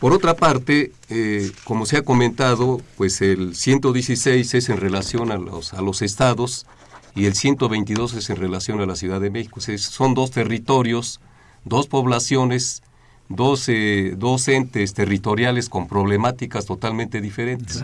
Por 0.00 0.12
otra 0.12 0.36
parte, 0.36 0.92
eh, 1.10 1.50
como 1.64 1.84
se 1.84 1.98
ha 1.98 2.02
comentado, 2.02 2.80
pues 2.96 3.20
el 3.20 3.54
116 3.54 4.54
es 4.54 4.68
en 4.68 4.76
relación 4.78 5.32
a 5.32 5.36
los, 5.36 5.74
a 5.74 5.82
los 5.82 6.00
estados 6.02 6.66
y 7.14 7.26
el 7.26 7.34
122 7.34 8.14
es 8.14 8.30
en 8.30 8.36
relación 8.36 8.80
a 8.80 8.86
la 8.86 8.94
Ciudad 8.94 9.20
de 9.20 9.30
México. 9.30 9.60
son 9.60 10.14
dos 10.14 10.30
territorios, 10.30 11.20
dos 11.64 11.88
poblaciones, 11.88 12.82
dos, 13.28 13.68
eh, 13.68 14.14
dos 14.16 14.46
entes 14.48 14.94
territoriales 14.94 15.68
con 15.68 15.88
problemáticas 15.88 16.66
totalmente 16.66 17.20
diferentes. 17.20 17.82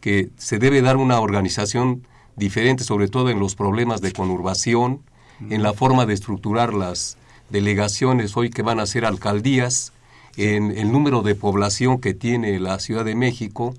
Que 0.00 0.30
se 0.38 0.58
debe 0.58 0.82
dar 0.82 0.96
una 0.96 1.20
organización 1.20 2.06
diferente, 2.36 2.82
sobre 2.82 3.08
todo 3.08 3.30
en 3.30 3.38
los 3.38 3.54
problemas 3.54 4.00
de 4.00 4.12
conurbación, 4.12 5.02
en 5.50 5.62
la 5.62 5.72
forma 5.72 6.06
de 6.06 6.14
estructurar 6.14 6.74
las, 6.74 7.16
delegaciones 7.50 8.36
hoy 8.36 8.50
que 8.50 8.62
van 8.62 8.80
a 8.80 8.86
ser 8.86 9.04
alcaldías, 9.04 9.92
en 10.36 10.70
el 10.70 10.92
número 10.92 11.22
de 11.22 11.34
población 11.34 12.00
que 12.00 12.14
tiene 12.14 12.58
la 12.60 12.78
Ciudad 12.78 13.04
de 13.04 13.14
México, 13.14 13.74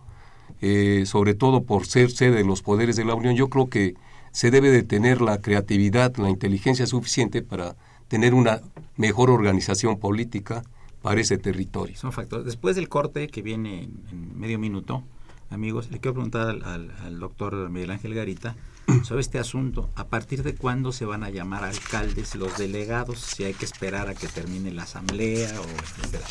eh, 0.62 1.04
sobre 1.06 1.34
todo 1.34 1.64
por 1.64 1.86
ser 1.86 2.12
sede 2.12 2.38
de 2.38 2.44
los 2.44 2.62
poderes 2.62 2.96
de 2.96 3.06
la 3.06 3.16
Unión, 3.16 3.36
yo 3.36 3.50
creo 3.50 3.70
que 3.70 3.96
se 4.32 4.52
debe 4.52 4.70
de 4.70 4.84
tener 4.84 5.22
la 5.22 5.42
creatividad, 5.42 6.16
la 6.18 6.30
inteligencia 6.30 6.86
suficiente 6.86 7.42
para 7.42 7.76
tener 8.08 8.34
una 8.34 8.62
mejor 8.98 9.30
organización 9.32 9.98
política 9.98 10.64
para 11.02 11.20
ese 11.20 11.38
territorio. 11.38 11.96
Son 11.98 12.12
factores. 12.12 12.46
Después 12.46 12.76
del 12.76 12.90
corte 12.90 13.28
que 13.28 13.42
viene 13.42 13.90
en, 14.12 14.40
medio 14.40 14.60
minuto, 14.60 15.04
amigos, 15.50 15.90
le 15.90 16.00
quiero 16.00 16.14
preguntar 16.14 16.50
al, 16.50 16.92
al 17.04 17.20
doctor 17.20 17.70
Miguel 17.70 17.92
Ángel 17.92 18.14
Garita 18.14 18.56
sobre 19.04 19.22
este 19.22 19.40
asunto. 19.40 19.90
¿A 19.96 20.08
partir 20.08 20.44
de 20.44 20.56
cuándo 20.56 20.92
se 20.92 21.06
van 21.06 21.24
a 21.24 21.30
llamar 21.30 21.64
alcaldes 21.64 22.36
los 22.36 22.58
delegados? 22.58 23.20
Si 23.20 23.44
hay 23.44 23.54
que 23.54 23.66
esperar 23.66 24.10
a 24.10 24.16
que 24.16 24.28
termine 24.28 24.72
la 24.72 24.84
asamblea 24.84 25.60
o 25.60 25.64
etcétera. 25.64 26.26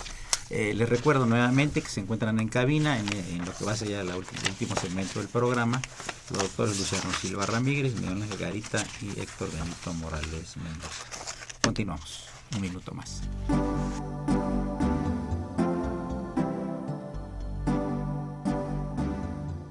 Eh, 0.50 0.74
les 0.74 0.88
recuerdo 0.88 1.26
nuevamente 1.26 1.80
que 1.80 1.88
se 1.88 2.00
encuentran 2.00 2.40
en 2.40 2.48
cabina 2.48 2.98
en, 2.98 3.44
lo 3.44 3.54
que 3.54 3.64
va 3.64 3.72
a 3.72 3.76
ser 3.76 3.88
ya 3.88 4.00
el 4.00 4.10
último 4.10 4.74
segmento 4.74 5.20
del 5.20 5.28
programa 5.28 5.80
los 6.30 6.42
doctores 6.42 6.78
Luciano 6.78 7.12
Silva 7.12 7.46
Ramírez, 7.46 7.94
Miguel 7.94 8.22
Ángel 8.22 8.38
Garita 8.38 8.84
y 9.00 9.20
Héctor 9.20 9.50
Benito 9.52 9.92
Morales 9.94 10.56
Mendoza. 10.56 11.04
Continuamos, 11.62 12.26
un 12.54 12.60
minuto 12.60 12.92
más. 12.94 13.22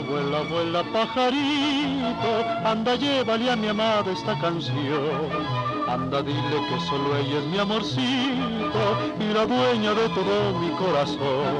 Vuela, 0.00 0.40
vuela, 0.42 0.82
pajarito, 0.92 2.44
anda, 2.64 2.94
llévale 2.96 3.50
a 3.50 3.56
mi 3.56 3.68
amada 3.68 4.12
esta 4.12 4.38
canción. 4.40 5.28
Anda, 5.88 6.22
dile 6.22 6.58
que 6.68 6.80
solo 6.88 7.16
ella 7.16 7.38
es 7.38 7.46
mi 7.46 7.58
amorcito 7.58 8.82
y 9.18 9.24
la 9.34 9.44
dueña 9.44 9.92
de 9.94 10.08
todo 10.10 10.58
mi 10.60 10.70
corazón. 10.70 11.56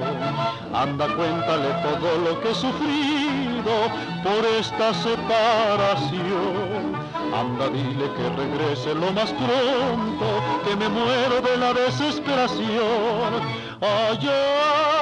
Anda, 0.73 1.07
cuéntale 1.17 1.69
todo 1.83 2.17
lo 2.25 2.41
que 2.41 2.51
he 2.51 2.55
sufrido 2.55 3.91
por 4.23 4.45
esta 4.59 4.95
separación. 4.95 6.95
Anda, 7.35 7.69
dile 7.71 8.09
que 8.17 8.29
regrese 8.37 8.95
lo 8.95 9.11
más 9.13 9.33
pronto, 9.33 10.27
que 10.65 10.77
me 10.77 10.89
muero 10.89 11.41
de 11.41 11.57
la 11.57 11.73
desesperación. 11.73 13.43
Ay, 13.81 14.29
ay, 14.29 15.00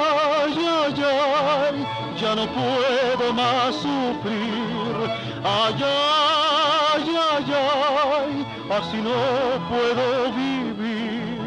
ya 2.21 2.35
no 2.35 2.47
puedo 2.47 3.33
más 3.33 3.75
sufrir. 3.77 5.11
Ay, 5.45 5.75
ay, 5.83 7.17
ay, 7.33 7.53
ay, 7.55 8.47
así 8.71 8.97
no 8.97 9.15
puedo 9.69 10.33
vivir. 10.33 11.39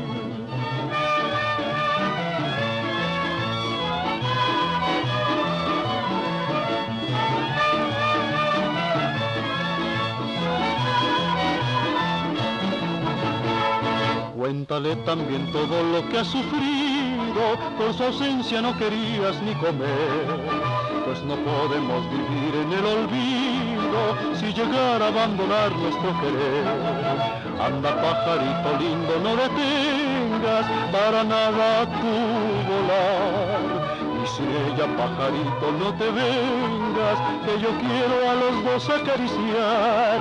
Cuéntale 14.38 14.96
también 14.98 15.52
todo 15.52 15.84
lo 15.84 16.08
que 16.10 16.20
has 16.20 16.28
sufrido, 16.28 16.91
por 17.78 17.94
su 17.94 18.04
ausencia 18.04 18.62
no 18.62 18.78
querías 18.78 19.42
ni 19.42 19.54
comer, 19.56 20.28
pues 21.06 21.22
no 21.24 21.36
podemos 21.36 22.04
vivir 22.12 22.56
en 22.56 22.74
el 22.74 22.86
olvido 22.86 24.36
si 24.36 24.54
llegara 24.54 25.06
a 25.06 25.08
abandonar 25.08 25.72
nuestro 25.72 26.10
querer. 26.22 26.68
Anda 27.60 28.02
pajarito 28.02 28.78
lindo, 28.80 29.20
no 29.24 29.36
detengas 29.36 30.66
para 30.92 31.24
nada 31.24 31.86
tu 31.86 32.14
volar. 32.70 33.62
Y 34.24 34.28
si 34.28 34.44
ella 34.44 34.88
pajarito 34.98 35.72
no 35.80 35.94
te 35.94 36.12
vengas, 36.12 37.18
que 37.46 37.60
yo 37.62 37.70
quiero 37.80 38.30
a 38.30 38.34
los 38.36 38.64
dos 38.66 38.90
acariciar. 38.90 40.20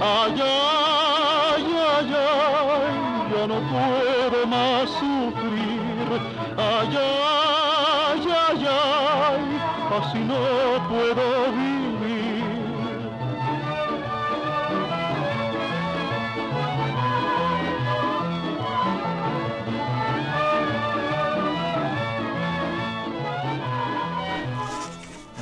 Ay, 0.00 0.42
ay, 0.42 1.64
ay, 1.98 2.14
ay 2.14 3.10
ya 3.30 3.46
no 3.46 3.60
puedo 3.70 4.46
más. 4.46 4.90
Ay, 6.62 6.94
ay, 6.94 8.26
ay, 8.28 8.66
ay, 8.68 9.42
así 9.96 10.18
no 10.18 10.88
puedo 10.90 11.52
vivir. 11.52 12.44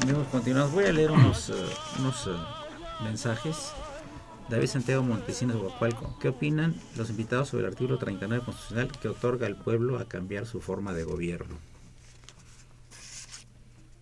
Amigos, 0.02 0.26
continuamos. 0.30 0.72
Voy 0.72 0.84
a 0.84 0.92
leer 0.92 1.10
unos, 1.10 1.48
uh, 1.48 1.54
unos 1.98 2.26
uh, 2.28 2.36
mensajes. 3.02 3.72
David 4.48 4.68
Santiago 4.68 5.02
Montesinos 5.02 5.56
de 5.56 5.62
Guacualco. 5.62 6.18
¿Qué 6.20 6.28
opinan 6.28 6.74
los 6.96 7.10
invitados 7.10 7.50
sobre 7.50 7.66
el 7.66 7.72
artículo 7.72 7.98
39 7.98 8.44
constitucional 8.46 8.90
que 8.90 9.08
otorga 9.08 9.46
al 9.46 9.56
pueblo 9.56 9.98
a 9.98 10.08
cambiar 10.08 10.46
su 10.46 10.62
forma 10.62 10.94
de 10.94 11.04
gobierno? 11.04 11.58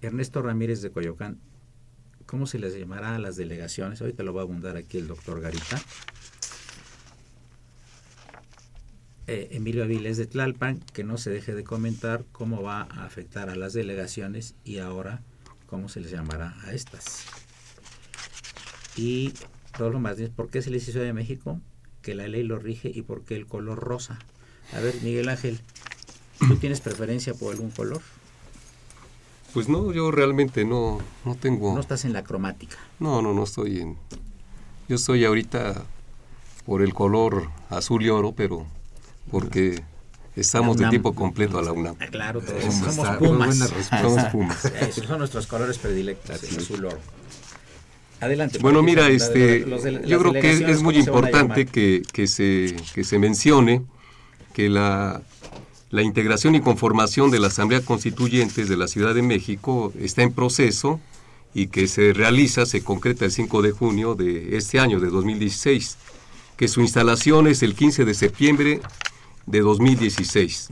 Ernesto 0.03 0.43
Ramírez 0.43 0.83
de 0.83 0.93
Coyoacán. 0.93 1.41
¿Cómo 2.27 2.47
se 2.47 2.61
les 2.61 2.79
llamará 2.79 3.17
a 3.17 3.19
las 3.19 3.35
delegaciones? 3.35 4.01
Ahorita 4.01 4.23
lo 4.23 4.35
va 4.35 4.43
a 4.43 4.45
abundar 4.45 4.77
aquí 4.77 4.99
el 4.99 5.09
doctor 5.09 5.41
Garita. 5.41 5.81
Eh, 9.27 9.49
Emilio 9.51 9.83
Avilés 9.83 10.17
de 10.17 10.27
Tlalpan, 10.27 10.79
que 10.93 11.03
no 11.03 11.19
se 11.19 11.31
deje 11.31 11.57
de 11.57 11.65
comentar 11.65 12.25
cómo 12.31 12.63
va 12.63 12.83
a 12.83 13.05
afectar 13.05 13.51
a 13.51 13.57
las 13.57 13.73
delegaciones 13.73 14.55
y 14.63 14.79
ahora 14.79 15.23
cómo 15.67 15.89
se 15.89 15.99
les 15.99 16.13
llamará 16.13 16.55
a 16.63 16.73
estas. 16.73 17.25
Y 18.97 19.33
Rodolfo 19.79 20.01
Martínez, 20.01 20.31
¿por 20.35 20.49
qué 20.49 20.63
se 20.63 20.71
les 20.71 20.87
hizo 20.89 21.01
de 21.01 21.13
México? 21.13 21.61
Que 22.03 22.15
la 22.15 22.29
ley 22.29 22.43
lo 22.43 22.59
rige 22.59 22.91
y 22.93 23.03
por 23.03 23.25
qué 23.25 23.37
el 23.37 23.47
color 23.47 23.79
rosa. 23.79 24.19
A 24.73 24.81
ver, 24.81 24.95
Miguel 25.03 25.29
Ángel, 25.29 25.61
¿tú 26.39 26.57
tienes 26.61 26.81
preferencia 26.81 27.35
por 27.35 27.53
algún 27.53 27.71
color? 27.71 28.01
Pues 29.55 29.69
no, 29.69 29.93
yo 29.93 30.11
realmente 30.11 30.65
no, 30.65 30.99
no 31.25 31.35
tengo... 31.35 31.75
No 31.75 31.81
estás 31.81 32.05
en 32.05 32.13
la 32.13 32.25
cromática. 32.25 32.77
No, 32.99 33.23
no, 33.23 33.33
no 33.33 33.45
estoy 33.45 33.81
en... 33.81 33.97
Yo 34.89 34.97
estoy 34.97 35.25
ahorita 35.25 35.85
por 36.65 36.83
el 36.83 36.93
color 36.93 37.49
azul 37.71 38.03
y 38.03 38.09
oro, 38.09 38.33
pero 38.33 38.67
porque 39.31 39.83
estamos 40.37 40.77
de 40.77 40.89
tiempo 40.89 41.15
completo 41.15 41.59
a 41.59 41.63
la 41.63 41.73
UNAM. 41.73 41.97
Ah, 42.01 42.07
claro, 42.09 42.41
todos 42.41 42.63
somos 42.63 43.17
pumas. 43.17 43.57
Somos 43.89 44.25
pumas. 44.27 44.73
son 45.07 45.19
nuestros 45.19 45.47
colores 45.47 45.79
predilectos, 45.79 46.43
el 46.45 46.59
azul 46.59 46.85
oro. 46.85 46.99
Adelante. 48.21 48.59
Bueno, 48.59 48.83
mira, 48.83 49.09
este, 49.09 49.67
yo 50.07 50.19
creo 50.19 50.33
que 50.33 50.51
es 50.71 50.83
muy 50.83 50.97
importante 50.97 51.67
que, 51.67 52.03
que, 52.13 52.27
se, 52.27 52.75
que 52.95 53.05
se 53.05 53.19
mencione 53.19 53.83
que 54.55 54.71
la, 54.71 55.23
la 55.91 56.03
integración 56.03 56.55
y 56.55 56.61
conformación 56.61 57.31
de 57.31 57.39
la 57.41 57.49
Asamblea 57.49 57.83
Constituyente 57.83 58.65
de 58.65 58.77
la 58.77 58.89
Ciudad 58.89 59.15
de 59.15 59.23
México 59.23 59.93
está 60.01 60.23
en 60.23 60.33
proceso 60.33 61.01
y 61.55 61.69
que 61.69 61.87
se 61.89 62.13
realiza, 62.13 62.67
se 62.67 62.83
concreta 62.83 63.25
el 63.25 63.33
5 63.33 63.63
de 63.63 63.71
junio 63.71 64.15
de 64.15 64.57
este 64.57 64.81
año, 64.81 65.01
de 65.01 65.09
2016, 65.09 65.97
que 66.57 66.69
su 66.69 66.81
instalación 66.81 67.47
es 67.47 67.63
el 67.63 67.75
15 67.75 68.05
de 68.05 68.15
septiembre 68.15 68.81
de 69.47 69.61
2016 69.61 70.71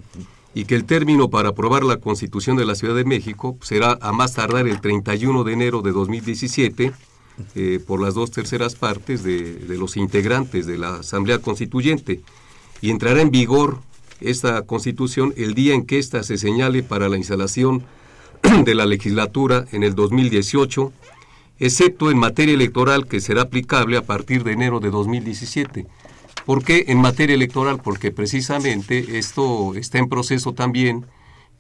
y 0.55 0.65
que 0.67 0.77
el 0.77 0.85
término 0.85 1.31
para 1.31 1.51
aprobar 1.51 1.85
la 1.85 1.97
Constitución 1.97 2.57
de 2.57 2.65
la 2.65 2.75
Ciudad 2.75 2.95
de 2.95 3.05
México 3.05 3.57
será 3.61 3.99
a 4.01 4.13
más 4.13 4.35
tardar 4.35 4.69
el 4.69 4.81
31 4.81 5.45
de 5.45 5.53
enero 5.53 5.83
de 5.83 5.93
2017 5.93 6.93
eh, 7.57 7.81
por 7.85 8.01
las 8.01 8.15
dos 8.15 8.31
terceras 8.31 8.77
partes 8.77 9.25
de, 9.25 9.59
los 9.77 9.97
integrantes 9.97 10.67
de 10.67 10.79
la 10.79 10.97
Asamblea 10.97 11.39
Constituyente 11.39 12.21
y 12.81 12.91
entrará 12.91 13.23
en 13.23 13.33
vigor 13.33 13.81
esta 14.21 14.63
constitución 14.63 15.35
el 15.37 15.55
día 15.55 15.75
en 15.75 15.85
que 15.85 15.99
ésta 15.99 16.23
se 16.23 16.39
señale 16.39 16.85
para 16.85 17.09
la 17.09 17.17
instalación 17.17 17.83
de 18.65 18.75
la 18.77 18.87
legislatura 18.87 19.65
en 19.73 19.83
el 19.83 19.97
2018, 19.97 20.93
excepto 21.59 22.13
en 22.13 22.19
materia 22.19 22.55
electoral 22.55 23.07
que 23.07 23.21
será 23.21 23.43
aplicable 23.43 23.97
a 23.97 24.03
partir 24.03 24.45
de 24.45 24.53
enero 24.53 24.79
de 24.79 24.91
2017. 24.91 25.87
¿Por 26.47 26.63
qué 26.63 26.85
en 26.89 26.99
materia 26.99 27.35
electoral? 27.35 27.81
Porque 27.83 28.13
precisamente 28.13 29.19
esto 29.19 29.75
está 29.75 29.99
en 29.99 30.09
proceso 30.09 30.53
también, 30.53 31.05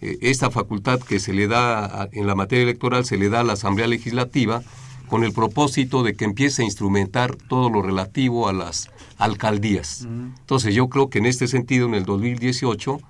eh, 0.00 0.18
esta 0.20 0.50
facultad 0.50 1.00
que 1.00 1.18
se 1.18 1.32
le 1.32 1.48
da 1.48 2.08
en 2.12 2.28
la 2.28 2.36
materia 2.36 2.62
electoral 2.62 3.04
se 3.04 3.16
le 3.16 3.28
da 3.28 3.40
a 3.40 3.44
la 3.44 3.54
Asamblea 3.54 3.88
Legislativa, 3.88 4.62
con 5.08 5.24
el 5.24 5.32
propósito 5.32 6.02
de 6.02 6.14
que 6.14 6.24
empiece 6.24 6.62
a 6.62 6.64
instrumentar 6.64 7.36
todo 7.36 7.70
lo 7.70 7.82
relativo 7.82 8.48
a 8.48 8.52
las 8.52 8.90
alcaldías. 9.18 10.06
Entonces 10.40 10.74
yo 10.74 10.88
creo 10.88 11.10
que 11.10 11.18
en 11.18 11.26
este 11.26 11.46
sentido, 11.46 11.86
en 11.86 11.94
el 11.94 12.04
2018, 12.04 13.00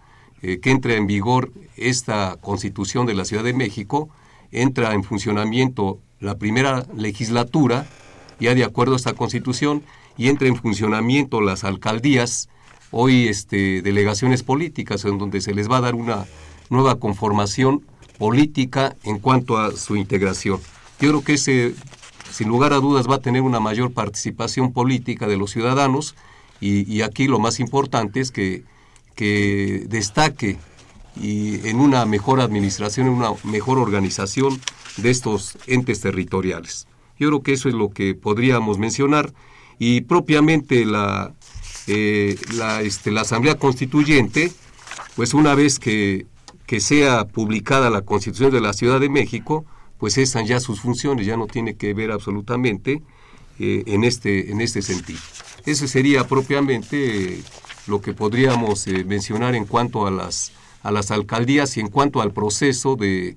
eh, 0.42 0.60
que 0.60 0.70
entra 0.70 0.94
en 0.94 1.06
vigor 1.06 1.52
esta 1.76 2.36
constitución 2.40 3.06
de 3.06 3.14
la 3.14 3.24
Ciudad 3.24 3.44
de 3.44 3.54
México, 3.54 4.08
entra 4.50 4.94
en 4.94 5.02
funcionamiento 5.02 5.98
la 6.20 6.36
primera 6.36 6.86
legislatura, 6.96 7.86
ya 8.40 8.54
de 8.54 8.64
acuerdo 8.64 8.94
a 8.94 8.96
esta 8.96 9.14
constitución, 9.14 9.82
y 10.16 10.28
entra 10.28 10.48
en 10.48 10.56
funcionamiento 10.56 11.40
las 11.40 11.64
alcaldías, 11.64 12.48
hoy 12.90 13.28
este, 13.28 13.82
delegaciones 13.82 14.42
políticas, 14.42 15.04
en 15.04 15.18
donde 15.18 15.40
se 15.40 15.54
les 15.54 15.70
va 15.70 15.78
a 15.78 15.80
dar 15.80 15.94
una 15.94 16.26
nueva 16.70 16.96
conformación 16.96 17.84
política 18.18 18.96
en 19.02 19.18
cuanto 19.18 19.58
a 19.58 19.72
su 19.72 19.96
integración. 19.96 20.60
Yo 21.00 21.10
creo 21.10 21.24
que 21.24 21.34
ese, 21.34 21.74
sin 22.30 22.48
lugar 22.48 22.72
a 22.72 22.80
dudas, 22.80 23.08
va 23.08 23.16
a 23.16 23.20
tener 23.20 23.42
una 23.42 23.60
mayor 23.60 23.92
participación 23.92 24.72
política 24.72 25.26
de 25.26 25.36
los 25.36 25.50
ciudadanos 25.50 26.14
y, 26.60 27.02
aquí 27.02 27.26
lo 27.26 27.38
más 27.38 27.60
importante 27.60 28.20
es 28.20 28.30
que, 28.30 28.64
que 29.14 29.84
destaque 29.88 30.56
y 31.20 31.66
en 31.68 31.78
una 31.78 32.06
mejor 32.06 32.40
administración, 32.40 33.08
en 33.08 33.12
una 33.12 33.32
mejor 33.44 33.78
organización 33.78 34.58
de 34.96 35.10
estos 35.10 35.58
entes 35.66 36.00
territoriales. 36.00 36.86
Yo 37.18 37.28
creo 37.28 37.42
que 37.42 37.52
eso 37.52 37.68
es 37.68 37.74
lo 37.74 37.90
que 37.90 38.14
podríamos 38.14 38.78
mencionar 38.78 39.32
y 39.78 40.02
propiamente 40.02 40.84
la, 40.84 41.34
eh, 41.86 42.36
este, 42.82 43.10
la 43.10 43.22
Asamblea 43.22 43.56
Constituyente, 43.56 44.50
pues 45.16 45.34
una 45.34 45.54
vez 45.54 45.78
que, 45.78 46.26
que 46.66 46.80
sea 46.80 47.26
publicada 47.26 47.90
la 47.90 48.02
Constitución 48.02 48.50
de 48.50 48.60
la 48.60 48.72
Ciudad 48.72 49.00
de 49.00 49.08
México, 49.08 49.64
pues 50.04 50.16
cesan 50.16 50.44
ya 50.44 50.60
sus 50.60 50.82
funciones, 50.82 51.24
ya 51.24 51.38
no 51.38 51.46
tiene 51.46 51.76
que 51.76 51.94
ver 51.94 52.12
absolutamente 52.12 53.00
eh, 53.58 53.84
en, 53.86 54.04
este, 54.04 54.50
en 54.50 54.60
este 54.60 54.82
sentido. 54.82 55.18
Ese 55.64 55.88
sería 55.88 56.28
propiamente 56.28 57.36
eh, 57.38 57.42
lo 57.86 58.02
que 58.02 58.12
podríamos 58.12 58.86
eh, 58.86 59.02
mencionar 59.04 59.54
en 59.54 59.64
cuanto 59.64 60.06
a 60.06 60.10
las, 60.10 60.52
a 60.82 60.90
las 60.90 61.10
alcaldías 61.10 61.78
y 61.78 61.80
en 61.80 61.88
cuanto 61.88 62.20
al 62.20 62.34
proceso 62.34 62.96
de, 62.96 63.36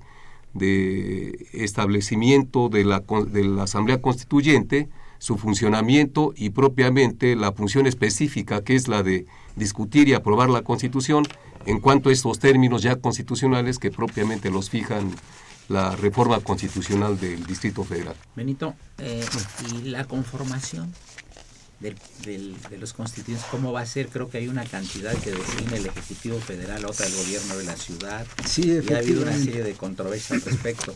de 0.52 1.46
establecimiento 1.54 2.68
de 2.68 2.84
la, 2.84 3.02
de 3.28 3.44
la 3.44 3.62
Asamblea 3.62 4.02
Constituyente, 4.02 4.90
su 5.16 5.38
funcionamiento 5.38 6.34
y 6.36 6.50
propiamente 6.50 7.34
la 7.34 7.52
función 7.52 7.86
específica 7.86 8.62
que 8.62 8.74
es 8.74 8.88
la 8.88 9.02
de 9.02 9.24
discutir 9.56 10.06
y 10.08 10.12
aprobar 10.12 10.50
la 10.50 10.60
Constitución 10.60 11.24
en 11.64 11.80
cuanto 11.80 12.10
a 12.10 12.12
estos 12.12 12.38
términos 12.38 12.82
ya 12.82 12.96
constitucionales 12.96 13.78
que 13.78 13.90
propiamente 13.90 14.50
los 14.50 14.68
fijan 14.68 15.12
la 15.68 15.94
reforma 15.96 16.40
constitucional 16.40 17.18
del 17.18 17.44
Distrito 17.46 17.84
Federal. 17.84 18.14
Benito, 18.34 18.74
eh, 18.98 19.24
¿y 19.70 19.88
la 19.88 20.04
conformación 20.06 20.92
del, 21.80 21.96
de 22.70 22.78
los 22.78 22.92
constituyentes 22.92 23.46
cómo 23.50 23.72
va 23.72 23.82
a 23.82 23.86
ser? 23.86 24.08
Creo 24.08 24.30
que 24.30 24.38
hay 24.38 24.48
una 24.48 24.64
cantidad 24.64 25.14
que 25.14 25.30
define 25.30 25.76
el 25.76 25.86
Ejecutivo 25.86 26.40
Federal, 26.40 26.84
otra 26.86 27.06
el 27.06 27.14
Gobierno 27.14 27.56
de 27.56 27.64
la 27.64 27.76
Ciudad. 27.76 28.26
Sí, 28.44 28.80
y 28.82 28.92
ha 28.92 28.98
habido 28.98 29.22
una 29.22 29.36
serie 29.36 29.62
de 29.62 29.74
controversias 29.74 30.32
al 30.32 30.52
respecto. 30.52 30.94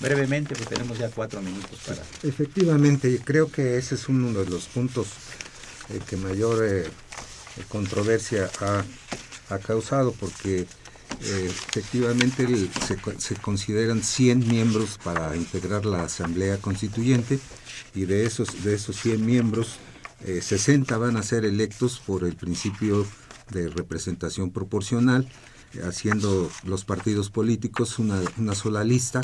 Brevemente, 0.00 0.54
pues 0.54 0.68
tenemos 0.68 0.98
ya 0.98 1.08
cuatro 1.10 1.40
minutos 1.40 1.78
para... 1.86 2.02
Efectivamente, 2.22 3.20
creo 3.24 3.50
que 3.50 3.78
ese 3.78 3.94
es 3.94 4.08
uno 4.08 4.32
de 4.32 4.46
los 4.48 4.66
puntos 4.66 5.06
eh, 5.88 6.00
que 6.06 6.16
mayor 6.16 6.64
eh, 6.66 6.90
controversia 7.68 8.50
ha, 8.60 8.84
ha 9.54 9.58
causado, 9.58 10.12
porque 10.12 10.66
eh, 11.22 11.46
efectivamente 11.48 12.46
se, 13.18 13.36
consideran 13.36 14.02
100 14.02 14.48
miembros 14.48 14.98
para 15.02 15.34
integrar 15.36 15.86
la 15.86 16.04
Asamblea 16.04 16.58
Constituyente 16.58 17.38
y 17.94 18.04
de 18.04 18.26
esos, 18.26 18.64
de 18.64 18.74
esos 18.74 18.96
100 18.96 19.24
miembros, 19.24 19.78
60 20.24 20.94
eh, 20.94 20.98
van 20.98 21.16
a 21.16 21.22
ser 21.22 21.44
electos 21.44 22.00
por 22.04 22.24
el 22.24 22.36
principio 22.36 23.06
de 23.50 23.68
representación 23.68 24.50
proporcional, 24.50 25.28
haciendo 25.86 26.50
los 26.64 26.84
partidos 26.84 27.30
políticos 27.30 27.98
una, 27.98 28.20
una 28.38 28.54
sola 28.54 28.82
lista 28.84 29.20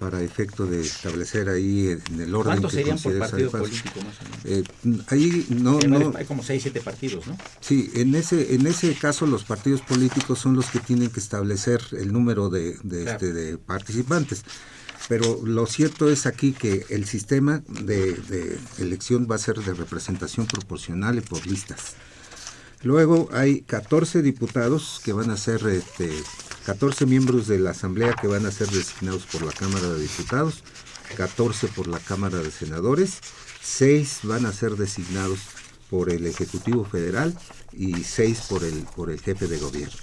para 0.00 0.22
efecto 0.22 0.66
de 0.66 0.80
establecer 0.80 1.50
ahí 1.50 1.88
en 1.88 2.20
el 2.22 2.34
orden 2.34 2.54
¿Cuántos 2.54 2.72
serían 2.72 2.98
por 2.98 3.18
partido 3.18 3.50
político 3.50 4.00
más 4.00 4.16
o 4.18 4.24
menos? 4.24 4.40
Eh, 4.46 5.04
ahí 5.08 5.46
no, 5.50 5.78
no, 5.78 6.16
hay 6.16 6.24
como 6.24 6.42
6, 6.42 6.62
7 6.62 6.80
partidos, 6.80 7.26
¿no? 7.26 7.36
Sí, 7.60 7.90
en 7.94 8.14
ese 8.14 8.54
en 8.54 8.66
ese 8.66 8.94
caso 8.94 9.26
los 9.26 9.44
partidos 9.44 9.82
políticos 9.82 10.38
son 10.38 10.56
los 10.56 10.70
que 10.70 10.78
tienen 10.78 11.10
que 11.10 11.20
establecer 11.20 11.82
el 11.92 12.14
número 12.14 12.48
de, 12.48 12.78
de, 12.82 13.04
este, 13.04 13.34
de 13.34 13.58
participantes. 13.58 14.42
Pero 15.06 15.40
lo 15.44 15.66
cierto 15.66 16.08
es 16.08 16.24
aquí 16.24 16.52
que 16.52 16.86
el 16.88 17.04
sistema 17.04 17.62
de, 17.68 18.14
de 18.14 18.58
elección 18.78 19.28
va 19.30 19.34
a 19.34 19.38
ser 19.38 19.58
de 19.58 19.74
representación 19.74 20.46
proporcional 20.46 21.18
y 21.18 21.20
por 21.20 21.46
listas. 21.46 21.94
Luego 22.82 23.28
hay 23.32 23.60
14 23.62 24.22
diputados 24.22 25.02
que 25.04 25.12
van 25.12 25.30
a 25.30 25.36
ser 25.36 25.66
este, 25.66 26.10
14 26.66 27.06
miembros 27.06 27.46
de 27.46 27.58
la 27.58 27.70
Asamblea 27.70 28.14
que 28.14 28.26
van 28.26 28.46
a 28.46 28.50
ser 28.50 28.68
designados 28.68 29.24
por 29.26 29.42
la 29.42 29.52
Cámara 29.52 29.88
de 29.88 30.02
Diputados, 30.02 30.62
14 31.16 31.68
por 31.68 31.88
la 31.88 31.98
Cámara 31.98 32.38
de 32.38 32.50
Senadores, 32.50 33.18
6 33.62 34.20
van 34.24 34.46
a 34.46 34.52
ser 34.52 34.76
designados 34.76 35.40
por 35.90 36.10
el 36.10 36.26
Ejecutivo 36.26 36.84
Federal 36.84 37.36
y 37.72 38.04
6 38.04 38.46
por 38.48 38.64
el, 38.64 38.84
por 38.94 39.10
el 39.10 39.20
jefe 39.20 39.48
de 39.48 39.58
gobierno. 39.58 39.94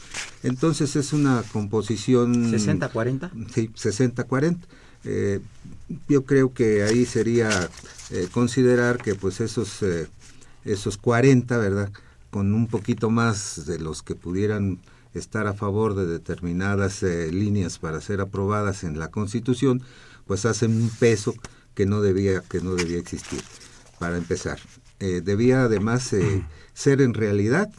Entonces 0.43 0.95
es 0.95 1.14
una 1.14 1.43
composición... 1.53 2.51
¿60-40? 2.51 3.32
Sí, 3.53 3.70
60-40. 3.70 4.58
Eh, 5.05 5.39
yo 6.10 6.26
creo 6.26 6.53
que 6.53 6.84
ahí 6.84 7.05
sería 7.05 7.49
eh, 8.12 8.28
considerar 8.32 8.97
que 8.97 9.16
pues 9.16 9.39
esos, 9.39 9.82
eh, 9.84 10.08
esos 10.66 10.97
40, 10.97 11.58
¿verdad? 11.58 11.91
Con 12.30 12.53
un 12.53 12.68
poquito 12.68 13.10
más 13.10 13.66
de 13.66 13.80
los 13.80 14.03
que 14.03 14.16
pudieran 14.16 14.80
estar 15.18 15.47
a 15.47 15.53
favor 15.53 15.95
de 15.95 16.05
determinadas 16.05 17.03
eh, 17.03 17.32
líneas 17.32 17.80
para 17.80 18.01
ser 18.01 18.22
aprobadas 18.22 18.84
en 18.84 18.99
la 18.99 19.09
Constitución, 19.09 19.82
pues 20.26 20.45
hacen 20.45 20.82
un 20.82 20.89
peso 20.89 21.34
que 21.74 21.86
no 21.86 22.01
debía 22.01 22.41
que 22.41 22.61
no 22.61 22.76
debía 22.76 22.97
existir. 22.99 23.41
Para 23.99 24.18
empezar, 24.18 24.59
eh, 24.99 25.22
debía 25.24 25.63
además 25.63 26.11
eh, 26.13 26.43
ser 26.74 27.01
en 27.01 27.13
realidad 27.13 27.70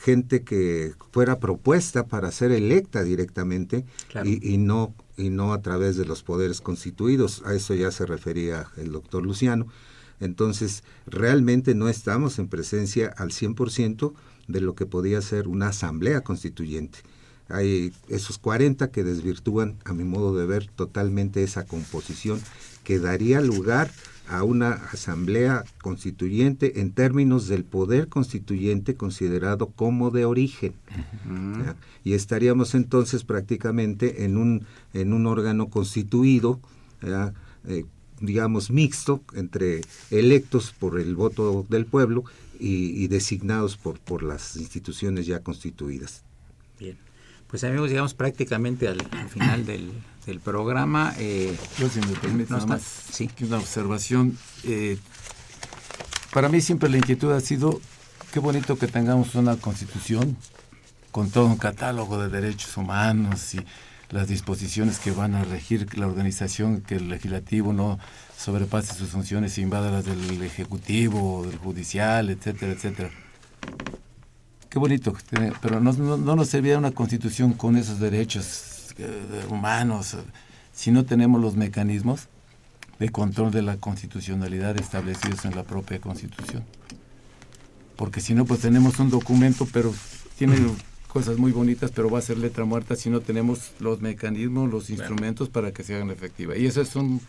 gente 0.00 0.42
que 0.42 0.92
fuera 1.10 1.40
propuesta 1.40 2.06
para 2.06 2.30
ser 2.30 2.52
electa 2.52 3.02
directamente 3.02 3.86
y, 4.24 4.54
y, 4.54 4.58
no 4.58 4.94
y 5.16 5.30
no 5.30 5.54
a 5.54 5.62
través 5.62 5.96
de 5.96 6.04
los 6.04 6.22
poderes 6.22 6.60
constituidos. 6.60 7.42
A 7.46 7.54
eso 7.54 7.74
ya 7.74 7.90
se 7.90 8.04
refería 8.04 8.66
el 8.76 8.92
doctor 8.92 9.24
Luciano. 9.24 9.66
Entonces, 10.20 10.84
realmente 11.06 11.74
no 11.74 11.88
estamos 11.88 12.38
en 12.38 12.48
presencia 12.48 13.12
al 13.16 13.30
100% 13.30 14.12
de 14.48 14.60
lo 14.60 14.74
que 14.74 14.86
podía 14.86 15.20
ser 15.22 15.46
una 15.46 15.68
asamblea 15.68 16.22
constituyente. 16.22 16.98
Hay 17.48 17.92
esos 18.08 18.38
40 18.38 18.90
que 18.90 19.04
desvirtúan, 19.04 19.76
a 19.84 19.94
mi 19.94 20.04
modo 20.04 20.36
de 20.36 20.46
ver, 20.46 20.66
totalmente 20.66 21.42
esa 21.42 21.64
composición 21.64 22.40
que 22.84 22.98
daría 22.98 23.40
lugar 23.40 23.90
a 24.28 24.42
una 24.42 24.72
asamblea 24.72 25.64
constituyente 25.80 26.80
en 26.80 26.92
términos 26.92 27.48
del 27.48 27.64
poder 27.64 28.08
constituyente 28.08 28.94
considerado 28.94 29.68
como 29.68 30.10
de 30.10 30.26
origen. 30.26 30.74
Y 32.04 32.12
estaríamos 32.12 32.74
entonces 32.74 33.24
prácticamente 33.24 34.24
en 34.24 34.36
un, 34.36 34.66
en 34.92 35.14
un 35.14 35.26
órgano 35.26 35.68
constituido, 35.68 36.60
eh, 37.02 37.84
digamos, 38.20 38.70
mixto 38.70 39.22
entre 39.34 39.80
electos 40.10 40.74
por 40.78 41.00
el 41.00 41.14
voto 41.14 41.64
del 41.70 41.86
pueblo 41.86 42.24
y, 42.58 43.06
designados 43.08 43.76
por, 43.76 43.98
por 44.00 44.22
las 44.22 44.56
instituciones 44.56 45.26
ya 45.26 45.40
constituidas. 45.40 46.22
Bien, 46.78 46.96
pues 47.46 47.64
amigos, 47.64 47.90
llegamos 47.90 48.14
prácticamente 48.14 48.88
al, 48.88 49.00
final 49.28 49.64
del, 49.64 49.92
del 50.26 50.40
programa. 50.40 51.14
Eh, 51.18 51.56
Yo, 51.78 51.88
si 51.88 52.00
me 52.00 52.16
permite, 52.16 52.52
más, 52.52 52.82
sí. 52.82 53.30
una 53.42 53.58
observación. 53.58 54.36
Eh, 54.64 54.98
para 56.32 56.48
mí 56.48 56.60
siempre 56.60 56.88
la 56.88 56.98
inquietud 56.98 57.32
ha 57.32 57.40
sido, 57.40 57.80
qué 58.32 58.40
bonito 58.40 58.78
que 58.78 58.86
tengamos 58.86 59.34
una 59.34 59.56
constitución 59.56 60.36
con 61.10 61.30
todo 61.30 61.46
un 61.46 61.56
catálogo 61.56 62.20
de 62.22 62.28
derechos 62.28 62.76
humanos 62.76 63.54
y 63.54 63.60
las 64.10 64.28
disposiciones 64.28 64.98
que 64.98 65.10
van 65.10 65.34
a 65.34 65.44
regir 65.44 65.98
la 65.98 66.06
organización, 66.06 66.80
que 66.80 66.96
el 66.96 67.08
legislativo 67.08 67.72
no 67.72 67.98
sobrepase 68.36 68.94
sus 68.94 69.10
funciones 69.10 69.58
e 69.58 69.60
invada 69.60 69.90
las 69.90 70.04
del 70.04 70.42
ejecutivo, 70.42 71.44
del 71.46 71.58
judicial, 71.58 72.30
etcétera, 72.30 72.72
etcétera. 72.72 73.10
Qué 74.70 74.78
bonito, 74.78 75.16
pero 75.60 75.80
no, 75.80 75.92
no, 75.92 76.36
nos 76.36 76.48
servía 76.48 76.78
una 76.78 76.92
constitución 76.92 77.52
con 77.52 77.76
esos 77.76 78.00
derechos 78.00 78.94
eh, 78.98 79.46
humanos 79.48 80.16
si 80.72 80.90
no 80.90 81.04
tenemos 81.04 81.40
los 81.40 81.56
mecanismos 81.56 82.28
de 82.98 83.08
control 83.10 83.50
de 83.50 83.62
la 83.62 83.76
constitucionalidad 83.76 84.78
establecidos 84.78 85.44
en 85.44 85.54
la 85.54 85.62
propia 85.62 86.00
constitución. 86.00 86.64
Porque 87.96 88.20
si 88.20 88.34
no, 88.34 88.44
pues 88.44 88.60
tenemos 88.60 88.98
un 88.98 89.10
documento, 89.10 89.66
pero 89.72 89.92
tiene 90.36 90.56
cosas 91.08 91.38
muy 91.38 91.52
bonitas, 91.52 91.90
pero 91.90 92.10
va 92.10 92.18
a 92.18 92.22
ser 92.22 92.38
letra 92.38 92.64
muerta 92.64 92.94
si 92.94 93.10
no 93.10 93.20
tenemos 93.20 93.72
los 93.80 94.00
mecanismos, 94.00 94.70
los 94.70 94.90
instrumentos 94.90 95.48
para 95.48 95.72
que 95.72 95.82
se 95.82 95.94
hagan 95.94 96.10
efectiva. 96.10 96.56
Y 96.56 96.66
eso 96.66 96.80
es 96.80 96.94
un 96.94 97.20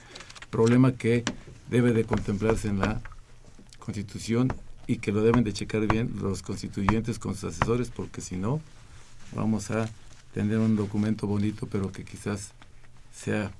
problema 0.50 0.94
que 0.94 1.24
debe 1.70 1.94
de 1.94 2.04
contemplarse 2.04 2.68
en 2.68 2.80
la 2.80 3.02
Constitución 3.80 4.54
y 4.86 4.98
que 4.98 5.12
lo 5.12 5.24
deben 5.24 5.44
de 5.44 5.54
checar 5.54 5.88
bien 5.88 6.12
los 6.20 6.42
constituyentes 6.42 7.20
con 7.20 7.36
sus 7.36 7.56
asesores, 7.56 7.90
porque 7.90 8.22
si 8.22 8.38
no, 8.38 8.60
vamos 9.34 9.72
a 9.72 9.90
tener 10.34 10.58
un 10.58 10.76
documento 10.76 11.28
bonito, 11.28 11.68
pero 11.68 11.92
que 11.92 12.04
quizás 12.04 12.52
sea 13.14 13.52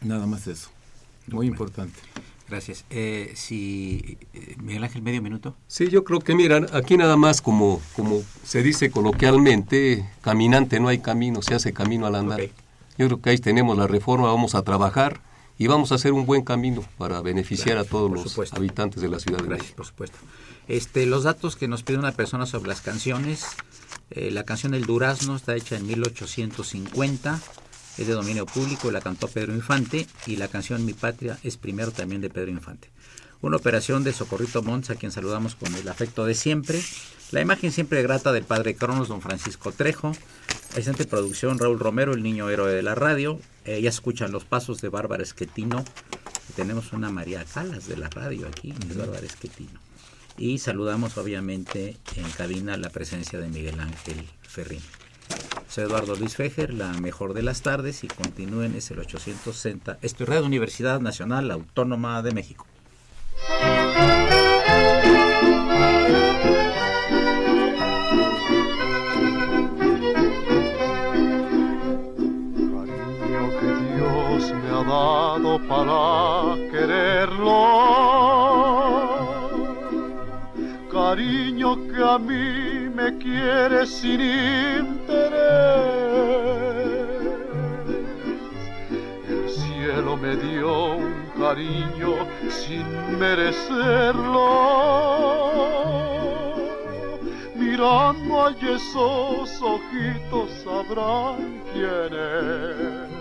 nada 0.00 0.26
más 0.26 0.46
eso. 0.46 0.70
Muy 1.26 1.46
importante. 1.46 1.98
Gracias. 2.52 2.84
Eh, 2.90 3.32
si 3.34 4.18
eh, 4.34 4.56
Miguel 4.62 4.84
Ángel, 4.84 5.00
medio 5.00 5.22
minuto. 5.22 5.56
Sí, 5.68 5.88
yo 5.88 6.04
creo 6.04 6.20
que 6.20 6.34
miran, 6.34 6.66
aquí 6.74 6.98
nada 6.98 7.16
más 7.16 7.40
como, 7.40 7.80
como 7.96 8.20
se 8.44 8.62
dice 8.62 8.90
coloquialmente, 8.90 10.06
caminante 10.20 10.78
no 10.78 10.88
hay 10.88 10.98
camino, 10.98 11.40
se 11.40 11.54
hace 11.54 11.72
camino 11.72 12.04
al 12.04 12.14
andar. 12.14 12.42
Yo 12.98 13.06
creo 13.06 13.22
que 13.22 13.30
ahí 13.30 13.38
tenemos 13.38 13.78
la 13.78 13.86
reforma, 13.86 14.26
vamos 14.26 14.54
a 14.54 14.60
trabajar 14.60 15.22
y 15.56 15.66
vamos 15.66 15.92
a 15.92 15.94
hacer 15.94 16.12
un 16.12 16.26
buen 16.26 16.42
camino 16.42 16.84
para 16.98 17.22
beneficiar 17.22 17.78
a 17.78 17.84
todos 17.84 18.10
los 18.10 18.52
habitantes 18.52 19.00
de 19.00 19.08
la 19.08 19.18
ciudad 19.18 19.38
de 19.38 19.48
Gracias, 19.48 19.72
por 19.72 19.86
supuesto. 19.86 20.18
Este, 20.68 21.06
los 21.06 21.24
datos 21.24 21.56
que 21.56 21.68
nos 21.68 21.82
pide 21.82 21.96
una 21.96 22.12
persona 22.12 22.44
sobre 22.44 22.68
las 22.68 22.82
canciones, 22.82 23.46
eh, 24.10 24.30
la 24.30 24.44
canción 24.44 24.74
El 24.74 24.84
Durazno 24.84 25.36
está 25.36 25.56
hecha 25.56 25.76
en 25.76 25.86
1850 25.86 27.40
es 27.98 28.06
de 28.06 28.12
dominio 28.14 28.46
público, 28.46 28.90
la 28.90 29.00
cantó 29.00 29.28
Pedro 29.28 29.54
Infante 29.54 30.06
y 30.26 30.36
la 30.36 30.48
canción 30.48 30.84
Mi 30.84 30.94
Patria 30.94 31.38
es 31.42 31.56
primero 31.56 31.92
también 31.92 32.20
de 32.20 32.30
Pedro 32.30 32.50
Infante. 32.50 32.90
Una 33.42 33.56
operación 33.56 34.04
de 34.04 34.12
Socorrito 34.12 34.62
Mons, 34.62 34.90
a 34.90 34.94
quien 34.94 35.10
saludamos 35.10 35.56
con 35.56 35.74
el 35.74 35.88
afecto 35.88 36.24
de 36.24 36.34
siempre. 36.34 36.80
La 37.32 37.40
imagen 37.40 37.72
siempre 37.72 38.02
grata 38.02 38.32
del 38.32 38.44
padre 38.44 38.76
Cronos, 38.76 39.08
don 39.08 39.20
Francisco 39.20 39.72
Trejo. 39.72 40.12
Excelente 40.76 41.06
producción, 41.06 41.58
Raúl 41.58 41.80
Romero, 41.80 42.12
el 42.12 42.22
niño 42.22 42.48
héroe 42.48 42.72
de 42.72 42.82
la 42.82 42.94
radio. 42.94 43.40
Eh, 43.64 43.80
ya 43.82 43.88
escuchan 43.88 44.30
los 44.30 44.44
pasos 44.44 44.80
de 44.80 44.90
Bárbara 44.90 45.24
Esquetino. 45.24 45.84
Tenemos 46.54 46.92
una 46.92 47.10
María 47.10 47.44
Calas 47.44 47.88
de 47.88 47.96
la 47.96 48.08
radio 48.08 48.46
aquí, 48.46 48.72
de 48.86 48.94
Bárbara 48.94 49.26
Esquetino. 49.26 49.80
Y 50.38 50.58
saludamos 50.58 51.18
obviamente 51.18 51.96
en 52.16 52.30
cabina 52.30 52.76
la 52.76 52.90
presencia 52.90 53.40
de 53.40 53.48
Miguel 53.48 53.80
Ángel 53.80 54.24
Ferrín. 54.42 54.82
Soy 55.72 55.84
Eduardo 55.84 56.14
Luis 56.16 56.36
Fejer, 56.36 56.74
la 56.74 56.92
mejor 56.92 57.32
de 57.32 57.42
las 57.42 57.62
tardes 57.62 58.04
y 58.04 58.08
continúen, 58.08 58.74
es 58.76 58.90
el 58.90 58.98
860. 58.98 60.00
Esto 60.02 60.24
es 60.24 60.28
Radio 60.28 60.44
Universidad 60.44 61.00
Nacional 61.00 61.50
Autónoma 61.50 62.20
de 62.20 62.32
México. 62.32 62.66
Cariño 72.68 73.50
que 73.58 73.70
Dios 73.94 74.52
me 74.52 74.68
ha 74.68 74.84
dado 74.84 75.58
para 75.68 76.54
quererlo. 76.70 77.62
Cariño 80.92 81.88
que 81.88 82.04
a 82.04 82.18
mí 82.18 82.90
me 82.94 83.16
quiere 83.16 83.86
sin 83.86 85.01
El 89.28 89.48
cielo 89.48 90.16
me 90.16 90.36
dio 90.36 90.94
un 90.96 91.14
cariño 91.38 92.26
sin 92.48 93.18
merecerlo. 93.18 94.48
Mirando 97.54 98.46
a 98.46 98.50
esos 98.50 99.62
ojitos 99.62 100.50
sabrán 100.64 101.62
quién 101.72 102.12
es. 102.12 103.12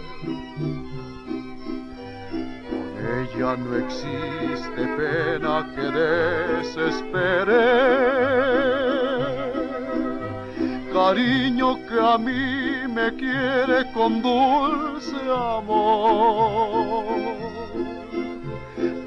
Ella 3.21 3.55
no 3.57 3.75
existe 3.77 4.87
pena 4.97 5.53
que 5.75 5.81
desespere 6.61 7.61
cariño 11.01 11.69
que 11.87 11.99
a 11.99 12.17
mí 12.17 12.87
me 12.97 13.07
quiere 13.21 13.79
con 13.91 14.21
dulce 14.21 15.19
amor. 15.57 17.05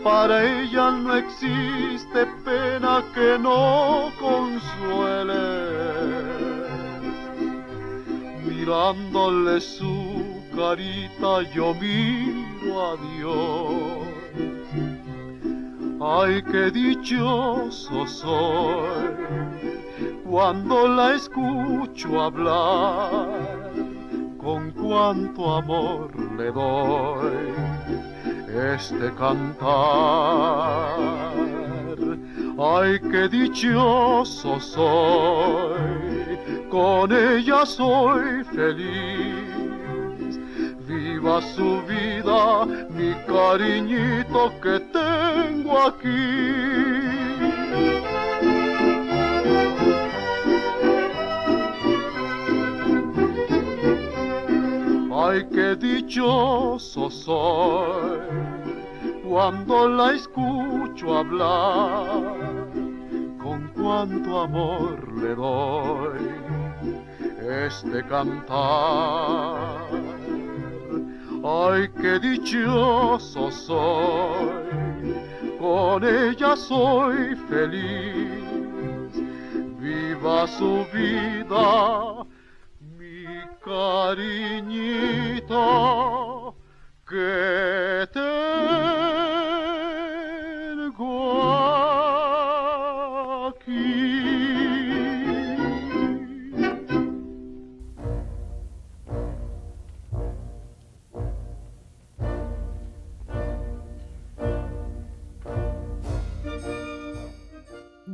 Para 0.02 0.34
ella 0.56 0.90
no 0.90 1.14
existe 1.14 2.20
pena 2.44 2.94
que 3.14 3.38
no 3.38 4.10
consuele. 4.26 5.44
Mirándole 8.48 9.60
su 9.60 9.94
carita 10.56 11.32
yo 11.54 11.74
miro 11.74 12.72
a 12.90 12.92
Dios. 13.06 14.03
Ay, 16.00 16.42
qué 16.42 16.70
dichoso 16.70 18.06
soy 18.06 19.14
cuando 20.28 20.88
la 20.88 21.14
escucho 21.14 22.20
hablar, 22.20 23.70
con 24.36 24.72
cuánto 24.72 25.54
amor 25.54 26.10
le 26.36 26.50
doy 26.50 27.54
este 28.72 29.12
cantar. 29.14 30.98
Ay, 32.58 32.98
qué 33.10 33.28
dichoso 33.28 34.58
soy, 34.58 35.76
con 36.68 37.12
ella 37.12 37.64
soy 37.64 38.42
feliz. 38.44 39.54
Su 41.24 41.80
vida, 41.82 42.66
mi 42.90 43.14
cariñito 43.26 44.52
que 44.60 44.78
tengo 44.92 45.80
aquí. 45.80 46.28
Ay, 55.12 55.48
qué 55.50 55.74
dichoso 55.76 57.10
soy 57.10 58.20
cuando 59.26 59.88
la 59.88 60.12
escucho 60.12 61.18
hablar, 61.18 62.36
con 63.42 63.72
cuánto 63.74 64.42
amor 64.42 65.12
le 65.14 65.34
doy 65.34 66.34
este 67.66 68.04
cantar. 68.04 70.03
Ay, 71.46 71.90
qué 72.00 72.18
dichoso 72.18 73.50
soy, 73.50 75.14
con 75.58 76.02
ella 76.02 76.56
soy 76.56 77.36
feliz, 77.48 79.12
viva 79.78 80.46
su 80.46 80.86
vida 80.90 82.24
cariñito 83.64 85.54
que 87.08 88.06
tengo 88.12 89.13